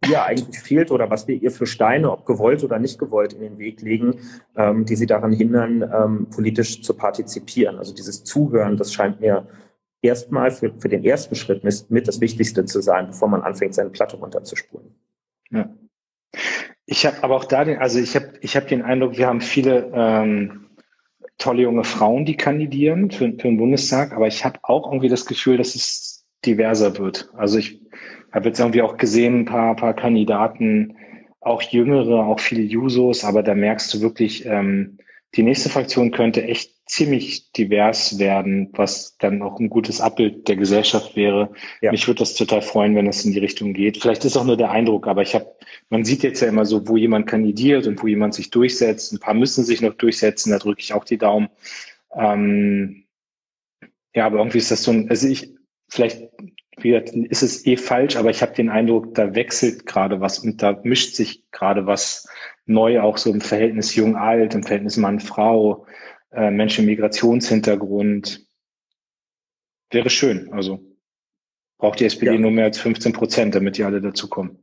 ihr 0.09 0.23
eigentlich 0.23 0.59
fehlt 0.59 0.91
oder 0.91 1.09
was 1.09 1.27
wir 1.27 1.35
ihr 1.35 1.51
für 1.51 1.65
Steine, 1.65 2.11
ob 2.11 2.25
gewollt 2.25 2.63
oder 2.63 2.79
nicht 2.79 2.99
gewollt, 2.99 3.33
in 3.33 3.41
den 3.41 3.57
Weg 3.57 3.81
legen, 3.81 4.19
ähm, 4.55 4.85
die 4.85 4.95
sie 4.95 5.05
daran 5.05 5.31
hindern, 5.31 5.81
ähm, 5.81 6.27
politisch 6.29 6.81
zu 6.81 6.93
partizipieren. 6.93 7.77
Also 7.77 7.93
dieses 7.93 8.23
Zuhören, 8.23 8.77
das 8.77 8.93
scheint 8.93 9.21
mir 9.21 9.47
erstmal 10.01 10.51
für, 10.51 10.73
für 10.79 10.89
den 10.89 11.03
ersten 11.03 11.35
Schritt 11.35 11.63
mit, 11.63 11.89
mit 11.89 12.07
das 12.07 12.21
Wichtigste 12.21 12.65
zu 12.65 12.81
sein, 12.81 13.07
bevor 13.07 13.27
man 13.27 13.41
anfängt, 13.41 13.73
seine 13.73 13.89
Platte 13.89 14.17
runterzuspulen. 14.17 14.93
Ja. 15.49 15.69
Ich 16.85 17.05
habe 17.05 17.23
aber 17.23 17.35
auch 17.35 17.45
da 17.45 17.65
den, 17.65 17.79
also 17.79 17.99
ich 17.99 18.15
habe 18.15 18.33
ich 18.41 18.55
hab 18.55 18.67
den 18.67 18.83
Eindruck, 18.83 19.17
wir 19.17 19.27
haben 19.27 19.41
viele 19.41 19.91
ähm, 19.93 20.67
tolle 21.37 21.63
junge 21.63 21.83
Frauen, 21.83 22.25
die 22.25 22.37
kandidieren 22.37 23.09
für, 23.09 23.25
für 23.31 23.47
den 23.47 23.57
Bundestag, 23.57 24.13
aber 24.13 24.27
ich 24.27 24.45
habe 24.45 24.59
auch 24.61 24.91
irgendwie 24.91 25.09
das 25.09 25.25
Gefühl, 25.25 25.57
dass 25.57 25.73
es 25.75 26.25
diverser 26.45 26.97
wird. 26.97 27.29
Also 27.35 27.57
ich 27.57 27.81
habe 28.35 28.49
jetzt 28.49 28.59
irgendwie 28.59 28.81
auch 28.81 28.97
gesehen, 28.97 29.41
ein 29.41 29.45
paar, 29.45 29.75
paar 29.75 29.93
Kandidaten, 29.93 30.95
auch 31.39 31.61
jüngere, 31.61 32.25
auch 32.25 32.39
viele 32.39 32.61
Jusos, 32.61 33.23
aber 33.23 33.43
da 33.43 33.55
merkst 33.55 33.93
du 33.93 34.01
wirklich, 34.01 34.45
ähm, 34.45 34.97
die 35.35 35.43
nächste 35.43 35.69
Fraktion 35.69 36.11
könnte 36.11 36.43
echt 36.43 36.71
ziemlich 36.87 37.51
divers 37.51 38.19
werden, 38.19 38.69
was 38.73 39.17
dann 39.17 39.41
auch 39.41 39.59
ein 39.59 39.69
gutes 39.69 39.99
Abbild 39.99 40.47
der 40.47 40.55
Gesellschaft 40.55 41.15
wäre. 41.15 41.51
Ja. 41.81 41.91
Mich 41.91 42.07
würde 42.07 42.19
das 42.19 42.35
total 42.35 42.61
freuen, 42.61 42.95
wenn 42.95 43.07
es 43.07 43.25
in 43.25 43.31
die 43.31 43.39
Richtung 43.39 43.73
geht. 43.73 43.97
Vielleicht 43.97 44.23
ist 44.23 44.37
auch 44.37 44.45
nur 44.45 44.55
der 44.55 44.71
Eindruck, 44.71 45.07
aber 45.07 45.21
ich 45.23 45.33
habe, 45.33 45.47
man 45.89 46.05
sieht 46.05 46.23
jetzt 46.23 46.41
ja 46.41 46.47
immer 46.47 46.65
so, 46.65 46.87
wo 46.87 46.95
jemand 46.95 47.27
kandidiert 47.27 47.87
und 47.87 48.01
wo 48.01 48.07
jemand 48.07 48.33
sich 48.33 48.49
durchsetzt. 48.51 49.13
Ein 49.13 49.19
paar 49.19 49.33
müssen 49.33 49.63
sich 49.63 49.81
noch 49.81 49.95
durchsetzen, 49.95 50.51
da 50.51 50.59
drücke 50.59 50.81
ich 50.81 50.93
auch 50.93 51.05
die 51.05 51.17
Daumen. 51.17 51.49
Ähm, 52.13 53.05
ja, 54.13 54.27
aber 54.27 54.37
irgendwie 54.37 54.59
ist 54.59 54.71
das 54.71 54.83
so 54.83 54.91
ein, 54.91 55.09
also 55.09 55.27
ich, 55.27 55.53
vielleicht 55.89 56.21
wie 56.77 56.89
gesagt, 56.89 57.09
ist 57.09 57.43
es 57.43 57.65
eh 57.65 57.77
falsch, 57.77 58.15
aber 58.15 58.29
ich 58.29 58.41
habe 58.41 58.53
den 58.53 58.69
Eindruck, 58.69 59.13
da 59.15 59.35
wechselt 59.35 59.85
gerade 59.85 60.21
was 60.21 60.39
und 60.39 60.61
da 60.61 60.79
mischt 60.83 61.15
sich 61.15 61.49
gerade 61.51 61.85
was 61.85 62.27
neu, 62.65 63.01
auch 63.01 63.17
so 63.17 63.31
im 63.31 63.41
Verhältnis 63.41 63.95
Jung-Alt, 63.95 64.55
im 64.55 64.63
Verhältnis 64.63 64.97
Mann-Frau, 64.97 65.85
äh, 66.31 66.51
Menschen 66.51 66.85
mit 66.85 66.97
Migrationshintergrund. 66.97 68.45
Wäre 69.91 70.09
schön. 70.09 70.51
Also 70.51 70.81
braucht 71.77 71.99
die 71.99 72.05
SPD 72.05 72.33
ja. 72.33 72.39
nur 72.39 72.51
mehr 72.51 72.65
als 72.65 72.79
15 72.79 73.13
Prozent, 73.13 73.55
damit 73.55 73.77
die 73.77 73.83
alle 73.83 74.01
dazukommen. 74.01 74.59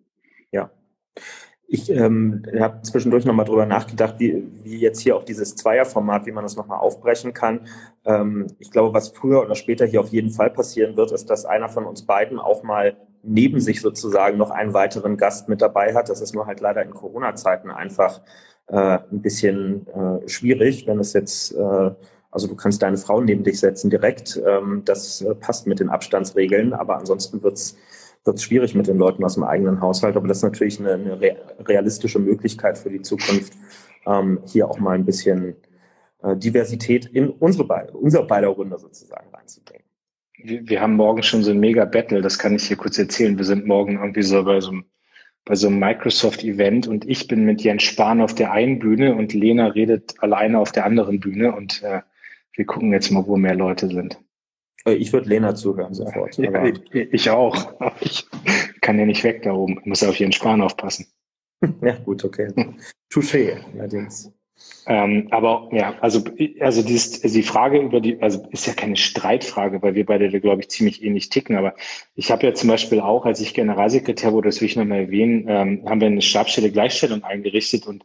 Ja. 0.50 0.70
Ich 1.74 1.88
ähm, 1.88 2.42
habe 2.60 2.82
zwischendurch 2.82 3.24
nochmal 3.24 3.46
drüber 3.46 3.64
nachgedacht, 3.64 4.16
wie, 4.18 4.46
wie 4.62 4.76
jetzt 4.76 5.00
hier 5.00 5.16
auch 5.16 5.24
dieses 5.24 5.56
Zweierformat, 5.56 6.26
wie 6.26 6.30
man 6.30 6.44
das 6.44 6.54
nochmal 6.54 6.78
aufbrechen 6.80 7.32
kann. 7.32 7.60
Ähm, 8.04 8.48
ich 8.58 8.70
glaube, 8.70 8.92
was 8.92 9.08
früher 9.08 9.40
oder 9.40 9.54
später 9.54 9.86
hier 9.86 10.00
auf 10.00 10.10
jeden 10.10 10.28
Fall 10.28 10.50
passieren 10.50 10.98
wird, 10.98 11.12
ist, 11.12 11.30
dass 11.30 11.46
einer 11.46 11.70
von 11.70 11.86
uns 11.86 12.02
beiden 12.02 12.38
auch 12.38 12.62
mal 12.62 12.98
neben 13.22 13.58
sich 13.58 13.80
sozusagen 13.80 14.36
noch 14.36 14.50
einen 14.50 14.74
weiteren 14.74 15.16
Gast 15.16 15.48
mit 15.48 15.62
dabei 15.62 15.94
hat. 15.94 16.10
Das 16.10 16.20
ist 16.20 16.34
nur 16.34 16.44
halt 16.44 16.60
leider 16.60 16.82
in 16.82 16.90
Corona-Zeiten 16.90 17.70
einfach 17.70 18.20
äh, 18.66 18.98
ein 19.10 19.22
bisschen 19.22 19.86
äh, 19.86 20.28
schwierig, 20.28 20.86
wenn 20.86 20.98
es 20.98 21.14
jetzt 21.14 21.52
äh, 21.54 21.90
also 22.30 22.48
du 22.48 22.54
kannst 22.54 22.82
deine 22.82 22.98
Frau 22.98 23.22
neben 23.22 23.44
dich 23.44 23.60
setzen 23.60 23.88
direkt. 23.88 24.38
Ähm, 24.46 24.82
das 24.84 25.22
äh, 25.22 25.34
passt 25.34 25.66
mit 25.66 25.80
den 25.80 25.88
Abstandsregeln, 25.88 26.74
aber 26.74 26.98
ansonsten 26.98 27.42
wird's 27.42 27.76
wird 28.24 28.36
es 28.36 28.42
schwierig 28.42 28.74
mit 28.74 28.86
den 28.86 28.98
Leuten 28.98 29.24
aus 29.24 29.34
dem 29.34 29.44
eigenen 29.44 29.80
Haushalt. 29.80 30.16
Aber 30.16 30.28
das 30.28 30.38
ist 30.38 30.44
natürlich 30.44 30.78
eine, 30.80 30.94
eine 30.94 31.20
realistische 31.60 32.18
Möglichkeit 32.18 32.78
für 32.78 32.90
die 32.90 33.02
Zukunft, 33.02 33.54
ähm, 34.06 34.40
hier 34.46 34.68
auch 34.68 34.78
mal 34.78 34.94
ein 34.94 35.04
bisschen 35.04 35.56
äh, 36.22 36.36
Diversität 36.36 37.06
in 37.06 37.28
unsere 37.28 37.66
Be 37.66 37.88
unser 37.92 38.22
beider 38.24 38.48
Runde 38.48 38.78
sozusagen 38.78 39.28
reinzubringen. 39.34 39.84
Wir, 40.38 40.68
wir 40.68 40.80
haben 40.80 40.94
morgen 40.94 41.22
schon 41.22 41.42
so 41.42 41.50
ein 41.50 41.60
Mega-Battle, 41.60 42.20
das 42.20 42.38
kann 42.38 42.54
ich 42.54 42.64
hier 42.64 42.76
kurz 42.76 42.98
erzählen. 42.98 43.38
Wir 43.38 43.44
sind 43.44 43.66
morgen 43.66 43.94
irgendwie 43.98 44.22
so 44.22 44.44
bei 44.44 44.60
so 44.60 44.70
einem 44.70 44.84
bei 45.44 45.56
so 45.56 45.66
einem 45.66 45.80
Microsoft-Event 45.80 46.86
und 46.86 47.08
ich 47.08 47.26
bin 47.26 47.44
mit 47.44 47.62
Jens 47.62 47.82
Spahn 47.82 48.20
auf 48.20 48.34
der 48.34 48.52
einen 48.52 48.78
Bühne 48.78 49.16
und 49.16 49.32
Lena 49.32 49.66
redet 49.66 50.14
alleine 50.22 50.60
auf 50.60 50.70
der 50.70 50.84
anderen 50.84 51.18
Bühne 51.18 51.52
und 51.52 51.82
äh, 51.82 52.02
wir 52.54 52.64
gucken 52.64 52.92
jetzt 52.92 53.10
mal, 53.10 53.26
wo 53.26 53.36
mehr 53.36 53.56
Leute 53.56 53.88
sind. 53.88 54.20
Äh, 54.86 54.94
ich 54.94 55.12
würde 55.12 55.28
Lena 55.28 55.54
zuhören 55.54 55.94
sofort. 55.94 56.36
Ja, 56.38 56.64
ich, 56.64 56.80
ich, 56.92 57.30
auch. 57.30 57.74
Ich 58.00 58.26
kann 58.80 58.98
ja 58.98 59.06
nicht 59.06 59.24
weg 59.24 59.42
da 59.42 59.52
oben. 59.52 59.78
Ich 59.80 59.86
muss 59.86 60.00
ja 60.00 60.08
auf 60.08 60.20
ihren 60.20 60.32
Spahn 60.32 60.62
aufpassen. 60.62 61.06
Ja, 61.80 61.96
gut, 61.96 62.24
okay. 62.24 62.48
Touché, 63.08 63.56
allerdings. 63.78 64.32
Ähm, 64.86 65.28
aber 65.30 65.68
ja, 65.72 65.94
also, 66.00 66.24
also 66.58 66.82
dieses, 66.82 67.20
die 67.20 67.42
Frage 67.42 67.78
über 67.78 68.00
die, 68.00 68.20
also 68.20 68.44
ist 68.50 68.66
ja 68.66 68.72
keine 68.72 68.96
Streitfrage, 68.96 69.80
weil 69.80 69.94
wir 69.94 70.04
beide, 70.04 70.28
glaube 70.40 70.60
ich, 70.60 70.70
ziemlich 70.70 71.04
ähnlich 71.04 71.28
ticken. 71.28 71.56
Aber 71.56 71.74
ich 72.16 72.32
habe 72.32 72.44
ja 72.46 72.54
zum 72.54 72.68
Beispiel 72.68 73.00
auch, 73.00 73.24
als 73.24 73.40
ich 73.40 73.54
Generalsekretär 73.54 74.32
wurde, 74.32 74.48
das 74.48 74.60
will 74.60 74.66
ich 74.66 74.76
nochmal 74.76 75.02
erwähnen, 75.02 75.46
ähm, 75.48 75.88
haben 75.88 76.00
wir 76.00 76.08
eine 76.08 76.22
Stabstelle 76.22 76.72
Gleichstellung 76.72 77.22
eingerichtet 77.22 77.86
und 77.86 78.04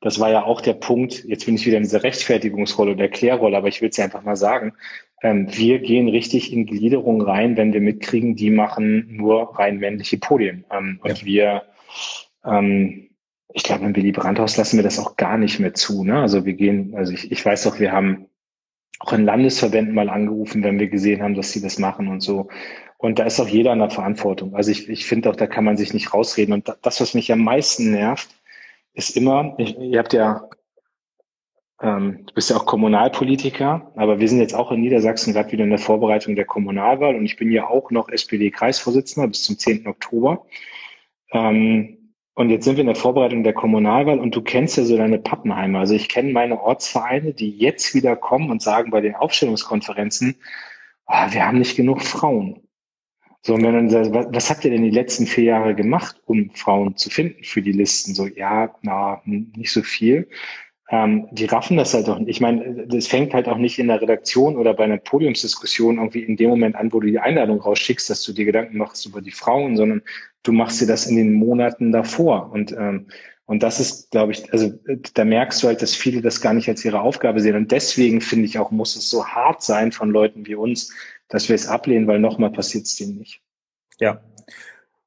das 0.00 0.20
war 0.20 0.30
ja 0.30 0.44
auch 0.44 0.60
der 0.60 0.74
Punkt, 0.74 1.24
jetzt 1.24 1.46
bin 1.46 1.56
ich 1.56 1.66
wieder 1.66 1.78
in 1.78 1.82
dieser 1.82 2.04
Rechtfertigungsrolle 2.04 2.92
oder 2.92 3.04
Erklärrolle, 3.04 3.56
aber 3.56 3.68
ich 3.68 3.80
will 3.80 3.88
es 3.88 3.96
ja 3.96 4.04
einfach 4.04 4.22
mal 4.22 4.36
sagen, 4.36 4.74
ähm, 5.22 5.48
wir 5.50 5.80
gehen 5.80 6.08
richtig 6.08 6.52
in 6.52 6.66
Gliederung 6.66 7.20
rein, 7.22 7.56
wenn 7.56 7.72
wir 7.72 7.80
mitkriegen, 7.80 8.36
die 8.36 8.50
machen 8.50 9.06
nur 9.10 9.58
rein 9.58 9.78
männliche 9.78 10.18
Podien. 10.18 10.64
Ähm, 10.70 11.00
und 11.02 11.20
ja. 11.20 11.26
wir, 11.26 11.62
ähm, 12.44 13.10
ich 13.52 13.62
glaube, 13.62 13.84
im 13.84 13.96
Willy 13.96 14.12
Brandt-Haus 14.12 14.56
lassen 14.56 14.76
wir 14.76 14.84
das 14.84 14.98
auch 14.98 15.16
gar 15.16 15.38
nicht 15.38 15.58
mehr 15.58 15.74
zu. 15.74 16.04
Ne? 16.04 16.20
Also 16.20 16.44
wir 16.44 16.54
gehen, 16.54 16.94
also 16.96 17.12
ich, 17.12 17.32
ich 17.32 17.44
weiß 17.44 17.64
doch, 17.64 17.80
wir 17.80 17.92
haben 17.92 18.26
auch 19.00 19.12
in 19.12 19.24
Landesverbänden 19.24 19.94
mal 19.94 20.08
angerufen, 20.08 20.62
wenn 20.64 20.78
wir 20.78 20.88
gesehen 20.88 21.22
haben, 21.22 21.34
dass 21.34 21.52
sie 21.52 21.60
das 21.60 21.78
machen 21.78 22.08
und 22.08 22.20
so. 22.20 22.48
Und 22.96 23.20
da 23.20 23.24
ist 23.24 23.38
auch 23.38 23.48
jeder 23.48 23.72
in 23.72 23.78
der 23.78 23.90
Verantwortung. 23.90 24.56
Also 24.56 24.72
ich, 24.72 24.88
ich 24.88 25.06
finde 25.06 25.30
auch, 25.30 25.36
da 25.36 25.46
kann 25.46 25.64
man 25.64 25.76
sich 25.76 25.94
nicht 25.94 26.12
rausreden. 26.12 26.52
Und 26.52 26.72
das, 26.82 27.00
was 27.00 27.14
mich 27.14 27.30
am 27.30 27.44
meisten 27.44 27.92
nervt, 27.92 28.28
ist 28.94 29.16
immer, 29.16 29.54
ich, 29.58 29.78
ihr 29.78 29.98
habt 30.00 30.12
ja, 30.12 30.48
ähm, 31.80 32.24
du 32.26 32.34
bist 32.34 32.50
ja 32.50 32.56
auch 32.56 32.66
Kommunalpolitiker, 32.66 33.92
aber 33.94 34.18
wir 34.18 34.28
sind 34.28 34.40
jetzt 34.40 34.54
auch 34.54 34.72
in 34.72 34.80
Niedersachsen 34.80 35.32
gerade 35.32 35.52
wieder 35.52 35.64
in 35.64 35.70
der 35.70 35.78
Vorbereitung 35.78 36.34
der 36.34 36.44
Kommunalwahl 36.44 37.14
und 37.14 37.24
ich 37.24 37.36
bin 37.36 37.52
ja 37.52 37.68
auch 37.68 37.90
noch 37.90 38.08
SPD-Kreisvorsitzender 38.08 39.28
bis 39.28 39.44
zum 39.44 39.58
10. 39.58 39.86
Oktober. 39.86 40.44
Ähm, 41.32 41.98
und 42.34 42.50
jetzt 42.50 42.64
sind 42.64 42.76
wir 42.76 42.82
in 42.82 42.86
der 42.86 42.96
Vorbereitung 42.96 43.42
der 43.42 43.52
Kommunalwahl 43.52 44.18
und 44.20 44.34
du 44.34 44.42
kennst 44.42 44.76
ja 44.76 44.84
so 44.84 44.96
deine 44.96 45.18
Pappenheimer. 45.18 45.80
Also 45.80 45.94
ich 45.94 46.08
kenne 46.08 46.32
meine 46.32 46.60
Ortsvereine, 46.60 47.34
die 47.34 47.50
jetzt 47.50 47.94
wieder 47.94 48.14
kommen 48.16 48.50
und 48.50 48.62
sagen 48.62 48.90
bei 48.90 49.00
den 49.00 49.16
Aufstellungskonferenzen, 49.16 50.36
oh, 51.06 51.26
wir 51.30 51.46
haben 51.46 51.58
nicht 51.58 51.76
genug 51.76 52.02
Frauen. 52.02 52.62
So, 53.42 53.54
und 53.54 53.62
wenn 53.62 53.72
dann 53.72 53.90
sagt, 53.90 54.12
was, 54.12 54.26
was 54.30 54.50
habt 54.50 54.64
ihr 54.64 54.70
denn 54.70 54.82
die 54.82 54.90
letzten 54.90 55.26
vier 55.26 55.44
Jahre 55.44 55.74
gemacht, 55.74 56.20
um 56.26 56.50
Frauen 56.54 56.96
zu 56.96 57.10
finden 57.10 57.42
für 57.44 57.62
die 57.62 57.72
Listen? 57.72 58.14
So, 58.14 58.26
ja, 58.26 58.74
na, 58.82 59.22
nicht 59.24 59.72
so 59.72 59.82
viel. 59.82 60.28
Ähm, 60.90 61.28
die 61.32 61.44
raffen 61.44 61.76
das 61.76 61.92
halt 61.92 62.08
auch 62.08 62.18
nicht. 62.18 62.30
Ich 62.30 62.40
meine, 62.40 62.86
das 62.86 63.06
fängt 63.06 63.34
halt 63.34 63.46
auch 63.46 63.58
nicht 63.58 63.78
in 63.78 63.88
der 63.88 64.00
Redaktion 64.00 64.56
oder 64.56 64.72
bei 64.72 64.84
einer 64.84 64.96
Podiumsdiskussion 64.96 65.98
irgendwie 65.98 66.22
in 66.22 66.36
dem 66.36 66.48
Moment 66.48 66.76
an, 66.76 66.92
wo 66.92 67.00
du 67.00 67.08
die 67.08 67.18
Einladung 67.18 67.60
rausschickst, 67.60 68.08
dass 68.08 68.22
du 68.22 68.32
dir 68.32 68.46
Gedanken 68.46 68.78
machst 68.78 69.04
über 69.04 69.20
die 69.20 69.30
Frauen, 69.30 69.76
sondern 69.76 70.02
du 70.44 70.52
machst 70.52 70.80
dir 70.80 70.86
das 70.86 71.06
in 71.06 71.16
den 71.16 71.34
Monaten 71.34 71.92
davor. 71.92 72.50
Und, 72.52 72.72
ähm, 72.72 73.08
und 73.44 73.62
das 73.62 73.80
ist, 73.80 74.10
glaube 74.12 74.32
ich, 74.32 74.50
also 74.50 74.72
da 75.12 75.24
merkst 75.26 75.62
du 75.62 75.66
halt, 75.66 75.82
dass 75.82 75.94
viele 75.94 76.22
das 76.22 76.40
gar 76.40 76.54
nicht 76.54 76.68
als 76.68 76.84
ihre 76.84 77.02
Aufgabe 77.02 77.40
sehen. 77.40 77.56
Und 77.56 77.70
deswegen 77.70 78.22
finde 78.22 78.46
ich 78.46 78.58
auch, 78.58 78.70
muss 78.70 78.96
es 78.96 79.10
so 79.10 79.26
hart 79.26 79.62
sein 79.62 79.92
von 79.92 80.10
Leuten 80.10 80.46
wie 80.46 80.54
uns, 80.54 80.94
dass 81.28 81.50
wir 81.50 81.54
es 81.54 81.66
ablehnen, 81.66 82.06
weil 82.06 82.18
nochmal 82.18 82.50
passiert 82.50 82.86
es 82.86 82.96
denen 82.96 83.18
nicht. 83.18 83.42
Ja. 84.00 84.22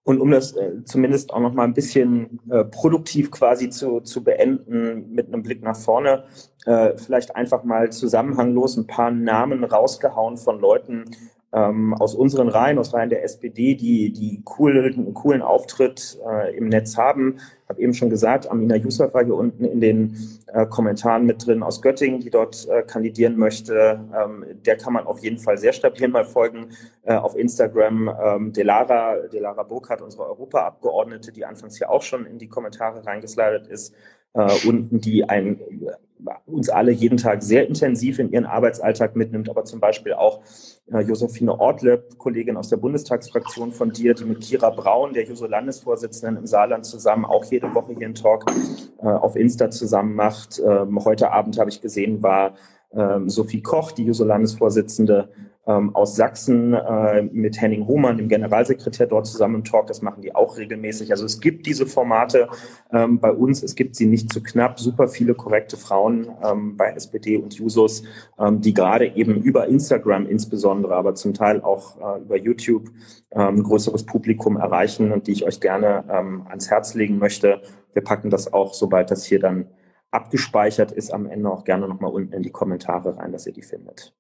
Und 0.04 0.20
um 0.20 0.32
das 0.32 0.56
äh, 0.56 0.84
zumindest 0.84 1.32
auch 1.32 1.40
noch 1.40 1.54
mal 1.54 1.64
ein 1.64 1.74
bisschen 1.74 2.40
äh, 2.50 2.64
produktiv 2.64 3.30
quasi 3.30 3.70
zu, 3.70 4.02
zu 4.02 4.24
beenden 4.24 5.12
mit 5.12 5.28
einem 5.28 5.44
Blick 5.44 5.62
nach 5.62 5.78
vorne, 5.78 6.24
äh, 6.66 6.98
vielleicht 6.98 7.36
einfach 7.36 7.64
mal 7.64 7.92
zusammenhanglos 7.92 8.78
ein 8.78 8.88
paar 8.88 9.12
Namen 9.12 9.64
rausgehauen 9.64 10.38
von 10.38 10.60
Leuten, 10.60 11.06
ähm, 11.54 11.94
aus 11.94 12.16
unseren 12.16 12.50
Reihen, 12.50 12.80
aus 12.80 12.94
Reihen 12.94 13.10
der 13.10 13.24
SPD, 13.24 13.76
die, 13.76 14.12
die 14.12 14.42
coolen, 14.44 15.14
coolen 15.14 15.42
Auftritt 15.42 16.18
äh, 16.26 16.56
im 16.56 16.70
Netz 16.70 16.98
haben. 16.98 17.40
Habe 17.72 17.82
eben 17.82 17.94
schon 17.94 18.10
gesagt, 18.10 18.52
Amina 18.52 18.76
Yusuf 18.76 19.14
war 19.14 19.24
hier 19.24 19.36
unten 19.36 19.64
in 19.64 19.80
den 19.80 20.18
äh, 20.48 20.66
Kommentaren 20.66 21.26
mit 21.26 21.48
drin 21.48 21.64
aus 21.64 21.82
Göttingen, 21.82 22.20
die 22.20 22.30
dort 22.30 22.68
äh, 22.68 22.82
kandidieren 22.82 23.38
möchte. 23.38 23.98
Ähm, 24.14 24.44
der 24.66 24.76
kann 24.76 24.92
man 24.92 25.06
auf 25.06 25.20
jeden 25.20 25.38
Fall 25.38 25.58
sehr 25.58 25.72
stabil 25.72 26.10
mal 26.10 26.26
folgen. 26.26 26.72
Äh, 27.04 27.14
auf 27.14 27.38
Instagram 27.38 28.14
ähm, 28.22 28.52
Delara, 28.52 29.16
Delara 29.32 29.64
Burkhardt, 29.64 30.02
unsere 30.02 30.28
Europaabgeordnete, 30.28 31.32
die 31.32 31.46
anfangs 31.46 31.78
hier 31.78 31.90
auch 31.90 32.02
schon 32.02 32.26
in 32.26 32.40
die 32.40 32.50
Kommentare 32.50 33.06
reingeslidet 33.06 33.68
ist, 33.68 33.96
äh, 34.34 34.68
unten, 34.68 35.02
die 35.02 35.28
ein, 35.28 35.60
uns 36.46 36.70
alle 36.70 36.92
jeden 36.92 37.18
Tag 37.18 37.42
sehr 37.42 37.68
intensiv 37.68 38.20
in 38.20 38.32
ihren 38.32 38.46
Arbeitsalltag 38.46 39.16
mitnimmt, 39.16 39.50
aber 39.50 39.64
zum 39.64 39.80
Beispiel 39.80 40.14
auch 40.14 40.42
äh, 40.92 41.02
Josephine 41.02 41.60
Ortleb, 41.60 42.18
Kollegin 42.18 42.58
aus 42.58 42.70
der 42.70 42.78
Bundestagsfraktion 42.78 43.72
von 43.72 43.92
dir, 43.92 44.14
die 44.14 44.26
mit 44.26 44.42
Kira 44.42 44.70
Braun, 44.70 45.14
der 45.14 45.26
Juso-Landesvorsitzenden 45.26 46.38
im 46.38 46.48
Saarland 46.48 46.86
zusammen 46.86 47.26
auch 47.26 47.46
jede 47.46 47.74
Woche 47.74 47.94
hier 47.98 48.06
einen 48.06 48.16
Talk 48.16 48.46
äh, 49.00 49.06
auf 49.06 49.36
Insta 49.36 49.70
zusammen 49.70 50.16
macht. 50.16 50.62
Ähm, 50.66 51.04
heute 51.04 51.32
Abend 51.32 51.58
habe 51.58 51.70
ich 51.70 51.82
gesehen, 51.82 52.22
war 52.22 52.56
ähm, 52.94 53.30
Sophie 53.30 53.62
Koch, 53.62 53.92
die 53.92 54.06
Juso-Landesvorsitzende, 54.06 55.30
ähm, 55.68 55.96
aus 55.96 56.16
Sachsen 56.16 56.74
äh, 56.74 57.22
mit 57.22 57.62
Henning 57.62 57.86
Hohmann, 57.88 58.18
dem 58.18 58.28
Generalsekretär, 58.28 59.08
dort 59.08 59.28
zusammen 59.28 59.56
im 59.56 59.64
Talk. 59.64 59.88
Das 59.88 60.02
machen 60.02 60.22
die 60.22 60.34
auch 60.34 60.58
regelmäßig. 60.58 61.12
Also 61.12 61.26
es 61.26 61.40
gibt 61.40 61.66
diese 61.66 61.86
Formate 61.86 62.50
ähm, 62.92 63.20
bei 63.20 63.32
uns. 63.32 63.62
Es 63.62 63.76
gibt 63.76 63.96
sie 63.96 64.08
nicht 64.08 64.34
zu 64.34 64.42
knapp. 64.42 64.80
Super 64.80 65.08
viele 65.08 65.36
korrekte 65.36 65.78
Frauen 65.78 66.28
ähm, 66.44 66.78
bei 66.78 66.92
SPD 66.92 67.38
und 67.38 67.54
Jusos, 67.54 68.04
ähm, 68.40 68.62
die 68.62 68.74
gerade 68.74 69.16
eben 69.16 69.42
über 69.42 69.68
Instagram 69.68 70.26
insbesondere, 70.26 70.96
aber 70.96 71.16
zum 71.16 71.34
Teil 71.34 71.62
auch 71.62 71.98
äh, 71.98 72.22
über 72.22 72.38
YouTube 72.38 72.90
ähm, 73.32 73.58
ein 73.58 73.64
größeres 73.64 74.06
Publikum 74.06 74.58
erreichen 74.58 75.12
und 75.12 75.28
die 75.28 75.32
ich 75.32 75.46
euch 75.46 75.60
gerne 75.60 76.04
ähm, 76.10 76.46
ans 76.48 76.70
Herz 76.72 76.96
legen 76.96 77.20
möchte. 77.20 77.62
Wir 77.94 78.04
packen 78.04 78.30
das 78.30 78.52
auch, 78.52 78.74
sobald 78.74 79.12
das 79.12 79.26
hier 79.26 79.40
dann 79.40 79.68
abgespeichert 80.10 80.92
ist, 80.92 81.14
am 81.14 81.26
Ende 81.26 81.50
auch 81.50 81.64
gerne 81.64 81.88
nochmal 81.88 82.12
unten 82.12 82.34
in 82.34 82.44
die 82.44 82.50
Kommentare 82.50 83.18
rein, 83.18 83.32
dass 83.32 83.48
ihr 83.48 83.54
die 83.54 83.62
findet. 83.62 84.14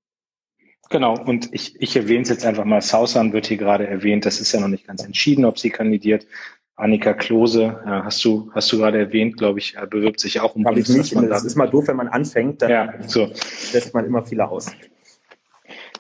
Genau, 0.89 1.17
und 1.17 1.53
ich, 1.53 1.79
ich 1.81 1.95
erwähne 1.95 2.23
es 2.23 2.29
jetzt 2.29 2.45
einfach 2.45 2.65
mal. 2.65 2.81
Sausan 2.81 3.31
wird 3.31 3.47
hier 3.47 3.57
gerade 3.57 3.87
erwähnt. 3.87 4.25
Das 4.25 4.41
ist 4.41 4.51
ja 4.51 4.59
noch 4.59 4.67
nicht 4.67 4.87
ganz 4.87 5.03
entschieden, 5.03 5.45
ob 5.45 5.57
sie 5.57 5.69
kandidiert. 5.69 6.27
Annika 6.75 7.13
Klose, 7.13 7.79
ja, 7.85 8.03
hast 8.03 8.25
du, 8.25 8.49
hast 8.53 8.71
du 8.71 8.79
gerade 8.79 8.97
erwähnt, 8.97 9.37
glaube 9.37 9.59
ich, 9.59 9.75
bewirbt 9.89 10.19
sich 10.19 10.39
auch 10.39 10.55
um 10.55 10.65
ich 10.75 10.89
nicht. 10.89 11.15
Das 11.29 11.43
ist 11.43 11.55
mal 11.55 11.69
doof, 11.69 11.87
wenn 11.87 11.95
man 11.95 12.07
anfängt, 12.07 12.61
dann 12.61 12.71
ja, 12.71 12.93
so. 13.07 13.31
lässt 13.71 13.93
man 13.93 14.05
immer 14.05 14.23
viele 14.23 14.49
aus. 14.49 14.71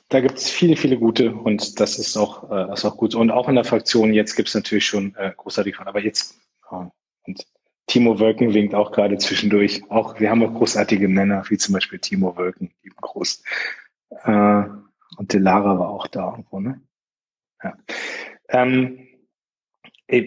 Da 0.09 0.19
gibt 0.19 0.39
es 0.39 0.49
viele, 0.49 0.75
viele 0.75 0.97
gute 0.97 1.33
und 1.33 1.79
das 1.79 1.99
ist 1.99 2.17
auch, 2.17 2.49
äh, 2.51 2.73
ist 2.73 2.83
auch 2.83 2.97
gut. 2.97 3.15
Und 3.15 3.31
auch 3.31 3.47
in 3.47 3.55
der 3.55 3.63
Fraktion 3.63 4.11
jetzt 4.11 4.35
gibt 4.35 4.49
es 4.49 4.55
natürlich 4.55 4.85
schon 4.85 5.15
äh, 5.15 5.31
großartige 5.37 5.77
von. 5.77 5.87
Aber 5.87 6.01
jetzt, 6.01 6.37
oh, 6.69 6.87
und 7.27 7.45
Timo 7.87 8.19
Wölken 8.19 8.53
winkt 8.53 8.73
auch 8.73 8.91
gerade 8.91 9.17
zwischendurch. 9.17 9.83
Auch 9.89 10.19
wir 10.19 10.29
haben 10.29 10.43
auch 10.43 10.53
großartige 10.53 11.07
Männer, 11.07 11.43
wie 11.49 11.57
zum 11.57 11.73
Beispiel 11.73 11.99
Timo 11.99 12.35
Wölken, 12.35 12.71
lieben 12.83 12.95
Groß. 12.99 13.43
Äh, 14.23 14.63
und 15.17 15.33
Delara 15.33 15.79
war 15.79 15.89
auch 15.89 16.07
da 16.07 16.31
irgendwo, 16.31 16.59
ne? 16.59 16.81
Ja. 17.63 17.77
Ähm, 18.49 19.07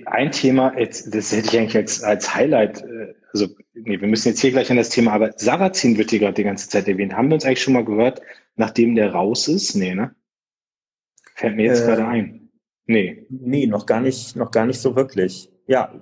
ein 0.07 0.33
Thema, 0.33 0.79
jetzt, 0.79 1.15
das 1.15 1.33
hätte 1.33 1.49
ich 1.49 1.59
eigentlich 1.59 1.77
als, 1.77 2.03
als 2.03 2.35
Highlight, 2.35 2.83
äh, 2.83 3.15
also 3.33 3.49
nee, 3.75 4.01
wir 4.01 4.09
müssen 4.09 4.29
jetzt 4.29 4.41
hier 4.41 4.53
gleich 4.53 4.71
an 4.71 4.77
das 4.77 4.89
Thema, 4.89 5.13
aber 5.13 5.33
Sarrazin 5.37 5.99
wird 5.99 6.11
hier 6.11 6.21
gerade 6.21 6.35
die 6.35 6.45
ganze 6.45 6.69
Zeit 6.69 6.89
erwähnt. 6.89 7.15
Haben 7.15 7.29
wir 7.29 7.35
uns 7.35 7.45
eigentlich 7.45 7.63
schon 7.63 7.75
mal 7.75 7.85
gehört, 7.85 8.23
nachdem 8.57 8.95
der 8.95 9.13
raus 9.13 9.49
ist? 9.49 9.75
Nee, 9.75 9.95
ne? 9.95 10.15
Fällt 11.35 11.57
mir 11.57 11.65
jetzt 11.67 11.83
äh, 11.83 11.87
gerade 11.87 12.07
ein. 12.07 12.51
Nee. 12.87 13.27
Nee, 13.29 13.67
noch 13.67 13.87
gar 13.87 14.01
nicht, 14.01 14.37
noch 14.37 14.51
gar 14.51 14.67
nicht 14.67 14.81
so 14.81 14.97
wirklich. 14.97 15.51
Ja, 15.67 15.93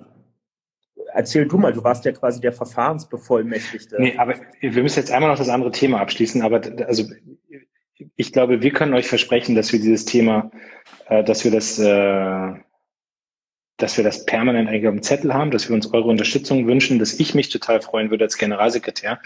erzähl 1.13 1.47
du 1.47 1.57
mal, 1.57 1.73
du 1.73 1.83
warst 1.83 2.05
ja 2.05 2.11
quasi 2.11 2.41
der 2.41 2.51
Verfahrensbevollmächtigte. 2.51 3.97
Nee, 3.99 4.15
aber 4.17 4.35
wir 4.59 4.83
müssen 4.83 4.99
jetzt 4.99 5.11
einmal 5.11 5.29
noch 5.29 5.37
das 5.37 5.49
andere 5.49 5.71
Thema 5.71 5.99
abschließen, 5.99 6.41
aber 6.41 6.61
also 6.87 7.05
ich 8.15 8.33
glaube, 8.33 8.61
wir 8.61 8.71
können 8.71 8.93
euch 8.93 9.07
versprechen, 9.07 9.55
dass 9.55 9.71
wir 9.71 9.79
dieses 9.79 10.05
Thema, 10.05 10.51
äh, 11.07 11.23
dass 11.23 11.43
wir 11.43 11.51
das, 11.51 11.79
äh, 11.79 12.53
dass 13.77 13.97
wir 13.97 14.03
das 14.03 14.25
permanent 14.25 14.69
eigentlich 14.69 14.87
auf 14.87 14.93
dem 14.93 15.03
Zettel 15.03 15.33
haben, 15.33 15.51
dass 15.51 15.67
wir 15.67 15.75
uns 15.75 15.93
eure 15.93 16.07
Unterstützung 16.07 16.67
wünschen, 16.67 16.99
dass 16.99 17.19
ich 17.19 17.33
mich 17.35 17.49
total 17.49 17.81
freuen 17.81 18.09
würde 18.09 18.25
als 18.25 18.37
Generalsekretär, 18.37 19.19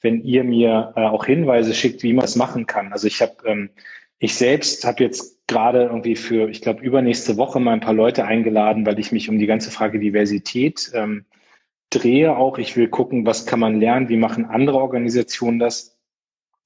wenn 0.00 0.22
ihr 0.22 0.44
mir 0.44 0.92
äh, 0.96 1.00
auch 1.00 1.24
Hinweise 1.24 1.74
schickt, 1.74 2.02
wie 2.02 2.12
man 2.12 2.22
das 2.22 2.36
machen 2.36 2.66
kann. 2.66 2.92
Also 2.92 3.06
ich 3.06 3.22
habe, 3.22 3.36
ähm, 3.44 3.70
ich 4.18 4.34
selbst 4.34 4.84
habe 4.84 5.02
jetzt 5.02 5.46
gerade 5.46 5.84
irgendwie 5.84 6.16
für, 6.16 6.48
ich 6.48 6.62
glaube, 6.62 6.82
übernächste 6.82 7.36
Woche 7.36 7.60
mal 7.60 7.72
ein 7.72 7.80
paar 7.80 7.94
Leute 7.94 8.24
eingeladen, 8.24 8.86
weil 8.86 8.98
ich 8.98 9.12
mich 9.12 9.28
um 9.28 9.38
die 9.38 9.46
ganze 9.46 9.70
Frage 9.70 9.98
Diversität 9.98 10.90
ähm, 10.94 11.24
drehe 11.90 12.36
auch. 12.36 12.58
Ich 12.58 12.76
will 12.76 12.88
gucken, 12.88 13.26
was 13.26 13.46
kann 13.46 13.60
man 13.60 13.80
lernen, 13.80 14.08
wie 14.08 14.16
machen 14.16 14.46
andere 14.46 14.78
Organisationen 14.78 15.58
das 15.58 15.91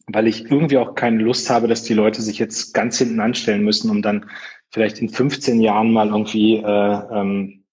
weil 0.07 0.26
ich 0.26 0.50
irgendwie 0.50 0.78
auch 0.78 0.94
keine 0.94 1.22
Lust 1.22 1.50
habe, 1.50 1.68
dass 1.68 1.82
die 1.82 1.94
Leute 1.94 2.22
sich 2.22 2.38
jetzt 2.38 2.72
ganz 2.74 2.98
hinten 2.98 3.20
anstellen 3.20 3.64
müssen, 3.64 3.90
um 3.90 4.02
dann 4.02 4.26
vielleicht 4.70 4.98
in 5.00 5.09
15 5.09 5.61
Jahren 5.61 5.92
mal 5.92 6.09
irgendwie 6.09 6.57
äh, 6.57 6.62
ähm, 7.12 7.64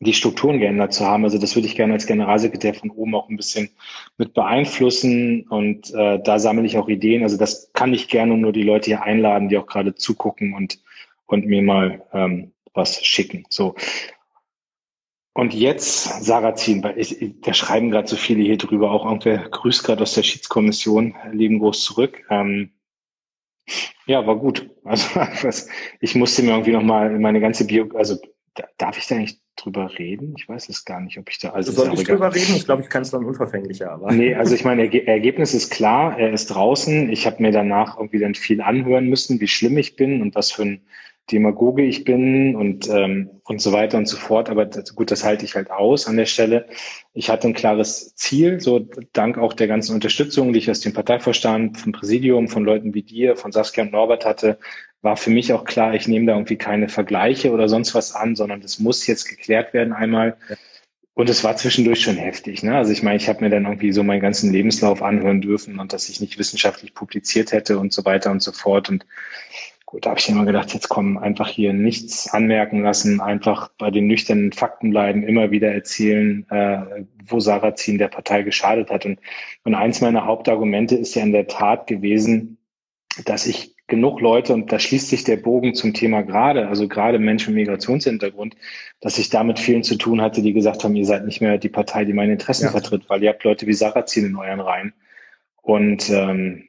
die 0.00 0.12
Strukturen 0.12 0.60
geändert 0.60 0.92
zu 0.92 1.04
haben. 1.04 1.24
Also 1.24 1.38
das 1.38 1.56
würde 1.56 1.66
ich 1.66 1.74
gerne 1.74 1.94
als 1.94 2.06
Generalsekretär 2.06 2.74
von 2.74 2.90
oben 2.90 3.14
auch 3.14 3.28
ein 3.28 3.36
bisschen 3.36 3.70
mit 4.16 4.32
beeinflussen 4.32 5.42
und 5.48 5.92
äh, 5.92 6.20
da 6.22 6.38
sammle 6.38 6.66
ich 6.66 6.78
auch 6.78 6.88
Ideen. 6.88 7.22
Also 7.22 7.36
das 7.36 7.72
kann 7.72 7.92
ich 7.92 8.08
gerne 8.08 8.36
nur 8.36 8.52
die 8.52 8.62
Leute 8.62 8.86
hier 8.86 9.02
einladen, 9.02 9.48
die 9.48 9.58
auch 9.58 9.66
gerade 9.66 9.94
zugucken 9.94 10.54
und 10.54 10.80
und 11.28 11.46
mir 11.46 11.62
mal 11.62 12.02
ähm, 12.12 12.52
was 12.74 13.04
schicken. 13.04 13.44
So 13.50 13.76
und 15.38 15.54
jetzt 15.54 16.24
Sarrazin, 16.24 16.82
weil 16.82 16.98
ich, 16.98 17.16
da 17.42 17.54
schreiben 17.54 17.92
gerade 17.92 18.08
so 18.08 18.16
viele 18.16 18.42
hier 18.42 18.58
drüber, 18.58 18.90
auch 18.90 19.04
irgendwer 19.04 19.48
grüßt 19.48 19.84
gerade 19.84 20.02
aus 20.02 20.14
der 20.14 20.24
Schiedskommission, 20.24 21.14
lieben 21.30 21.60
groß 21.60 21.84
zurück. 21.84 22.24
Ähm, 22.28 22.72
ja, 24.06 24.26
war 24.26 24.34
gut. 24.34 24.68
Also 24.82 25.06
was, 25.14 25.68
ich 26.00 26.16
musste 26.16 26.42
mir 26.42 26.50
irgendwie 26.50 26.72
nochmal 26.72 27.16
meine 27.20 27.40
ganze 27.40 27.68
Bio, 27.68 27.88
also 27.94 28.16
darf 28.78 28.98
ich 28.98 29.06
da 29.06 29.14
nicht, 29.14 29.40
drüber 29.54 29.96
reden? 29.96 30.34
Ich 30.36 30.48
weiß 30.48 30.68
es 30.68 30.84
gar 30.84 31.00
nicht, 31.00 31.18
ob 31.18 31.30
ich 31.30 31.38
da. 31.38 31.50
Also 31.50 31.70
Soll 31.70 31.94
ich 31.94 32.04
drüber 32.04 32.34
reden? 32.34 32.56
Ich 32.56 32.64
glaube, 32.64 32.82
ich 32.82 32.88
kann 32.88 33.02
es 33.02 33.10
dann 33.10 33.24
unverfänglicher. 33.24 33.92
Aber. 33.92 34.12
Nee, 34.12 34.34
also 34.34 34.54
ich 34.54 34.64
meine, 34.64 34.82
Erge 34.82 35.06
Ergebnis 35.06 35.54
ist 35.54 35.70
klar. 35.70 36.18
Er 36.18 36.32
ist 36.32 36.46
draußen. 36.46 37.10
Ich 37.10 37.26
habe 37.26 37.42
mir 37.42 37.52
danach 37.52 37.96
irgendwie 37.96 38.18
dann 38.18 38.34
viel 38.34 38.60
anhören 38.60 39.08
müssen, 39.08 39.40
wie 39.40 39.48
schlimm 39.48 39.78
ich 39.78 39.96
bin 39.96 40.22
und 40.22 40.34
was 40.34 40.52
für 40.52 40.62
ein 40.62 40.80
Demagoge 41.30 41.82
ich 41.82 42.04
bin 42.04 42.56
und, 42.56 42.88
ähm, 42.88 43.30
und 43.44 43.60
so 43.60 43.72
weiter 43.72 43.98
und 43.98 44.06
so 44.06 44.16
fort. 44.16 44.50
Aber 44.50 44.64
das, 44.64 44.94
gut, 44.94 45.10
das 45.10 45.24
halte 45.24 45.44
ich 45.44 45.54
halt 45.54 45.70
aus 45.70 46.06
an 46.06 46.16
der 46.16 46.26
Stelle. 46.26 46.66
Ich 47.12 47.30
hatte 47.30 47.48
ein 47.48 47.54
klares 47.54 48.14
Ziel, 48.14 48.60
so 48.60 48.86
dank 49.12 49.38
auch 49.38 49.52
der 49.52 49.68
ganzen 49.68 49.94
Unterstützung, 49.94 50.52
die 50.52 50.58
ich 50.58 50.70
aus 50.70 50.80
dem 50.80 50.92
Parteivorstand, 50.92 51.78
vom 51.78 51.92
Präsidium, 51.92 52.48
von 52.48 52.64
Leuten 52.64 52.94
wie 52.94 53.02
dir, 53.02 53.36
von 53.36 53.52
Saskia 53.52 53.84
und 53.84 53.92
Norbert 53.92 54.24
hatte, 54.24 54.58
war 55.02 55.16
für 55.16 55.30
mich 55.30 55.52
auch 55.52 55.64
klar, 55.64 55.94
ich 55.94 56.08
nehme 56.08 56.26
da 56.26 56.32
irgendwie 56.32 56.56
keine 56.56 56.88
Vergleiche 56.88 57.52
oder 57.52 57.68
sonst 57.68 57.94
was 57.94 58.14
an, 58.14 58.34
sondern 58.34 58.60
das 58.60 58.78
muss 58.78 59.06
jetzt 59.06 59.24
geklärt 59.24 59.72
werden 59.72 59.92
einmal. 59.92 60.36
Und 61.14 61.28
es 61.28 61.42
war 61.42 61.56
zwischendurch 61.56 62.00
schon 62.00 62.16
heftig. 62.16 62.62
Ne? 62.62 62.76
Also 62.76 62.92
ich 62.92 63.02
meine, 63.02 63.16
ich 63.16 63.28
habe 63.28 63.42
mir 63.42 63.50
dann 63.50 63.64
irgendwie 63.64 63.90
so 63.90 64.04
meinen 64.04 64.20
ganzen 64.20 64.52
Lebenslauf 64.52 65.02
anhören 65.02 65.40
dürfen 65.40 65.80
und 65.80 65.92
dass 65.92 66.08
ich 66.08 66.20
nicht 66.20 66.38
wissenschaftlich 66.38 66.94
publiziert 66.94 67.50
hätte 67.50 67.78
und 67.80 67.92
so 67.92 68.04
weiter 68.04 68.30
und 68.30 68.40
so 68.40 68.52
fort. 68.52 68.88
Und 68.88 69.04
gut, 69.90 70.04
da 70.04 70.10
habe 70.10 70.20
ich 70.20 70.28
immer 70.28 70.44
gedacht, 70.44 70.74
jetzt 70.74 70.90
kommen 70.90 71.16
einfach 71.16 71.48
hier 71.48 71.72
nichts 71.72 72.28
anmerken 72.28 72.82
lassen, 72.82 73.22
einfach 73.22 73.70
bei 73.78 73.90
den 73.90 74.06
nüchternen 74.06 74.52
Fakten 74.52 74.90
bleiben, 74.90 75.22
immer 75.22 75.50
wieder 75.50 75.72
erzählen, 75.72 76.46
äh, 76.50 77.06
wo 77.26 77.40
Sarrazin 77.40 77.96
der 77.96 78.08
Partei 78.08 78.42
geschadet 78.42 78.90
hat. 78.90 79.06
Und, 79.06 79.18
und 79.64 79.74
eins 79.74 80.02
meiner 80.02 80.26
Hauptargumente 80.26 80.94
ist 80.94 81.14
ja 81.14 81.22
in 81.22 81.32
der 81.32 81.46
Tat 81.46 81.86
gewesen, 81.86 82.58
dass 83.24 83.46
ich 83.46 83.76
genug 83.86 84.20
Leute, 84.20 84.52
und 84.52 84.70
da 84.70 84.78
schließt 84.78 85.08
sich 85.08 85.24
der 85.24 85.38
Bogen 85.38 85.72
zum 85.72 85.94
Thema 85.94 86.20
gerade, 86.20 86.68
also 86.68 86.86
gerade 86.86 87.18
Menschen 87.18 87.54
mit 87.54 87.66
Migrationshintergrund, 87.66 88.56
dass 89.00 89.16
ich 89.16 89.30
damit 89.30 89.58
vielen 89.58 89.84
zu 89.84 89.96
tun 89.96 90.20
hatte, 90.20 90.42
die 90.42 90.52
gesagt 90.52 90.84
haben, 90.84 90.96
ihr 90.96 91.06
seid 91.06 91.24
nicht 91.24 91.40
mehr 91.40 91.56
die 91.56 91.70
Partei, 91.70 92.04
die 92.04 92.12
meine 92.12 92.32
Interessen 92.32 92.66
ja. 92.66 92.72
vertritt, 92.72 93.08
weil 93.08 93.22
ihr 93.22 93.30
habt 93.30 93.42
Leute 93.42 93.66
wie 93.66 93.72
Sarrazin 93.72 94.26
in 94.26 94.36
euren 94.36 94.60
Reihen. 94.60 94.92
Und 95.62 96.10
ähm, 96.10 96.68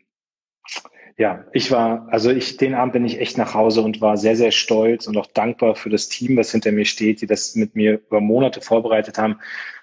ja, 1.20 1.44
ich 1.52 1.70
war, 1.70 2.08
also 2.12 2.30
ich, 2.32 2.56
den 2.56 2.74
Abend 2.74 2.94
bin 2.94 3.04
ich 3.04 3.20
echt 3.20 3.38
nach 3.38 3.54
Hause 3.54 3.82
und 3.82 4.00
war 4.00 4.16
sehr, 4.16 4.38
sehr 4.38 4.52
stolz 4.52 5.06
und 5.06 5.18
auch 5.18 5.26
dankbar 5.26 5.76
für 5.76 5.90
das 5.90 6.08
Team, 6.08 6.38
was 6.38 6.54
hinter 6.54 6.72
mir 6.72 6.86
steht, 6.86 7.20
die 7.20 7.28
das 7.28 7.56
mit 7.56 7.76
mir 7.76 7.96
über 8.08 8.22
Monate 8.22 8.62
vorbereitet 8.62 9.18
haben. 9.18 9.38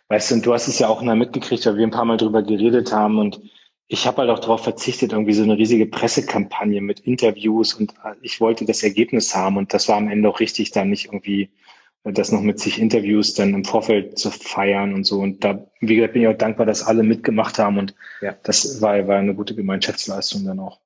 Weißt 0.08 0.30
du, 0.30 0.36
und 0.36 0.46
du 0.46 0.54
hast 0.54 0.66
es 0.66 0.78
ja 0.78 0.88
auch 0.88 1.02
mitgekriegt, 1.02 1.66
weil 1.66 1.76
wir 1.76 1.86
ein 1.86 1.90
paar 1.90 2.06
Mal 2.06 2.16
drüber 2.16 2.42
geredet 2.42 2.90
haben 2.90 3.18
und 3.18 3.42
ich 3.86 4.06
habe 4.06 4.22
halt 4.22 4.30
auch 4.30 4.38
darauf 4.38 4.64
verzichtet, 4.64 5.12
irgendwie 5.12 5.34
so 5.34 5.42
eine 5.42 5.58
riesige 5.58 5.84
Pressekampagne 5.84 6.80
mit 6.80 7.00
Interviews 7.00 7.74
und 7.74 7.92
äh, 8.02 8.14
ich 8.22 8.40
wollte 8.40 8.64
das 8.64 8.82
Ergebnis 8.82 9.34
haben 9.36 9.58
und 9.58 9.74
das 9.74 9.88
war 9.88 9.98
am 9.98 10.08
Ende 10.08 10.30
auch 10.30 10.40
richtig, 10.40 10.70
dann 10.70 10.88
nicht 10.88 11.06
irgendwie 11.06 11.50
äh, 12.04 12.12
das 12.12 12.32
noch 12.32 12.40
mit 12.40 12.60
sich 12.60 12.80
Interviews 12.80 13.34
dann 13.34 13.52
im 13.52 13.64
Vorfeld 13.66 14.18
zu 14.18 14.30
feiern 14.30 14.94
und 14.94 15.04
so. 15.04 15.20
Und 15.20 15.44
da, 15.44 15.66
wie 15.80 15.96
gesagt, 15.96 16.14
bin 16.14 16.22
ich 16.22 16.28
auch 16.28 16.38
dankbar, 16.38 16.64
dass 16.64 16.82
alle 16.82 17.02
mitgemacht 17.02 17.58
haben 17.58 17.76
und 17.78 17.94
ja. 18.22 18.34
das 18.42 18.80
war, 18.80 19.06
war 19.06 19.18
eine 19.18 19.34
gute 19.34 19.54
Gemeinschaftsleistung 19.54 20.46
dann 20.46 20.60
auch. 20.60 20.80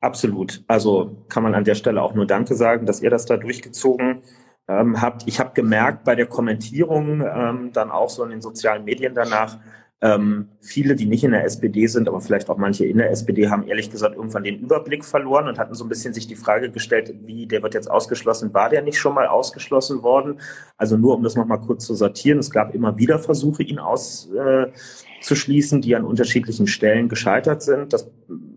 Absolut. 0.00 0.62
Also 0.66 1.24
kann 1.28 1.42
man 1.42 1.54
an 1.54 1.64
der 1.64 1.74
Stelle 1.74 2.02
auch 2.02 2.14
nur 2.14 2.26
Danke 2.26 2.54
sagen, 2.54 2.86
dass 2.86 3.00
ihr 3.00 3.10
das 3.10 3.26
da 3.26 3.36
durchgezogen 3.36 4.22
ähm, 4.68 5.00
habt. 5.00 5.26
Ich 5.26 5.40
habe 5.40 5.52
gemerkt 5.54 6.04
bei 6.04 6.14
der 6.14 6.26
Kommentierung 6.26 7.22
ähm, 7.22 7.70
dann 7.72 7.90
auch 7.90 8.10
so 8.10 8.24
in 8.24 8.30
den 8.30 8.42
sozialen 8.42 8.84
Medien 8.84 9.14
danach, 9.14 9.58
ähm, 10.02 10.50
viele, 10.60 10.94
die 10.94 11.06
nicht 11.06 11.24
in 11.24 11.30
der 11.30 11.44
SPD 11.44 11.86
sind, 11.86 12.06
aber 12.06 12.20
vielleicht 12.20 12.50
auch 12.50 12.58
manche 12.58 12.84
in 12.84 12.98
der 12.98 13.10
SPD, 13.10 13.48
haben 13.48 13.66
ehrlich 13.66 13.90
gesagt 13.90 14.14
irgendwann 14.14 14.44
den 14.44 14.58
Überblick 14.58 15.06
verloren 15.06 15.48
und 15.48 15.58
hatten 15.58 15.74
so 15.74 15.86
ein 15.86 15.88
bisschen 15.88 16.12
sich 16.12 16.26
die 16.26 16.36
Frage 16.36 16.70
gestellt, 16.70 17.14
wie 17.24 17.46
der 17.46 17.62
wird 17.62 17.72
jetzt 17.72 17.90
ausgeschlossen, 17.90 18.52
war 18.52 18.68
der 18.68 18.82
nicht 18.82 18.98
schon 18.98 19.14
mal 19.14 19.26
ausgeschlossen 19.26 20.02
worden? 20.02 20.38
Also 20.76 20.98
nur 20.98 21.14
um 21.14 21.22
das 21.22 21.34
nochmal 21.34 21.60
kurz 21.60 21.86
zu 21.86 21.94
sortieren, 21.94 22.38
es 22.38 22.50
gab 22.50 22.74
immer 22.74 22.98
wieder 22.98 23.18
Versuche, 23.18 23.62
ihn 23.62 23.78
auszuschließen, 23.78 25.78
äh, 25.78 25.82
die 25.82 25.96
an 25.96 26.04
unterschiedlichen 26.04 26.66
Stellen 26.66 27.08
gescheitert 27.08 27.62
sind. 27.62 27.94
Das 27.94 28.10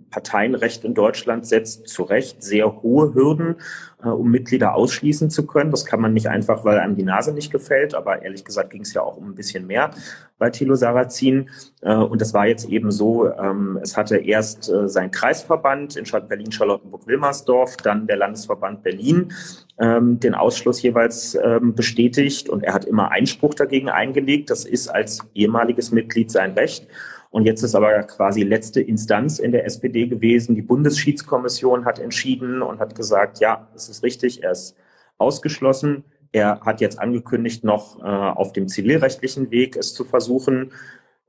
Parteienrecht 0.09 0.83
in 0.83 0.93
Deutschland 0.93 1.45
setzt 1.45 1.87
zu 1.87 2.03
Recht 2.03 2.43
sehr 2.43 2.81
hohe 2.81 3.13
Hürden, 3.13 3.55
äh, 4.03 4.07
um 4.07 4.29
Mitglieder 4.31 4.75
ausschließen 4.75 5.29
zu 5.29 5.45
können. 5.45 5.71
Das 5.71 5.85
kann 5.85 6.01
man 6.01 6.13
nicht 6.13 6.27
einfach, 6.27 6.65
weil 6.65 6.79
einem 6.79 6.95
die 6.95 7.03
Nase 7.03 7.33
nicht 7.33 7.51
gefällt, 7.51 7.93
aber 7.93 8.21
ehrlich 8.21 8.43
gesagt 8.43 8.71
ging 8.71 8.81
es 8.81 8.93
ja 8.93 9.01
auch 9.01 9.17
um 9.17 9.29
ein 9.29 9.35
bisschen 9.35 9.67
mehr 9.67 9.91
bei 10.37 10.49
Thilo 10.49 10.75
Sarrazin. 10.75 11.49
Äh, 11.81 11.95
und 11.95 12.21
das 12.21 12.33
war 12.33 12.47
jetzt 12.47 12.67
eben 12.69 12.91
so, 12.91 13.29
ähm, 13.29 13.79
es 13.81 13.97
hatte 13.97 14.17
erst 14.17 14.69
äh, 14.69 14.87
sein 14.87 15.11
Kreisverband 15.11 15.95
in 15.95 16.05
Berlin-Charlottenburg-Wilmersdorf, 16.05 17.77
dann 17.77 18.07
der 18.07 18.17
Landesverband 18.17 18.83
Berlin 18.83 19.31
ähm, 19.79 20.19
den 20.19 20.35
Ausschluss 20.35 20.81
jeweils 20.81 21.35
ähm, 21.35 21.73
bestätigt 21.75 22.49
und 22.49 22.63
er 22.63 22.73
hat 22.73 22.85
immer 22.85 23.11
Einspruch 23.11 23.53
dagegen 23.53 23.89
eingelegt. 23.89 24.49
Das 24.49 24.65
ist 24.65 24.87
als 24.89 25.19
ehemaliges 25.33 25.91
Mitglied 25.91 26.31
sein 26.31 26.53
Recht. 26.53 26.87
Und 27.31 27.45
jetzt 27.45 27.61
ist 27.61 27.75
aber 27.75 28.01
quasi 28.03 28.43
letzte 28.43 28.81
Instanz 28.81 29.39
in 29.39 29.51
der 29.51 29.65
SPD 29.65 30.07
gewesen. 30.07 30.55
Die 30.55 30.63
Bundesschiedskommission 30.63 31.85
hat 31.85 31.99
entschieden 31.99 32.61
und 32.61 32.79
hat 32.79 32.95
gesagt, 32.95 33.39
ja, 33.39 33.67
es 33.75 33.87
ist 33.87 34.03
richtig, 34.03 34.43
er 34.43 34.51
ist 34.51 34.75
ausgeschlossen. 35.17 36.03
Er 36.31 36.61
hat 36.61 36.81
jetzt 36.81 36.99
angekündigt, 36.99 37.63
noch 37.63 37.99
äh, 37.99 38.03
auf 38.03 38.53
dem 38.53 38.67
zivilrechtlichen 38.67 39.51
Weg 39.51 39.75
es 39.75 39.93
zu 39.93 40.05
versuchen. 40.05 40.71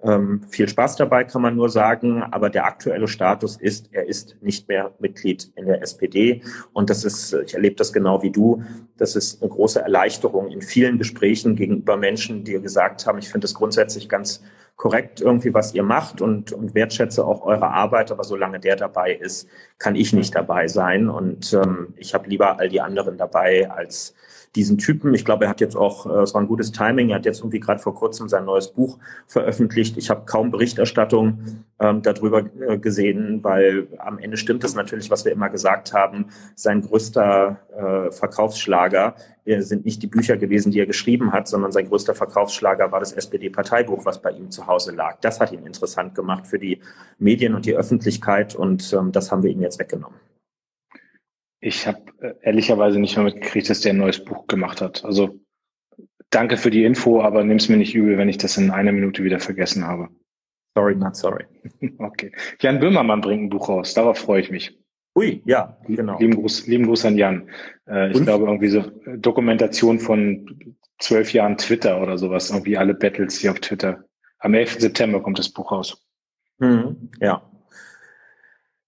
Ähm, 0.03 0.42
viel 0.48 0.66
Spaß 0.66 0.96
dabei, 0.96 1.24
kann 1.24 1.42
man 1.42 1.57
nur 1.57 1.68
sagen. 1.68 2.22
Aber 2.22 2.48
der 2.48 2.64
aktuelle 2.64 3.09
Status 3.09 3.57
ist, 3.59 3.90
er 3.92 4.07
ist 4.07 4.36
nicht 4.40 4.68
mehr 4.68 4.92
Mitglied 5.01 5.53
in 5.57 5.66
der 5.66 5.82
SPD. 5.82 6.42
Und 6.72 6.88
das 6.88 7.05
ist, 7.05 7.34
ich 7.34 7.55
erlebe 7.55 7.76
das 7.76 7.92
genau 7.92 8.22
wie 8.22 8.30
du, 8.30 8.62
das 8.96 9.16
ist 9.16 9.42
eine 9.42 9.51
große 9.51 9.80
Erleichterung 9.80 10.48
in 10.48 10.62
vielen 10.62 10.96
Gesprächen 10.96 11.57
gegenüber 11.57 11.98
Menschen, 11.98 12.44
die 12.44 12.53
gesagt 12.53 13.07
haben, 13.07 13.18
ich 13.18 13.28
finde 13.28 13.46
es 13.46 13.55
grundsätzlich 13.55 14.09
ganz 14.09 14.42
korrekt 14.81 15.20
irgendwie, 15.20 15.53
was 15.53 15.74
ihr 15.74 15.83
macht 15.83 16.22
und, 16.22 16.53
und 16.53 16.74
wertschätze 16.74 17.22
auch 17.22 17.45
eure 17.45 17.68
Arbeit, 17.68 18.11
aber 18.11 18.24
solange 18.24 18.59
der 18.59 18.76
dabei 18.76 19.12
ist, 19.12 19.47
kann 19.78 19.95
ich 19.95 20.14
nicht 20.14 20.35
dabei 20.35 20.68
sein. 20.68 21.11
Und 21.11 21.53
ähm, 21.53 21.93
ich 21.99 22.14
habe 22.14 22.31
lieber 22.31 22.59
all 22.59 22.70
die 22.70 22.81
anderen 22.81 23.18
dabei 23.18 23.70
als 23.70 24.14
diesen 24.57 24.78
Typen. 24.78 25.14
Ich 25.14 25.24
glaube, 25.24 25.44
er 25.44 25.51
hat 25.51 25.61
jetzt 25.61 25.76
auch, 25.76 26.07
äh, 26.07 26.22
es 26.22 26.34
war 26.34 26.40
ein 26.40 26.48
gutes 26.48 26.72
Timing, 26.72 27.11
er 27.11 27.16
hat 27.16 27.24
jetzt 27.24 27.40
irgendwie 27.40 27.61
gerade 27.61 27.80
vor 27.80 27.94
kurzem 27.94 28.28
sein 28.28 28.44
neues 28.44 28.68
Buch 28.68 28.98
veröffentlicht. 29.26 29.96
Ich 29.96 30.11
habe 30.11 30.24
kaum 30.26 30.51
Berichterstattung 30.51 31.64
ähm, 31.78 32.03
darüber 32.03 32.44
äh, 32.61 32.78
gesehen, 32.78 33.44
weil 33.44 33.86
am 33.98 34.18
Ende 34.18 34.36
stimmt 34.36 34.64
es 34.64 34.74
natürlich, 34.74 35.11
was 35.11 35.24
wir 35.24 35.32
immer 35.32 35.51
gesagt 35.51 35.92
haben. 35.92 36.26
Sein 36.57 36.82
größter 36.82 37.61
äh, 37.76 38.11
Verkaufsschlager 38.11 39.14
äh, 39.44 39.61
sind 39.61 39.84
nicht 39.84 40.03
die 40.03 40.09
Bücher 40.09 40.36
gewesen, 40.36 40.72
die 40.72 40.80
er 40.80 40.86
geschrieben 40.86 41.32
hat, 41.32 41.46
sondern 41.46 41.70
sein 41.70 41.88
größter 41.88 42.14
Verkaufsschlager 42.14 42.90
war 42.90 42.98
das 42.98 43.12
SPD-Parteibuch, 43.12 44.05
was 44.05 44.20
bei 44.20 44.32
ihm 44.32 44.51
zu 44.51 44.66
Hause 44.66 44.92
lag. 44.92 45.18
Das 45.20 45.38
hat 45.38 45.53
ihn 45.53 45.64
interessant 45.64 46.16
gemacht 46.16 46.48
für 46.48 46.59
die 46.59 46.80
Medien 47.18 47.55
und 47.55 47.66
die 47.66 47.76
Öffentlichkeit 47.76 48.57
und 48.57 48.92
ähm, 48.92 49.12
das 49.12 49.30
haben 49.30 49.44
wir 49.44 49.51
ihm 49.51 49.61
jetzt 49.61 49.78
weggenommen. 49.78 50.18
Ich 51.61 51.87
habe 51.87 52.01
äh, 52.21 52.35
ehrlicherweise 52.43 52.99
nicht 52.99 53.17
mehr 53.17 53.25
mitgekriegt, 53.25 53.69
dass 53.69 53.81
der 53.81 53.93
ein 53.93 53.99
neues 53.99 54.25
Buch 54.25 54.47
gemacht 54.47 54.81
hat. 54.81 55.05
Also 55.05 55.41
danke 56.31 56.57
für 56.57 56.71
die 56.71 56.85
Info, 56.85 57.23
aber 57.23 57.45
nimm 57.45 57.59
es 57.59 57.69
mir 57.69 57.77
nicht 57.77 57.95
übel, 57.95 58.19
wenn 58.19 58.29
ich 58.29 58.39
das 58.39 58.57
in 58.57 58.71
einer 58.71 58.93
Minute 58.93 59.23
wieder 59.25 59.41
vergessen 59.41 59.87
habe. 59.87 60.09
Sorry, 60.75 60.95
not 60.95 61.17
sorry. 61.17 61.45
Okay. 61.99 62.33
Jan 62.61 62.81
Böhmermann 62.81 63.21
bringt 63.21 63.45
ein 63.45 63.51
Buch 63.51 63.69
raus. 63.69 63.95
Darauf 63.95 64.19
freue 64.19 64.41
ich 64.41 64.51
mich. 64.51 64.79
Ui, 65.17 65.43
ja, 65.45 65.77
genau. 65.87 66.19
Lieben 66.19 66.37
Gruß, 66.37 66.67
lieben 66.67 66.87
Gruß 66.87 67.05
an 67.05 67.17
Jan. 67.17 67.51
Äh, 67.89 68.13
ich 68.13 68.23
glaube 68.23 68.47
irgendwie 68.47 68.69
so 68.69 68.83
Dokumentation 69.17 69.99
von 69.99 70.77
zwölf 70.99 71.33
Jahren 71.33 71.59
Twitter 71.59 72.01
oder 72.01 72.17
sowas. 72.17 72.51
Irgendwie 72.51 72.79
alle 72.79 72.95
Battles 72.95 73.39
hier 73.39 73.51
auf 73.51 73.61
Twitter. 73.61 74.05
Am 74.39 74.55
11. 74.55 74.81
September 74.81 75.21
kommt 75.21 75.39
das 75.39 75.51
Buch 75.51 75.73
raus. 75.73 76.07
Mhm, 76.59 77.11
ja, 77.21 77.49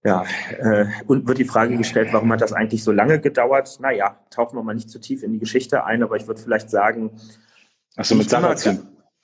ja, 0.03 0.25
äh, 0.59 0.85
und 1.07 1.27
wird 1.27 1.37
die 1.37 1.45
Frage 1.45 1.77
gestellt, 1.77 2.09
warum 2.11 2.31
hat 2.31 2.41
das 2.41 2.51
eigentlich 2.51 2.83
so 2.83 2.91
lange 2.91 3.19
gedauert? 3.19 3.79
Naja, 3.79 4.17
tauchen 4.29 4.57
wir 4.57 4.63
mal 4.63 4.75
nicht 4.75 4.89
zu 4.89 4.99
tief 4.99 5.23
in 5.23 5.31
die 5.31 5.39
Geschichte 5.39 5.85
ein, 5.85 6.03
aber 6.03 6.17
ich 6.17 6.27
würde 6.27 6.41
vielleicht 6.41 6.69
sagen, 6.69 7.11
Ach 7.95 8.09
mit. 8.11 8.31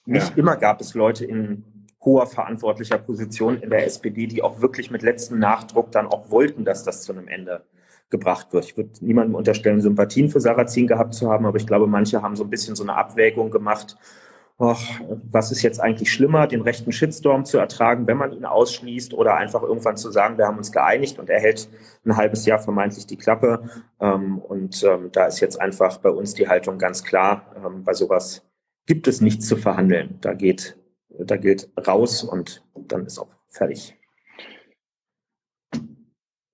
Nicht 0.06 0.30
ja. 0.30 0.36
immer 0.38 0.56
gab 0.56 0.82
es 0.82 0.94
Leute 0.94 1.26
in 1.26 1.88
hoher 2.02 2.28
verantwortlicher 2.28 2.98
Position 2.98 3.62
in 3.62 3.70
der 3.70 3.86
SPD, 3.86 4.26
die 4.26 4.42
auch 4.42 4.62
wirklich 4.62 4.90
mit 4.90 5.02
letztem 5.04 5.38
Nachdruck 5.38 5.92
dann 5.92 6.08
auch 6.08 6.32
wollten, 6.32 6.64
dass 6.64 6.84
das 6.84 7.04
zu 7.04 7.12
einem 7.12 7.28
Ende 7.28 7.66
gebracht 8.10 8.54
wird. 8.54 8.66
Ich 8.66 8.78
würde 8.78 8.92
niemandem 9.02 9.36
unterstellen, 9.36 9.82
Sympathien 9.82 10.30
für 10.30 10.40
Sarrazin 10.40 10.88
gehabt 10.88 11.14
zu 11.14 11.30
haben, 11.30 11.46
aber 11.46 11.58
ich 11.58 11.68
glaube, 11.68 11.88
manche 11.88 12.22
haben 12.22 12.36
so 12.36 12.44
ein 12.44 12.50
bisschen 12.50 12.76
so 12.76 12.84
eine 12.84 12.96
Abwägung 12.96 13.52
gemacht 13.52 13.98
och, 14.60 14.82
was 15.32 15.52
ist 15.52 15.62
jetzt 15.62 15.80
eigentlich 15.80 16.12
schlimmer, 16.12 16.46
den 16.46 16.62
rechten 16.62 16.92
Shitstorm 16.92 17.46
zu 17.46 17.58
ertragen, 17.58 18.08
wenn 18.08 18.18
man 18.18 18.34
ihn 18.34 18.46
ausschließt 18.46 19.14
oder 19.14 19.36
einfach 19.38 19.64
irgendwann 19.64 19.96
zu 19.96 20.12
sagen, 20.12 20.38
wir 20.38 20.46
haben 20.46 20.58
uns 20.58 20.72
geeinigt 20.72 21.18
und 21.18 21.30
er 21.30 21.40
hält 21.40 21.70
ein 22.06 22.18
halbes 22.18 22.46
Jahr 22.46 22.60
vermeintlich 22.60 23.08
die 23.08 23.18
Klappe. 23.18 23.70
Ähm, 24.02 24.38
und 24.38 24.84
ähm, 24.84 25.10
da 25.12 25.26
ist 25.28 25.40
jetzt 25.40 25.60
einfach 25.62 25.98
bei 25.98 26.10
uns 26.10 26.34
die 26.34 26.50
Haltung 26.50 26.78
ganz 26.78 27.04
klar, 27.04 27.56
ähm, 27.56 27.84
bei 27.84 27.94
sowas 27.94 28.46
gibt 28.86 29.08
es 29.08 29.22
nichts 29.22 29.48
zu 29.48 29.56
verhandeln. 29.56 30.18
Da 30.22 30.34
geht, 30.34 30.78
da 31.10 31.38
gilt 31.38 31.70
raus 31.88 32.24
und 32.24 32.64
dann 32.76 33.06
ist 33.06 33.18
auch 33.18 33.30
fertig. 33.48 33.99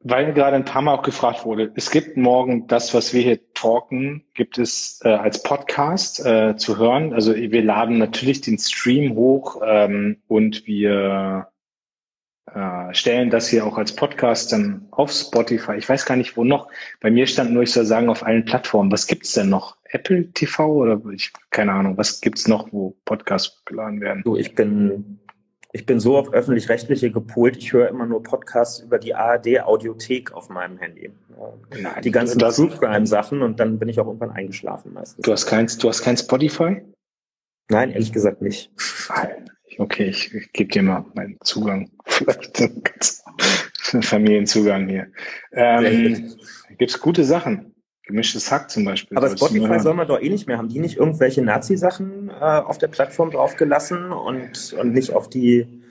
Weil 0.07 0.33
gerade 0.33 0.55
ein 0.55 0.65
paar 0.65 0.83
Mal 0.83 0.93
auch 0.93 1.01
gefragt 1.01 1.45
wurde, 1.45 1.71
es 1.73 1.89
gibt 1.89 2.15
morgen 2.15 2.67
das, 2.67 2.93
was 2.93 3.11
wir 3.11 3.23
hier 3.23 3.39
talken, 3.53 4.23
gibt 4.35 4.59
es 4.59 5.01
äh, 5.03 5.09
als 5.09 5.41
Podcast 5.41 6.23
äh, 6.23 6.55
zu 6.57 6.77
hören. 6.77 7.11
Also 7.11 7.33
wir 7.35 7.63
laden 7.63 7.97
natürlich 7.97 8.41
den 8.41 8.59
Stream 8.59 9.15
hoch 9.15 9.61
ähm, 9.65 10.17
und 10.27 10.67
wir 10.67 11.47
äh, 12.53 12.93
stellen 12.93 13.31
das 13.31 13.47
hier 13.47 13.65
auch 13.65 13.79
als 13.79 13.95
Podcast 13.95 14.53
dann 14.53 14.87
auf 14.91 15.11
Spotify. 15.11 15.73
Ich 15.77 15.89
weiß 15.89 16.05
gar 16.05 16.17
nicht, 16.17 16.37
wo 16.37 16.43
noch. 16.43 16.69
Bei 17.01 17.09
mir 17.09 17.25
stand 17.25 17.51
nur, 17.51 17.63
ich 17.63 17.71
soll 17.71 17.85
sagen, 17.85 18.09
auf 18.09 18.23
allen 18.23 18.45
Plattformen. 18.45 18.91
Was 18.91 19.07
gibt's 19.07 19.33
denn 19.33 19.49
noch? 19.49 19.75
Apple 19.85 20.31
TV 20.33 20.71
oder 20.71 21.01
ich 21.11 21.33
keine 21.49 21.71
Ahnung. 21.71 21.97
Was 21.97 22.21
gibt's 22.21 22.47
noch, 22.47 22.71
wo 22.71 22.95
Podcasts 23.05 23.63
geladen 23.65 24.01
werden? 24.01 24.21
Du, 24.23 24.35
ich 24.35 24.53
bin 24.53 25.19
ich 25.75 25.85
bin 25.85 25.99
so 25.99 26.17
auf 26.17 26.31
öffentlich-rechtliche 26.31 27.11
gepolt, 27.11 27.57
ich 27.57 27.73
höre 27.73 27.89
immer 27.89 28.05
nur 28.05 28.23
Podcasts 28.23 28.79
über 28.79 28.97
die 28.97 29.13
ARD-Audiothek 29.13 30.31
auf 30.31 30.47
meinem 30.47 30.77
Handy. 30.77 31.11
Nein, 31.77 32.01
die 32.01 32.11
ganzen 32.11 32.39
True 32.39 32.69
Crime-Sachen 32.69 33.41
und 33.41 33.59
dann 33.59 33.77
bin 33.77 33.89
ich 33.89 33.99
auch 33.99 34.07
irgendwann 34.07 34.31
eingeschlafen 34.31 34.93
meistens. 34.93 35.25
Du 35.25 35.33
hast 35.33 35.47
kein, 35.47 35.67
du 35.67 35.89
hast 35.89 36.01
kein 36.01 36.15
Spotify? 36.15 36.81
Nein, 37.67 37.91
ehrlich 37.91 38.13
gesagt 38.13 38.41
nicht. 38.41 38.71
Okay, 39.77 40.05
ich, 40.05 40.33
ich 40.33 40.53
gebe 40.53 40.71
dir 40.71 40.81
mal 40.81 41.03
meinen 41.13 41.37
Zugang. 41.43 41.91
Vielleicht 42.05 42.63
einen 43.91 44.01
Familienzugang 44.01 44.87
hier. 44.87 45.11
Ähm, 45.51 46.37
Gibt 46.77 46.91
es 46.91 47.01
gute 47.01 47.25
Sachen? 47.25 47.74
Gemischtes 48.05 48.51
Hack 48.51 48.69
zum 48.69 48.85
Beispiel. 48.85 49.17
Aber 49.17 49.29
Spotify 49.29 49.79
soll 49.79 49.95
man 49.95 50.07
doch 50.07 50.21
eh 50.21 50.29
nicht 50.29 50.47
mehr. 50.47 50.57
Haben 50.57 50.69
die 50.69 50.79
nicht 50.79 50.97
irgendwelche 50.97 51.41
Nazi-Sachen 51.41 52.29
äh, 52.29 52.33
auf 52.33 52.77
der 52.77 52.87
Plattform 52.87 53.31
draufgelassen 53.31 54.11
und, 54.11 54.73
und 54.79 54.93
nicht 54.93 55.11
auf 55.13 55.27
die, 55.27 55.81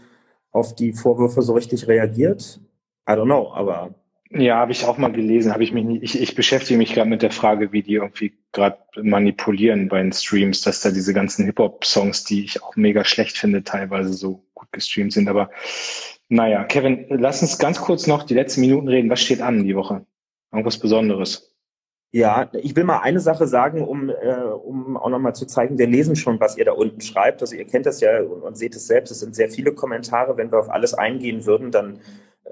auf 0.52 0.76
die 0.76 0.92
Vorwürfe 0.92 1.42
so 1.42 1.54
richtig 1.54 1.88
reagiert? 1.88 2.60
I 3.08 3.12
don't 3.12 3.24
know, 3.24 3.52
aber. 3.52 3.94
Ja, 4.30 4.56
habe 4.58 4.72
ich 4.72 4.84
auch 4.84 4.96
mal 4.96 5.12
gelesen. 5.12 5.52
Habe 5.52 5.64
ich 5.64 5.72
mich 5.72 5.84
nicht. 5.84 6.02
Ich, 6.02 6.20
ich 6.20 6.34
beschäftige 6.36 6.78
mich 6.78 6.94
gerade 6.94 7.10
mit 7.10 7.22
der 7.22 7.32
Frage, 7.32 7.72
wie 7.72 7.82
die 7.82 7.94
irgendwie 7.94 8.32
gerade 8.52 8.78
manipulieren 8.96 9.88
bei 9.88 10.00
den 10.00 10.12
Streams, 10.12 10.60
dass 10.62 10.80
da 10.80 10.90
diese 10.90 11.14
ganzen 11.14 11.44
Hip-Hop-Songs, 11.46 12.24
die 12.24 12.44
ich 12.44 12.62
auch 12.62 12.76
mega 12.76 13.04
schlecht 13.04 13.36
finde, 13.36 13.64
teilweise 13.64 14.12
so 14.12 14.44
gut 14.54 14.70
gestreamt 14.70 15.12
sind. 15.12 15.28
Aber 15.28 15.50
naja, 16.28 16.62
Kevin, 16.64 17.06
lass 17.08 17.42
uns 17.42 17.58
ganz 17.58 17.80
kurz 17.80 18.06
noch 18.06 18.22
die 18.22 18.34
letzten 18.34 18.60
Minuten 18.60 18.88
reden. 18.88 19.10
Was 19.10 19.20
steht 19.20 19.40
an 19.40 19.64
die 19.64 19.76
Woche? 19.76 20.06
Irgendwas 20.52 20.78
Besonderes? 20.78 21.53
Ja, 22.14 22.48
ich 22.52 22.76
will 22.76 22.84
mal 22.84 23.00
eine 23.00 23.18
Sache 23.18 23.48
sagen, 23.48 23.82
um, 23.82 24.08
äh, 24.08 24.12
um 24.62 24.96
auch 24.96 25.08
nochmal 25.08 25.34
zu 25.34 25.46
zeigen, 25.46 25.78
wir 25.78 25.88
lesen 25.88 26.14
schon, 26.14 26.38
was 26.38 26.56
ihr 26.56 26.64
da 26.64 26.70
unten 26.70 27.00
schreibt. 27.00 27.40
Also 27.40 27.56
ihr 27.56 27.64
kennt 27.64 27.86
das 27.86 28.00
ja 28.00 28.20
und, 28.20 28.42
und 28.42 28.56
seht 28.56 28.76
es 28.76 28.86
selbst. 28.86 29.10
Es 29.10 29.18
sind 29.18 29.34
sehr 29.34 29.50
viele 29.50 29.72
Kommentare. 29.72 30.36
Wenn 30.36 30.52
wir 30.52 30.60
auf 30.60 30.70
alles 30.70 30.94
eingehen 30.94 31.44
würden, 31.44 31.72
dann, 31.72 31.98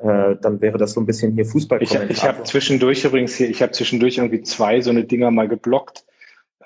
äh, 0.02 0.34
dann 0.40 0.60
wäre 0.60 0.78
das 0.78 0.94
so 0.94 1.00
ein 1.00 1.06
bisschen 1.06 1.34
hier 1.34 1.44
fußball 1.44 1.80
Ich, 1.80 1.94
ich 1.94 2.24
habe 2.24 2.42
zwischendurch 2.42 3.04
übrigens 3.04 3.36
hier, 3.36 3.48
ich 3.48 3.62
habe 3.62 3.70
zwischendurch 3.70 4.18
irgendwie 4.18 4.42
zwei 4.42 4.80
so 4.80 4.90
eine 4.90 5.04
Dinger 5.04 5.30
mal 5.30 5.46
geblockt. 5.46 6.06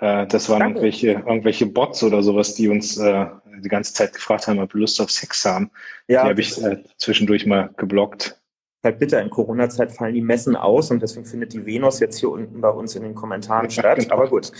Äh, 0.01 0.26
das 0.28 0.49
waren 0.49 0.62
irgendwelche, 0.62 1.22
irgendwelche 1.26 1.66
Bots 1.66 2.03
oder 2.03 2.22
sowas, 2.22 2.55
die 2.55 2.70
uns 2.70 2.97
äh, 2.97 3.26
die 3.62 3.68
ganze 3.68 3.92
Zeit 3.92 4.14
gefragt 4.14 4.49
haben, 4.49 4.59
ob 4.59 4.72
wir 4.72 4.80
Lust 4.80 5.03
auf 5.03 5.11
Sex 5.11 5.44
haben. 5.44 5.70
Ja, 6.09 6.22
die 6.22 6.30
habe 6.30 6.40
ich 6.40 6.64
äh, 6.64 6.82
zwischendurch 6.97 7.44
mal 7.44 7.68
geblockt 7.76 8.40
halt 8.87 8.99
bitter, 8.99 9.20
in 9.20 9.28
Corona-Zeit 9.28 9.93
fallen 9.93 10.14
die 10.14 10.22
Messen 10.22 10.57
aus 10.57 10.91
und 10.91 11.03
deswegen 11.03 11.26
findet 11.26 11.53
die 11.53 11.66
Venus 11.66 12.01
jetzt 12.01 12.18
hier 12.18 12.30
unten 12.30 12.61
bei 12.62 12.70
uns 12.70 12.97
in 12.97 13.03
den 13.03 13.14
Kommentaren 13.14 13.68
statt. 13.70 14.11
Aber 14.11 14.28
gut. 14.28 14.51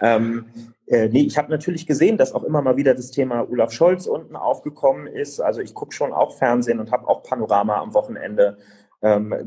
Ähm, 0.00 0.44
äh, 0.86 1.08
nee, 1.08 1.22
ich 1.22 1.36
habe 1.38 1.50
natürlich 1.50 1.86
gesehen, 1.86 2.16
dass 2.16 2.32
auch 2.32 2.44
immer 2.44 2.62
mal 2.62 2.76
wieder 2.76 2.94
das 2.94 3.10
Thema 3.10 3.48
Olaf 3.48 3.72
Scholz 3.72 4.06
unten 4.06 4.36
aufgekommen 4.36 5.06
ist. 5.06 5.40
Also 5.40 5.60
ich 5.60 5.74
gucke 5.74 5.92
schon 5.92 6.12
auch 6.12 6.36
Fernsehen 6.36 6.80
und 6.80 6.90
habe 6.90 7.08
auch 7.08 7.22
Panorama 7.22 7.80
am 7.80 7.94
Wochenende 7.94 8.58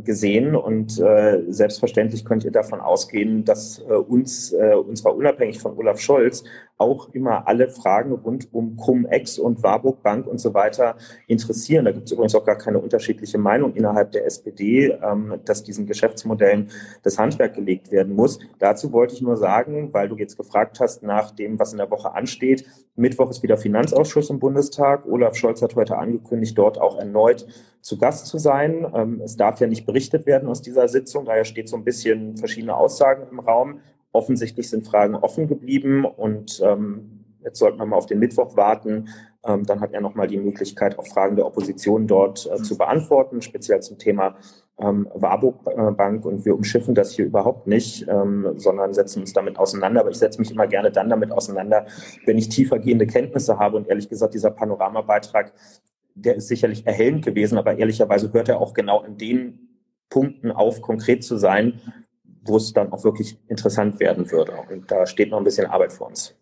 gesehen 0.04 0.56
und 0.56 1.00
äh, 1.00 1.44
selbstverständlich 1.48 2.26
könnt 2.26 2.44
ihr 2.44 2.50
davon 2.50 2.80
ausgehen, 2.80 3.46
dass 3.46 3.78
äh, 3.88 3.94
uns, 3.94 4.52
äh, 4.52 4.74
und 4.74 4.98
zwar 4.98 5.16
unabhängig 5.16 5.60
von 5.60 5.78
Olaf 5.78 6.00
Scholz, 6.00 6.44
auch 6.80 7.10
immer 7.14 7.48
alle 7.48 7.70
Fragen 7.70 8.14
rund 8.14 8.52
um 8.52 8.76
Cum-Ex 8.76 9.38
und 9.38 9.62
Warburg 9.62 10.02
Bank 10.02 10.26
und 10.26 10.40
so 10.40 10.54
weiter 10.54 10.96
interessieren. 11.28 11.86
Da 11.86 11.92
gibt 11.92 12.08
es 12.08 12.12
übrigens 12.12 12.34
auch 12.34 12.46
gar 12.46 12.58
keine 12.58 12.80
unterschiedliche 12.80 13.38
Meinung 13.38 13.74
innerhalb 13.76 14.12
der 14.12 14.26
SPD, 14.26 14.88
ähm, 15.04 15.40
dass 15.46 15.64
diesen 15.64 15.86
Geschäftsmodellen 15.86 16.70
das 17.04 17.20
Handwerk 17.20 17.54
gelegt 17.54 17.92
werden 17.92 18.16
muss. 18.16 18.40
Dazu 18.60 18.92
wollte 18.92 19.14
ich 19.14 19.22
nur 19.22 19.38
sagen, 19.38 19.94
weil 19.94 20.10
du 20.10 20.18
jetzt 20.18 20.36
gefragt 20.36 20.80
hast 20.80 21.04
nach 21.04 21.32
dem, 21.32 21.60
was 21.60 21.72
in 21.72 21.78
der 21.78 21.92
Woche 21.92 22.14
ansteht. 22.14 22.66
Mittwoch 22.96 23.32
ist 23.32 23.42
wieder 23.42 23.58
Finanzausschuss 23.58 24.30
im 24.30 24.40
Bundestag. 24.40 25.06
Olaf 25.08 25.36
Scholz 25.36 25.62
hat 25.62 25.76
heute 25.76 25.98
angekündigt, 25.98 26.58
dort 26.58 26.80
auch 26.80 26.98
erneut 27.00 27.48
zu 27.82 27.98
Gast 27.98 28.28
zu 28.28 28.38
sein. 28.38 28.86
Ähm, 28.94 29.22
es 29.24 29.36
darf 29.36 29.60
ja 29.60 29.68
nicht 29.68 29.86
berichtet 29.86 30.26
werden 30.26 30.48
aus 30.48 30.62
dieser 30.62 30.88
Sitzung. 30.88 31.26
Daher 31.26 31.46
steht 31.46 31.70
so 31.70 31.76
ein 31.76 31.84
bisschen 31.84 32.38
verschiedene 32.38 32.76
Aussagen 32.76 33.28
im 33.32 33.40
Raum. 33.40 33.80
Offensichtlich 34.12 34.70
sind 34.70 34.86
Fragen 34.86 35.16
offen 35.16 35.48
geblieben 35.48 36.06
und 36.06 36.62
ähm, 36.64 37.26
jetzt 37.44 37.58
sollten 37.58 37.80
wir 37.80 37.86
mal 37.88 37.98
auf 37.98 38.06
den 38.06 38.20
Mittwoch 38.20 38.56
warten. 38.56 39.10
Ähm, 39.44 39.66
dann 39.66 39.82
hat 39.82 39.92
er 39.92 40.02
nochmal 40.02 40.28
die 40.28 40.38
Möglichkeit, 40.38 41.00
auch 41.00 41.08
Fragen 41.08 41.36
der 41.36 41.48
Opposition 41.48 42.06
dort 42.06 42.48
äh, 42.52 42.62
zu 42.62 42.78
beantworten, 42.78 43.42
speziell 43.42 43.82
zum 43.82 43.98
Thema 43.98 44.36
ähm, 44.80 45.08
Warburg 45.14 45.64
Bank. 45.98 46.26
Und 46.26 46.46
wir 46.46 46.56
umschiffen 46.56 46.96
das 46.96 47.12
hier 47.12 47.26
überhaupt 47.26 47.68
nicht, 47.68 48.08
ähm, 48.08 48.54
sondern 48.58 48.94
setzen 48.94 49.22
uns 49.22 49.34
damit 49.34 49.58
auseinander. 49.58 50.02
Aber 50.02 50.10
ich 50.10 50.18
setze 50.18 50.40
mich 50.40 50.52
immer 50.52 50.68
gerne 50.68 50.92
dann 50.92 51.10
damit 51.10 51.32
auseinander, 51.32 51.86
wenn 52.26 52.38
ich 52.38 52.50
tiefergehende 52.50 53.08
Kenntnisse 53.08 53.60
habe. 53.60 53.78
Und 53.78 53.88
ehrlich 53.88 54.10
gesagt, 54.10 54.34
dieser 54.34 54.52
Panoramabeitrag, 54.52 55.54
der 56.16 56.36
ist 56.36 56.48
sicherlich 56.48 56.86
erhellend 56.86 57.26
gewesen, 57.26 57.58
aber 57.58 57.78
ehrlicherweise 57.78 58.32
hört 58.34 58.50
er 58.50 58.60
auch 58.60 58.74
genau 58.74 59.04
in 59.04 59.18
den 59.18 59.60
Punkten 60.10 60.52
auf, 60.52 60.82
konkret 60.82 61.24
zu 61.24 61.38
sein, 61.38 61.82
wo 62.46 62.58
es 62.58 62.74
dann 62.74 62.92
auch 62.92 63.04
wirklich 63.04 63.40
interessant 63.48 64.00
werden 64.00 64.30
würde. 64.32 64.54
Und 64.70 64.92
da 64.92 65.06
steht 65.06 65.32
noch 65.32 65.40
ein 65.40 65.44
bisschen 65.44 65.66
Arbeit 65.66 65.92
vor 65.92 66.08
uns. 66.08 66.36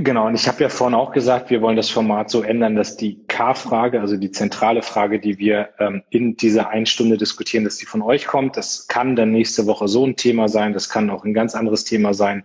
Genau, 0.00 0.28
und 0.28 0.36
ich 0.36 0.46
habe 0.46 0.62
ja 0.62 0.68
vorhin 0.68 0.94
auch 0.94 1.10
gesagt, 1.10 1.50
wir 1.50 1.60
wollen 1.60 1.76
das 1.76 1.90
Format 1.90 2.30
so 2.30 2.42
ändern, 2.42 2.76
dass 2.76 2.96
die 2.96 3.18
K-Frage, 3.26 4.00
also 4.00 4.16
die 4.16 4.30
zentrale 4.30 4.82
Frage, 4.82 5.18
die 5.18 5.38
wir 5.38 5.70
ähm, 5.80 6.04
in 6.08 6.36
dieser 6.36 6.68
einen 6.68 6.86
Stunde 6.86 7.16
diskutieren, 7.16 7.64
dass 7.64 7.78
die 7.78 7.86
von 7.86 8.02
euch 8.02 8.28
kommt. 8.28 8.56
Das 8.56 8.86
kann 8.86 9.16
dann 9.16 9.32
nächste 9.32 9.66
Woche 9.66 9.88
so 9.88 10.06
ein 10.06 10.14
Thema 10.14 10.48
sein, 10.48 10.72
das 10.72 10.88
kann 10.88 11.10
auch 11.10 11.24
ein 11.24 11.34
ganz 11.34 11.56
anderes 11.56 11.82
Thema 11.82 12.14
sein. 12.14 12.44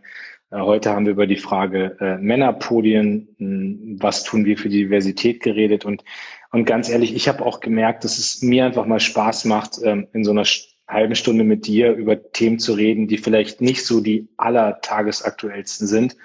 Äh, 0.49 0.61
heute 0.61 0.89
haben 0.89 1.05
wir 1.05 1.11
über 1.11 1.27
die 1.27 1.37
Frage 1.37 1.95
äh, 1.99 2.17
Männerpodien, 2.17 3.27
mh, 3.37 3.47
hm, 3.47 3.97
was 3.99 4.23
tun 4.23 4.45
wir 4.45 4.57
für 4.57 4.69
die 4.69 4.85
Diversität 4.85 5.43
geredet. 5.43 5.85
Und, 5.85 6.03
und 6.51 6.65
ganz 6.65 6.89
ehrlich, 6.89 7.15
ich 7.15 7.27
habe 7.27 7.45
auch 7.45 7.59
gemerkt, 7.59 8.03
dass 8.03 8.17
es 8.17 8.41
mir 8.41 8.65
einfach 8.65 8.87
mal 8.87 8.99
Spaß 8.99 9.45
macht, 9.45 9.77
ähm, 9.83 10.07
in 10.13 10.23
so 10.23 10.31
einer 10.31 10.45
halben 10.87 11.13
Stunde 11.13 11.43
mit 11.43 11.67
dir 11.67 11.93
über 11.93 12.31
Themen 12.31 12.57
zu 12.57 12.73
reden, 12.73 13.07
die 13.07 13.19
vielleicht 13.19 13.61
nicht 13.61 13.85
so 13.85 14.01
die 14.01 14.27
allertagesaktuellsten 14.37 15.85
sind, 15.85 16.15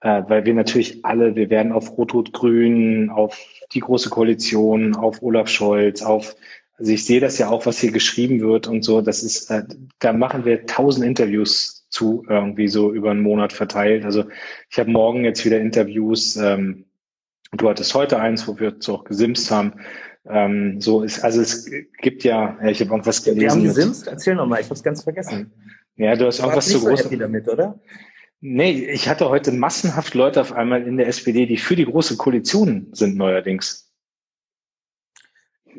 äh, 0.00 0.22
weil 0.28 0.44
wir 0.44 0.54
natürlich 0.54 1.04
alle, 1.04 1.34
wir 1.36 1.50
werden 1.50 1.72
auf 1.72 1.96
Rot-Rot-Grün, 1.96 3.10
auf 3.10 3.38
die 3.72 3.80
Große 3.80 4.10
Koalition, 4.10 4.94
auf 4.94 5.22
Olaf 5.22 5.48
Scholz, 5.48 6.02
auf, 6.02 6.36
also 6.78 6.92
ich 6.92 7.04
sehe 7.04 7.20
das 7.20 7.38
ja 7.38 7.48
auch, 7.48 7.66
was 7.66 7.78
hier 7.78 7.92
geschrieben 7.92 8.40
wird 8.40 8.66
und 8.66 8.82
so, 8.82 9.00
das 9.00 9.22
ist, 9.22 9.50
äh, 9.50 9.64
da 9.98 10.12
machen 10.12 10.44
wir 10.44 10.66
tausend 10.66 11.04
Interviews 11.04 11.86
zu, 11.88 12.24
irgendwie 12.28 12.68
so 12.68 12.92
über 12.92 13.10
einen 13.10 13.22
Monat 13.22 13.52
verteilt. 13.52 14.04
Also 14.04 14.24
ich 14.70 14.78
habe 14.78 14.90
morgen 14.90 15.24
jetzt 15.24 15.44
wieder 15.44 15.60
Interviews, 15.60 16.36
ähm, 16.36 16.84
du 17.52 17.68
hattest 17.68 17.94
heute 17.94 18.20
eins, 18.20 18.46
wo 18.46 18.58
wir 18.58 18.76
so 18.80 18.96
auch 18.96 19.04
gesimst 19.04 19.50
haben, 19.50 19.72
ähm, 20.28 20.80
so 20.80 21.02
ist, 21.02 21.22
also 21.22 21.40
es 21.40 21.70
gibt 22.02 22.24
ja, 22.24 22.58
ich 22.66 22.80
habe 22.80 22.90
irgendwas 22.90 23.22
gelesen. 23.22 23.40
Wir 23.40 23.50
haben 23.50 23.62
gesimst? 23.62 24.06
Erzähl 24.08 24.34
nochmal, 24.34 24.60
ich 24.60 24.66
habe 24.66 24.74
es 24.74 24.82
ganz 24.82 25.04
vergessen. 25.04 25.52
Ja, 25.96 26.14
du 26.16 26.26
hast 26.26 26.40
irgendwas 26.40 26.68
zu 26.68 26.80
groß. 26.80 27.04
So 27.04 27.16
damit, 27.16 27.48
oder? 27.48 27.78
Nee, 28.48 28.88
ich 28.92 29.08
hatte 29.08 29.28
heute 29.28 29.50
massenhaft 29.50 30.14
Leute 30.14 30.40
auf 30.40 30.52
einmal 30.52 30.86
in 30.86 30.96
der 30.98 31.08
SPD, 31.08 31.46
die 31.46 31.56
für 31.56 31.74
die 31.74 31.84
große 31.84 32.16
Koalition 32.16 32.86
sind 32.92 33.16
neuerdings. 33.16 33.92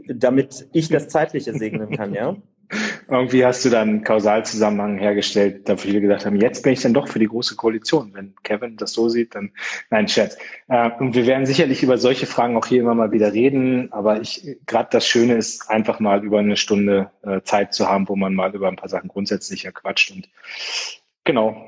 Damit 0.07 0.67
ich 0.73 0.89
das 0.89 1.07
Zeitliche 1.07 1.53
segnen 1.53 1.95
kann, 1.95 2.13
ja? 2.13 2.35
irgendwie 3.07 3.45
hast 3.45 3.63
du 3.63 3.69
dann 3.69 3.87
einen 3.87 4.03
Kausalzusammenhang 4.03 4.97
hergestellt, 4.97 5.69
da 5.69 5.77
viele 5.77 6.01
gesagt 6.01 6.25
haben, 6.25 6.35
jetzt 6.41 6.61
bin 6.63 6.73
ich 6.73 6.81
dann 6.81 6.93
doch 6.93 7.07
für 7.07 7.19
die 7.19 7.27
große 7.27 7.55
Koalition. 7.55 8.13
Wenn 8.13 8.35
Kevin 8.43 8.75
das 8.75 8.91
so 8.91 9.07
sieht, 9.07 9.33
dann 9.33 9.53
nein, 9.89 10.09
Scherz. 10.09 10.37
Äh, 10.67 10.91
und 10.99 11.15
wir 11.15 11.25
werden 11.25 11.45
sicherlich 11.45 11.83
über 11.83 11.97
solche 11.97 12.25
Fragen 12.25 12.57
auch 12.57 12.65
hier 12.65 12.81
immer 12.81 12.95
mal 12.95 13.13
wieder 13.13 13.31
reden, 13.31 13.93
aber 13.93 14.19
ich 14.19 14.57
gerade 14.65 14.89
das 14.91 15.07
Schöne 15.07 15.35
ist, 15.35 15.69
einfach 15.69 16.01
mal 16.01 16.21
über 16.21 16.39
eine 16.39 16.57
Stunde 16.57 17.11
äh, 17.23 17.39
Zeit 17.43 17.73
zu 17.73 17.87
haben, 17.87 18.09
wo 18.09 18.17
man 18.17 18.35
mal 18.35 18.53
über 18.53 18.67
ein 18.67 18.75
paar 18.75 18.89
Sachen 18.89 19.07
grundsätzlicher 19.07 19.71
quatscht. 19.71 20.11
Und 20.11 20.27
genau. 21.23 21.66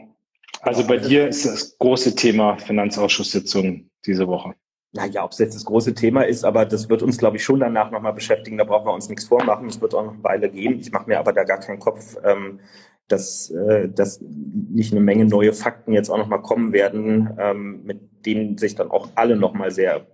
Also 0.61 0.85
bei 0.85 0.97
dir 0.97 1.27
ist 1.27 1.45
das 1.45 1.77
große 1.77 2.15
Thema 2.15 2.57
Finanzausschusssitzung 2.57 3.89
diese 4.05 4.27
Woche 4.27 4.55
naja, 4.91 5.23
ob 5.23 5.31
es 5.31 5.37
jetzt 5.37 5.55
das 5.55 5.65
große 5.65 5.93
Thema 5.93 6.23
ist, 6.23 6.43
aber 6.43 6.65
das 6.65 6.89
wird 6.89 7.03
uns, 7.03 7.17
glaube 7.17 7.37
ich, 7.37 7.43
schon 7.43 7.59
danach 7.59 7.91
nochmal 7.91 8.13
beschäftigen. 8.13 8.57
Da 8.57 8.63
brauchen 8.63 8.87
wir 8.87 8.93
uns 8.93 9.07
nichts 9.07 9.25
vormachen. 9.25 9.67
Es 9.67 9.81
wird 9.81 9.93
auch 9.93 10.03
noch 10.03 10.13
eine 10.13 10.23
Weile 10.23 10.49
gehen. 10.49 10.79
Ich 10.79 10.91
mache 10.91 11.07
mir 11.07 11.19
aber 11.19 11.31
da 11.31 11.43
gar 11.43 11.59
keinen 11.59 11.79
Kopf, 11.79 12.17
ähm, 12.23 12.59
dass, 13.07 13.51
äh, 13.51 13.87
dass 13.89 14.19
nicht 14.21 14.91
eine 14.91 15.01
Menge 15.01 15.25
neue 15.25 15.53
Fakten 15.53 15.93
jetzt 15.93 16.09
auch 16.09 16.17
nochmal 16.17 16.41
kommen 16.41 16.73
werden, 16.73 17.29
ähm, 17.39 17.83
mit 17.83 18.25
denen 18.25 18.57
sich 18.57 18.75
dann 18.75 18.89
auch 18.89 19.09
alle 19.15 19.35
nochmal 19.35 19.71
sehr 19.71 20.07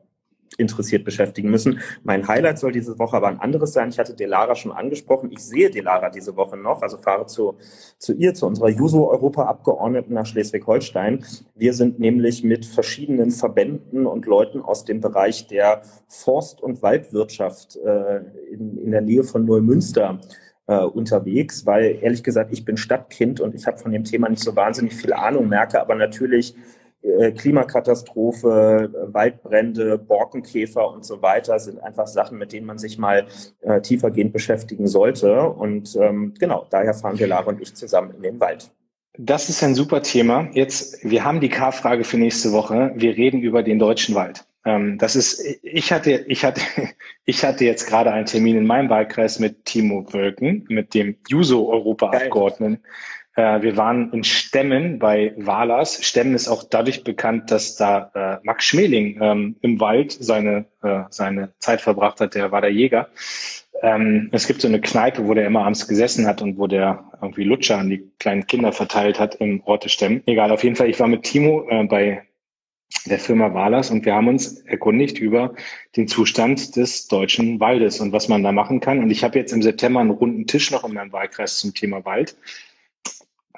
interessiert 0.57 1.03
beschäftigen 1.03 1.49
müssen. 1.49 1.79
Mein 2.03 2.27
Highlight 2.27 2.59
soll 2.59 2.71
diese 2.71 2.97
Woche 2.99 3.17
aber 3.17 3.27
ein 3.27 3.39
anderes 3.39 3.73
sein. 3.73 3.89
Ich 3.89 3.99
hatte 3.99 4.15
Delara 4.15 4.55
schon 4.55 4.71
angesprochen. 4.71 5.31
Ich 5.31 5.39
sehe 5.39 5.69
Delara 5.69 6.09
diese 6.09 6.35
Woche 6.35 6.57
noch, 6.57 6.81
also 6.81 6.97
fahre 6.97 7.25
zu, 7.25 7.57
zu 7.97 8.13
ihr, 8.13 8.33
zu 8.33 8.45
unserer 8.47 8.69
Juso-Europa-Abgeordneten 8.69 10.13
nach 10.13 10.25
Schleswig-Holstein. 10.25 11.25
Wir 11.55 11.73
sind 11.73 11.99
nämlich 11.99 12.43
mit 12.43 12.65
verschiedenen 12.65 13.31
Verbänden 13.31 14.05
und 14.05 14.25
Leuten 14.25 14.61
aus 14.61 14.85
dem 14.85 15.01
Bereich 15.01 15.47
der 15.47 15.81
Forst- 16.07 16.61
und 16.61 16.81
Waldwirtschaft 16.81 17.77
äh, 17.77 18.21
in, 18.51 18.77
in 18.77 18.91
der 18.91 19.01
Nähe 19.01 19.23
von 19.23 19.45
Neumünster 19.45 20.19
äh, 20.67 20.79
unterwegs, 20.79 21.65
weil 21.65 21.99
ehrlich 22.01 22.23
gesagt, 22.23 22.51
ich 22.51 22.65
bin 22.65 22.77
Stadtkind 22.77 23.39
und 23.39 23.55
ich 23.55 23.67
habe 23.67 23.77
von 23.77 23.91
dem 23.91 24.03
Thema 24.03 24.29
nicht 24.29 24.43
so 24.43 24.55
wahnsinnig 24.55 24.95
viel 24.95 25.13
Ahnung, 25.13 25.47
merke 25.47 25.79
aber 25.79 25.95
natürlich, 25.95 26.55
Klimakatastrophe, 27.31 28.91
Waldbrände, 29.11 29.97
Borkenkäfer 29.97 30.91
und 30.91 31.05
so 31.05 31.21
weiter 31.21 31.59
sind 31.59 31.81
einfach 31.81 32.07
Sachen, 32.07 32.37
mit 32.37 32.51
denen 32.51 32.65
man 32.65 32.77
sich 32.77 32.97
mal 32.97 33.27
äh, 33.61 33.81
tiefergehend 33.81 34.33
beschäftigen 34.33 34.87
sollte. 34.87 35.41
Und 35.41 35.95
ähm, 35.95 36.33
genau, 36.39 36.65
daher 36.69 36.93
fahren 36.93 37.19
wir 37.19 37.27
Lara 37.27 37.49
und 37.49 37.61
ich 37.61 37.75
zusammen 37.75 38.13
in 38.15 38.23
den 38.23 38.39
Wald. 38.39 38.71
Das 39.17 39.49
ist 39.49 39.63
ein 39.63 39.75
super 39.75 40.01
Thema. 40.01 40.49
Jetzt, 40.51 41.09
wir 41.09 41.23
haben 41.23 41.39
die 41.39 41.49
K-Frage 41.49 42.03
für 42.03 42.17
nächste 42.17 42.51
Woche. 42.51 42.91
Wir 42.95 43.15
reden 43.15 43.39
über 43.39 43.63
den 43.63 43.79
deutschen 43.79 44.13
Wald. 44.15 44.45
Ähm, 44.65 44.97
das 44.97 45.15
ist, 45.15 45.41
ich 45.61 45.91
hatte, 45.93 46.25
ich 46.27 46.43
hatte, 46.43 46.61
ich 47.25 47.45
hatte 47.45 47.65
jetzt 47.65 47.87
gerade 47.87 48.11
einen 48.11 48.25
Termin 48.25 48.57
in 48.57 48.65
meinem 48.65 48.89
Wahlkreis 48.89 49.39
mit 49.39 49.65
Timo 49.65 50.11
Wölken, 50.11 50.65
mit 50.67 50.93
dem 50.93 51.15
Juso-Europa-Abgeordneten. 51.27 52.83
Äh, 53.35 53.61
wir 53.61 53.77
waren 53.77 54.11
in 54.13 54.23
Stemmen 54.23 54.99
bei 54.99 55.33
Walas. 55.37 56.03
Stemmen 56.03 56.35
ist 56.35 56.47
auch 56.47 56.63
dadurch 56.63 57.03
bekannt, 57.03 57.51
dass 57.51 57.75
da 57.75 58.11
äh, 58.15 58.45
Max 58.45 58.65
Schmeling 58.65 59.19
ähm, 59.21 59.55
im 59.61 59.79
Wald 59.79 60.11
seine, 60.11 60.65
äh, 60.81 61.03
seine 61.09 61.53
Zeit 61.59 61.81
verbracht 61.81 62.19
hat. 62.21 62.35
Der 62.35 62.51
war 62.51 62.61
der 62.61 62.71
Jäger. 62.71 63.09
Ähm, 63.81 64.29
es 64.31 64.47
gibt 64.47 64.61
so 64.61 64.67
eine 64.67 64.79
Kneipe, 64.79 65.27
wo 65.27 65.33
der 65.33 65.45
immer 65.45 65.65
abends 65.65 65.87
gesessen 65.87 66.25
hat 66.25 66.41
und 66.41 66.57
wo 66.57 66.67
der 66.67 67.11
irgendwie 67.21 67.43
Lutscher 67.43 67.77
an 67.77 67.89
die 67.89 68.09
kleinen 68.19 68.47
Kinder 68.47 68.71
verteilt 68.71 69.19
hat 69.19 69.35
im 69.35 69.61
Orte 69.65 69.89
Stemmen. 69.89 70.23
Egal, 70.25 70.51
auf 70.51 70.63
jeden 70.63 70.77
Fall, 70.77 70.89
ich 70.89 70.99
war 70.99 71.07
mit 71.07 71.23
Timo 71.23 71.67
äh, 71.69 71.83
bei 71.83 72.23
der 73.05 73.19
Firma 73.19 73.53
Walas 73.53 73.91
und 73.91 74.05
wir 74.05 74.15
haben 74.15 74.29
uns 74.29 74.61
erkundigt 74.61 75.19
über 75.19 75.53
den 75.97 76.07
Zustand 76.07 76.75
des 76.77 77.07
deutschen 77.07 77.59
Waldes 77.59 77.99
und 77.99 78.13
was 78.13 78.29
man 78.29 78.43
da 78.43 78.51
machen 78.51 78.79
kann. 78.79 78.99
Und 78.99 79.11
ich 79.11 79.23
habe 79.23 79.37
jetzt 79.37 79.51
im 79.51 79.61
September 79.61 79.99
einen 79.99 80.11
runden 80.11 80.47
Tisch 80.47 80.71
noch 80.71 80.87
in 80.87 80.93
meinem 80.93 81.11
Wahlkreis 81.11 81.59
zum 81.59 81.73
Thema 81.73 82.05
Wald. 82.05 82.37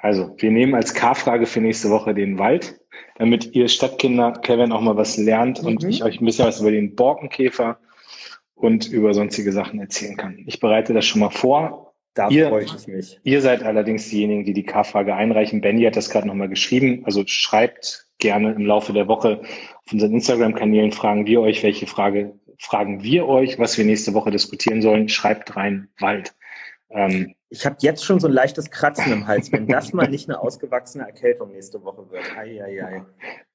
Also, 0.00 0.34
wir 0.38 0.50
nehmen 0.50 0.74
als 0.74 0.94
K-Frage 0.94 1.46
für 1.46 1.60
nächste 1.60 1.90
Woche 1.90 2.14
den 2.14 2.38
Wald, 2.38 2.80
damit 3.16 3.54
ihr 3.54 3.68
Stadtkinder, 3.68 4.32
Kevin, 4.42 4.72
auch 4.72 4.80
mal 4.80 4.96
was 4.96 5.16
lernt 5.16 5.60
und 5.60 5.82
mhm. 5.82 5.88
ich 5.88 6.04
euch 6.04 6.20
ein 6.20 6.24
bisschen 6.24 6.46
was 6.46 6.60
über 6.60 6.70
den 6.70 6.94
Borkenkäfer 6.94 7.78
und 8.54 8.88
über 8.88 9.14
sonstige 9.14 9.52
Sachen 9.52 9.80
erzählen 9.80 10.16
kann. 10.16 10.42
Ich 10.46 10.60
bereite 10.60 10.92
das 10.92 11.06
schon 11.06 11.20
mal 11.20 11.30
vor. 11.30 11.94
Da 12.14 12.28
ihr, 12.30 12.48
freue 12.48 12.64
ich 12.64 12.86
mich. 12.88 13.20
Ihr 13.22 13.40
seid 13.40 13.62
allerdings 13.62 14.08
diejenigen, 14.08 14.44
die 14.44 14.52
die 14.52 14.64
K-Frage 14.64 15.14
einreichen. 15.14 15.60
Benny 15.60 15.84
hat 15.84 15.96
das 15.96 16.10
gerade 16.10 16.26
nochmal 16.26 16.48
geschrieben. 16.48 17.02
Also 17.04 17.22
schreibt 17.26 18.06
gerne 18.18 18.52
im 18.52 18.66
Laufe 18.66 18.92
der 18.92 19.06
Woche 19.06 19.42
auf 19.84 19.92
unseren 19.92 20.14
Instagram-Kanälen, 20.14 20.90
fragen 20.90 21.26
wir 21.26 21.40
euch, 21.40 21.62
welche 21.62 21.86
Frage 21.86 22.34
fragen 22.58 23.04
wir 23.04 23.28
euch, 23.28 23.58
was 23.60 23.78
wir 23.78 23.84
nächste 23.84 24.14
Woche 24.14 24.32
diskutieren 24.32 24.82
sollen. 24.82 25.08
Schreibt 25.08 25.56
rein 25.56 25.88
Wald. 26.00 26.34
Ähm, 26.90 27.34
ich 27.50 27.66
habe 27.66 27.76
jetzt 27.80 28.04
schon 28.04 28.20
so 28.20 28.28
ein 28.28 28.32
leichtes 28.32 28.70
Kratzen 28.70 29.12
im 29.12 29.26
Hals, 29.26 29.52
wenn 29.52 29.66
das 29.66 29.92
mal 29.92 30.08
nicht 30.08 30.28
eine 30.28 30.40
ausgewachsene 30.40 31.04
Erkältung 31.04 31.52
nächste 31.52 31.82
Woche 31.82 32.10
wird. 32.10 32.24
Ei, 32.36 32.62
ei, 32.62 32.84
ei. 32.84 33.04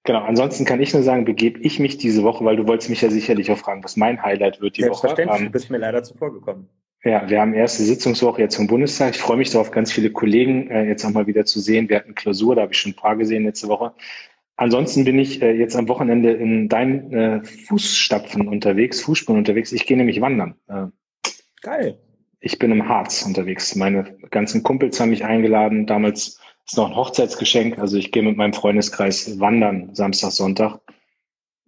Genau, 0.04 0.22
ansonsten 0.22 0.66
kann 0.66 0.82
ich 0.82 0.94
nur 0.94 1.04
sagen, 1.04 1.26
begebe 1.26 1.60
ich 1.60 1.80
mich 1.80 1.98
diese 1.98 2.24
Woche, 2.24 2.44
weil 2.44 2.56
du 2.56 2.68
wolltest 2.68 2.90
mich 2.90 3.02
ja 3.02 3.10
sicherlich 3.10 3.52
auch 3.52 3.58
fragen, 3.58 3.84
was 3.84 3.96
mein 3.96 4.22
Highlight 4.22 4.62
wird 4.62 4.78
die 4.78 4.82
Selbstverständlich, 4.82 5.30
Woche. 5.30 5.40
Ähm, 5.40 5.46
du 5.46 5.52
bist 5.52 5.70
mir 5.70 5.78
leider 5.78 6.04
zuvor 6.04 6.34
gekommen. 6.34 6.70
Ja, 7.04 7.30
wir 7.30 7.42
haben 7.42 7.54
erste 7.54 7.84
Sitzungswoche 7.84 8.42
jetzt 8.42 8.56
vom 8.56 8.68
Bundestag. 8.68 9.16
Ich 9.16 9.22
freue 9.22 9.38
mich 9.38 9.52
darauf, 9.52 9.72
ganz 9.72 9.92
viele 9.92 10.10
Kollegen 10.12 10.70
äh, 10.70 10.86
jetzt 10.86 11.04
auch 11.04 11.10
mal 11.10 11.28
wieder 11.28 11.46
zu 11.46 11.60
sehen. 11.60 11.90
Wir 11.90 11.98
hatten 11.98 12.16
Klausur, 12.16 12.56
da 12.56 12.62
habe 12.62 12.72
ich 12.72 12.80
schon 12.80 12.94
ein 12.94 12.96
paar 12.96 13.18
gesehen 13.18 13.44
letzte 13.44 13.68
Woche. 13.68 13.94
Ansonsten 14.56 15.04
bin 15.04 15.20
ich 15.20 15.42
äh, 15.42 15.52
jetzt 15.52 15.76
am 15.76 15.90
Wochenende 15.90 16.32
in 16.32 16.70
deinen 16.70 17.12
äh, 17.12 17.44
Fußstapfen 17.44 18.48
unterwegs, 18.48 19.02
Fußspuren 19.02 19.40
unterwegs. 19.40 19.72
Ich 19.72 19.86
gehe 19.86 19.98
nämlich 19.98 20.22
wandern. 20.22 20.56
Äh, 20.68 20.86
Geil. 21.62 22.00
Ich 22.46 22.60
bin 22.60 22.74
im 22.74 22.90
Harz 22.90 23.26
unterwegs. 23.26 23.74
Meine 23.74 24.18
ganzen 24.30 24.64
Kumpels 24.64 25.00
haben 25.00 25.12
mich 25.12 25.24
eingeladen. 25.24 25.86
Damals 25.86 26.42
ist 26.68 26.76
noch 26.76 26.90
ein 26.90 26.96
Hochzeitsgeschenk. 26.96 27.80
Also 27.80 27.96
ich 27.96 28.12
gehe 28.12 28.22
mit 28.22 28.36
meinem 28.36 28.52
Freundeskreis 28.52 29.40
wandern 29.40 29.96
Samstag, 29.96 30.32
Sonntag 30.32 30.82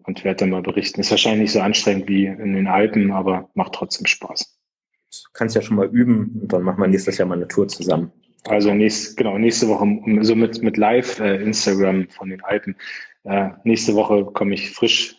und 0.04 0.26
werde 0.26 0.40
dann 0.40 0.50
mal 0.50 0.62
berichten. 0.62 1.00
Ist 1.00 1.12
wahrscheinlich 1.12 1.44
nicht 1.44 1.52
so 1.54 1.62
anstrengend 1.62 2.10
wie 2.10 2.26
in 2.26 2.54
den 2.54 2.68
Alpen, 2.68 3.14
aber 3.14 3.50
macht 3.54 3.72
trotzdem 3.72 4.06
Spaß. 4.06 4.60
Du 5.24 5.30
kannst 5.32 5.56
ja 5.56 5.62
schon 5.62 5.78
mal 5.78 5.88
üben 5.88 6.42
und 6.42 6.52
dann 6.52 6.64
machen 6.64 6.82
wir 6.82 6.90
nächstes 6.90 7.18
Jahr 7.18 7.30
mal 7.30 7.36
eine 7.36 7.48
Tour 7.48 7.70
zusammen. 7.70 8.12
Also 8.44 8.74
nächst, 8.74 9.16
genau, 9.16 9.38
nächste 9.38 9.70
Woche, 9.70 9.88
so 10.26 10.36
mit, 10.36 10.62
mit 10.62 10.76
Live 10.76 11.22
äh, 11.22 11.42
Instagram 11.42 12.10
von 12.10 12.30
den 12.30 12.44
Alpen. 12.44 12.76
Äh, 13.24 13.52
nächste 13.64 13.96
Woche 13.96 14.26
komme 14.26 14.54
ich 14.54 14.72
frisch 14.72 15.16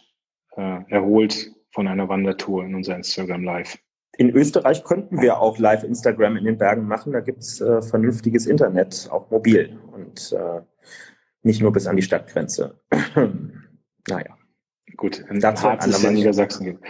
äh, 0.59 0.81
erholt 0.91 1.51
von 1.71 1.89
einer 1.89 2.11
Wandertour 2.11 2.63
in 2.67 2.75
unser 2.75 2.95
Instagram 2.95 3.43
Live. 3.43 3.79
In 4.19 4.31
Österreich 4.31 4.85
könnten 4.85 5.21
wir 5.21 5.41
auch 5.41 5.59
live 5.59 5.85
Instagram 5.85 6.37
in 6.37 6.45
den 6.45 6.59
Bergen 6.59 6.87
machen. 6.87 7.13
Da 7.13 7.21
gibt's 7.21 7.61
äh, 7.61 7.83
vernünftiges 7.83 8.47
Internet, 8.47 9.09
auch 9.11 9.31
mobil 9.31 9.79
und 9.93 10.33
äh, 10.33 10.63
nicht 11.43 11.61
nur 11.61 11.73
bis 11.73 11.87
an 11.87 11.97
die 11.97 12.03
Stadtgrenze. 12.03 12.81
naja. 14.09 14.37
Gut, 14.97 15.23
dazu 15.31 15.65
Harz 15.65 15.87
ist 15.87 16.05
in 16.05 16.15
Niedersachsen 16.15 16.65
gibt. 16.65 16.85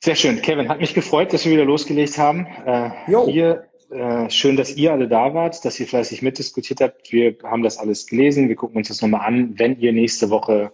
Sehr 0.00 0.14
schön. 0.14 0.42
Kevin, 0.42 0.68
hat 0.68 0.80
mich 0.80 0.94
gefreut, 0.94 1.32
dass 1.32 1.44
wir 1.44 1.52
wieder 1.52 1.64
losgelegt 1.64 2.18
haben. 2.18 2.46
Äh, 2.66 2.90
hier, 3.26 3.66
äh, 3.90 4.28
schön, 4.28 4.56
dass 4.56 4.76
ihr 4.76 4.92
alle 4.92 5.08
da 5.08 5.32
wart, 5.32 5.64
dass 5.64 5.80
ihr 5.80 5.86
fleißig 5.86 6.22
mitdiskutiert 6.22 6.80
habt. 6.80 7.10
Wir 7.10 7.36
haben 7.42 7.62
das 7.62 7.78
alles 7.78 8.06
gelesen. 8.06 8.48
Wir 8.48 8.56
gucken 8.56 8.76
uns 8.76 8.88
das 8.88 9.00
nochmal 9.00 9.26
an. 9.26 9.58
Wenn 9.58 9.78
ihr 9.78 9.92
nächste 9.92 10.28
Woche 10.28 10.72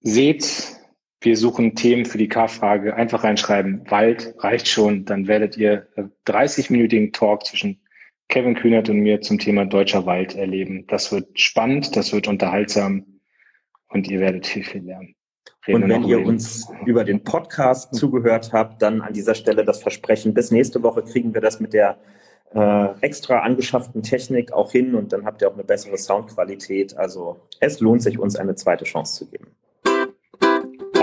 seht, 0.00 0.77
wir 1.20 1.36
suchen 1.36 1.74
Themen 1.74 2.04
für 2.04 2.18
die 2.18 2.28
K-Frage. 2.28 2.94
Einfach 2.94 3.24
reinschreiben. 3.24 3.82
Wald 3.90 4.34
reicht 4.38 4.68
schon. 4.68 5.04
Dann 5.04 5.26
werdet 5.26 5.56
ihr 5.56 5.88
30-minütigen 6.26 7.12
Talk 7.12 7.44
zwischen 7.44 7.80
Kevin 8.28 8.54
Kühnert 8.54 8.88
und 8.88 9.00
mir 9.00 9.20
zum 9.20 9.38
Thema 9.38 9.64
deutscher 9.64 10.06
Wald 10.06 10.36
erleben. 10.36 10.86
Das 10.86 11.10
wird 11.10 11.38
spannend, 11.38 11.96
das 11.96 12.12
wird 12.12 12.28
unterhaltsam 12.28 13.20
und 13.88 14.08
ihr 14.08 14.20
werdet 14.20 14.46
viel, 14.46 14.64
viel 14.64 14.82
lernen. 14.82 15.14
Reden 15.66 15.82
und 15.82 15.88
wenn 15.88 16.04
ihr 16.04 16.18
reden. 16.18 16.28
uns 16.28 16.68
über 16.84 17.04
den 17.04 17.24
Podcast 17.24 17.94
zugehört 17.94 18.52
habt, 18.52 18.82
dann 18.82 19.00
an 19.00 19.14
dieser 19.14 19.34
Stelle 19.34 19.64
das 19.64 19.82
Versprechen, 19.82 20.34
bis 20.34 20.50
nächste 20.50 20.82
Woche 20.82 21.02
kriegen 21.02 21.32
wir 21.34 21.40
das 21.40 21.58
mit 21.58 21.72
der 21.72 21.98
äh, 22.54 23.00
extra 23.00 23.40
angeschafften 23.40 24.02
Technik 24.02 24.52
auch 24.52 24.72
hin 24.72 24.94
und 24.94 25.12
dann 25.12 25.24
habt 25.24 25.42
ihr 25.42 25.48
auch 25.48 25.54
eine 25.54 25.64
bessere 25.64 25.96
Soundqualität. 25.96 26.96
Also 26.96 27.40
es 27.60 27.80
lohnt 27.80 28.02
sich, 28.02 28.18
uns 28.18 28.36
eine 28.36 28.54
zweite 28.54 28.84
Chance 28.84 29.24
zu 29.24 29.30
geben. 29.30 29.57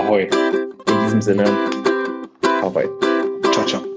Ahoi. 0.06 0.28
In 0.86 0.98
diesem 1.02 1.20
Sinne, 1.20 1.44
Ahoi. 2.62 2.88
Ciao, 3.52 3.66
ciao. 3.66 3.95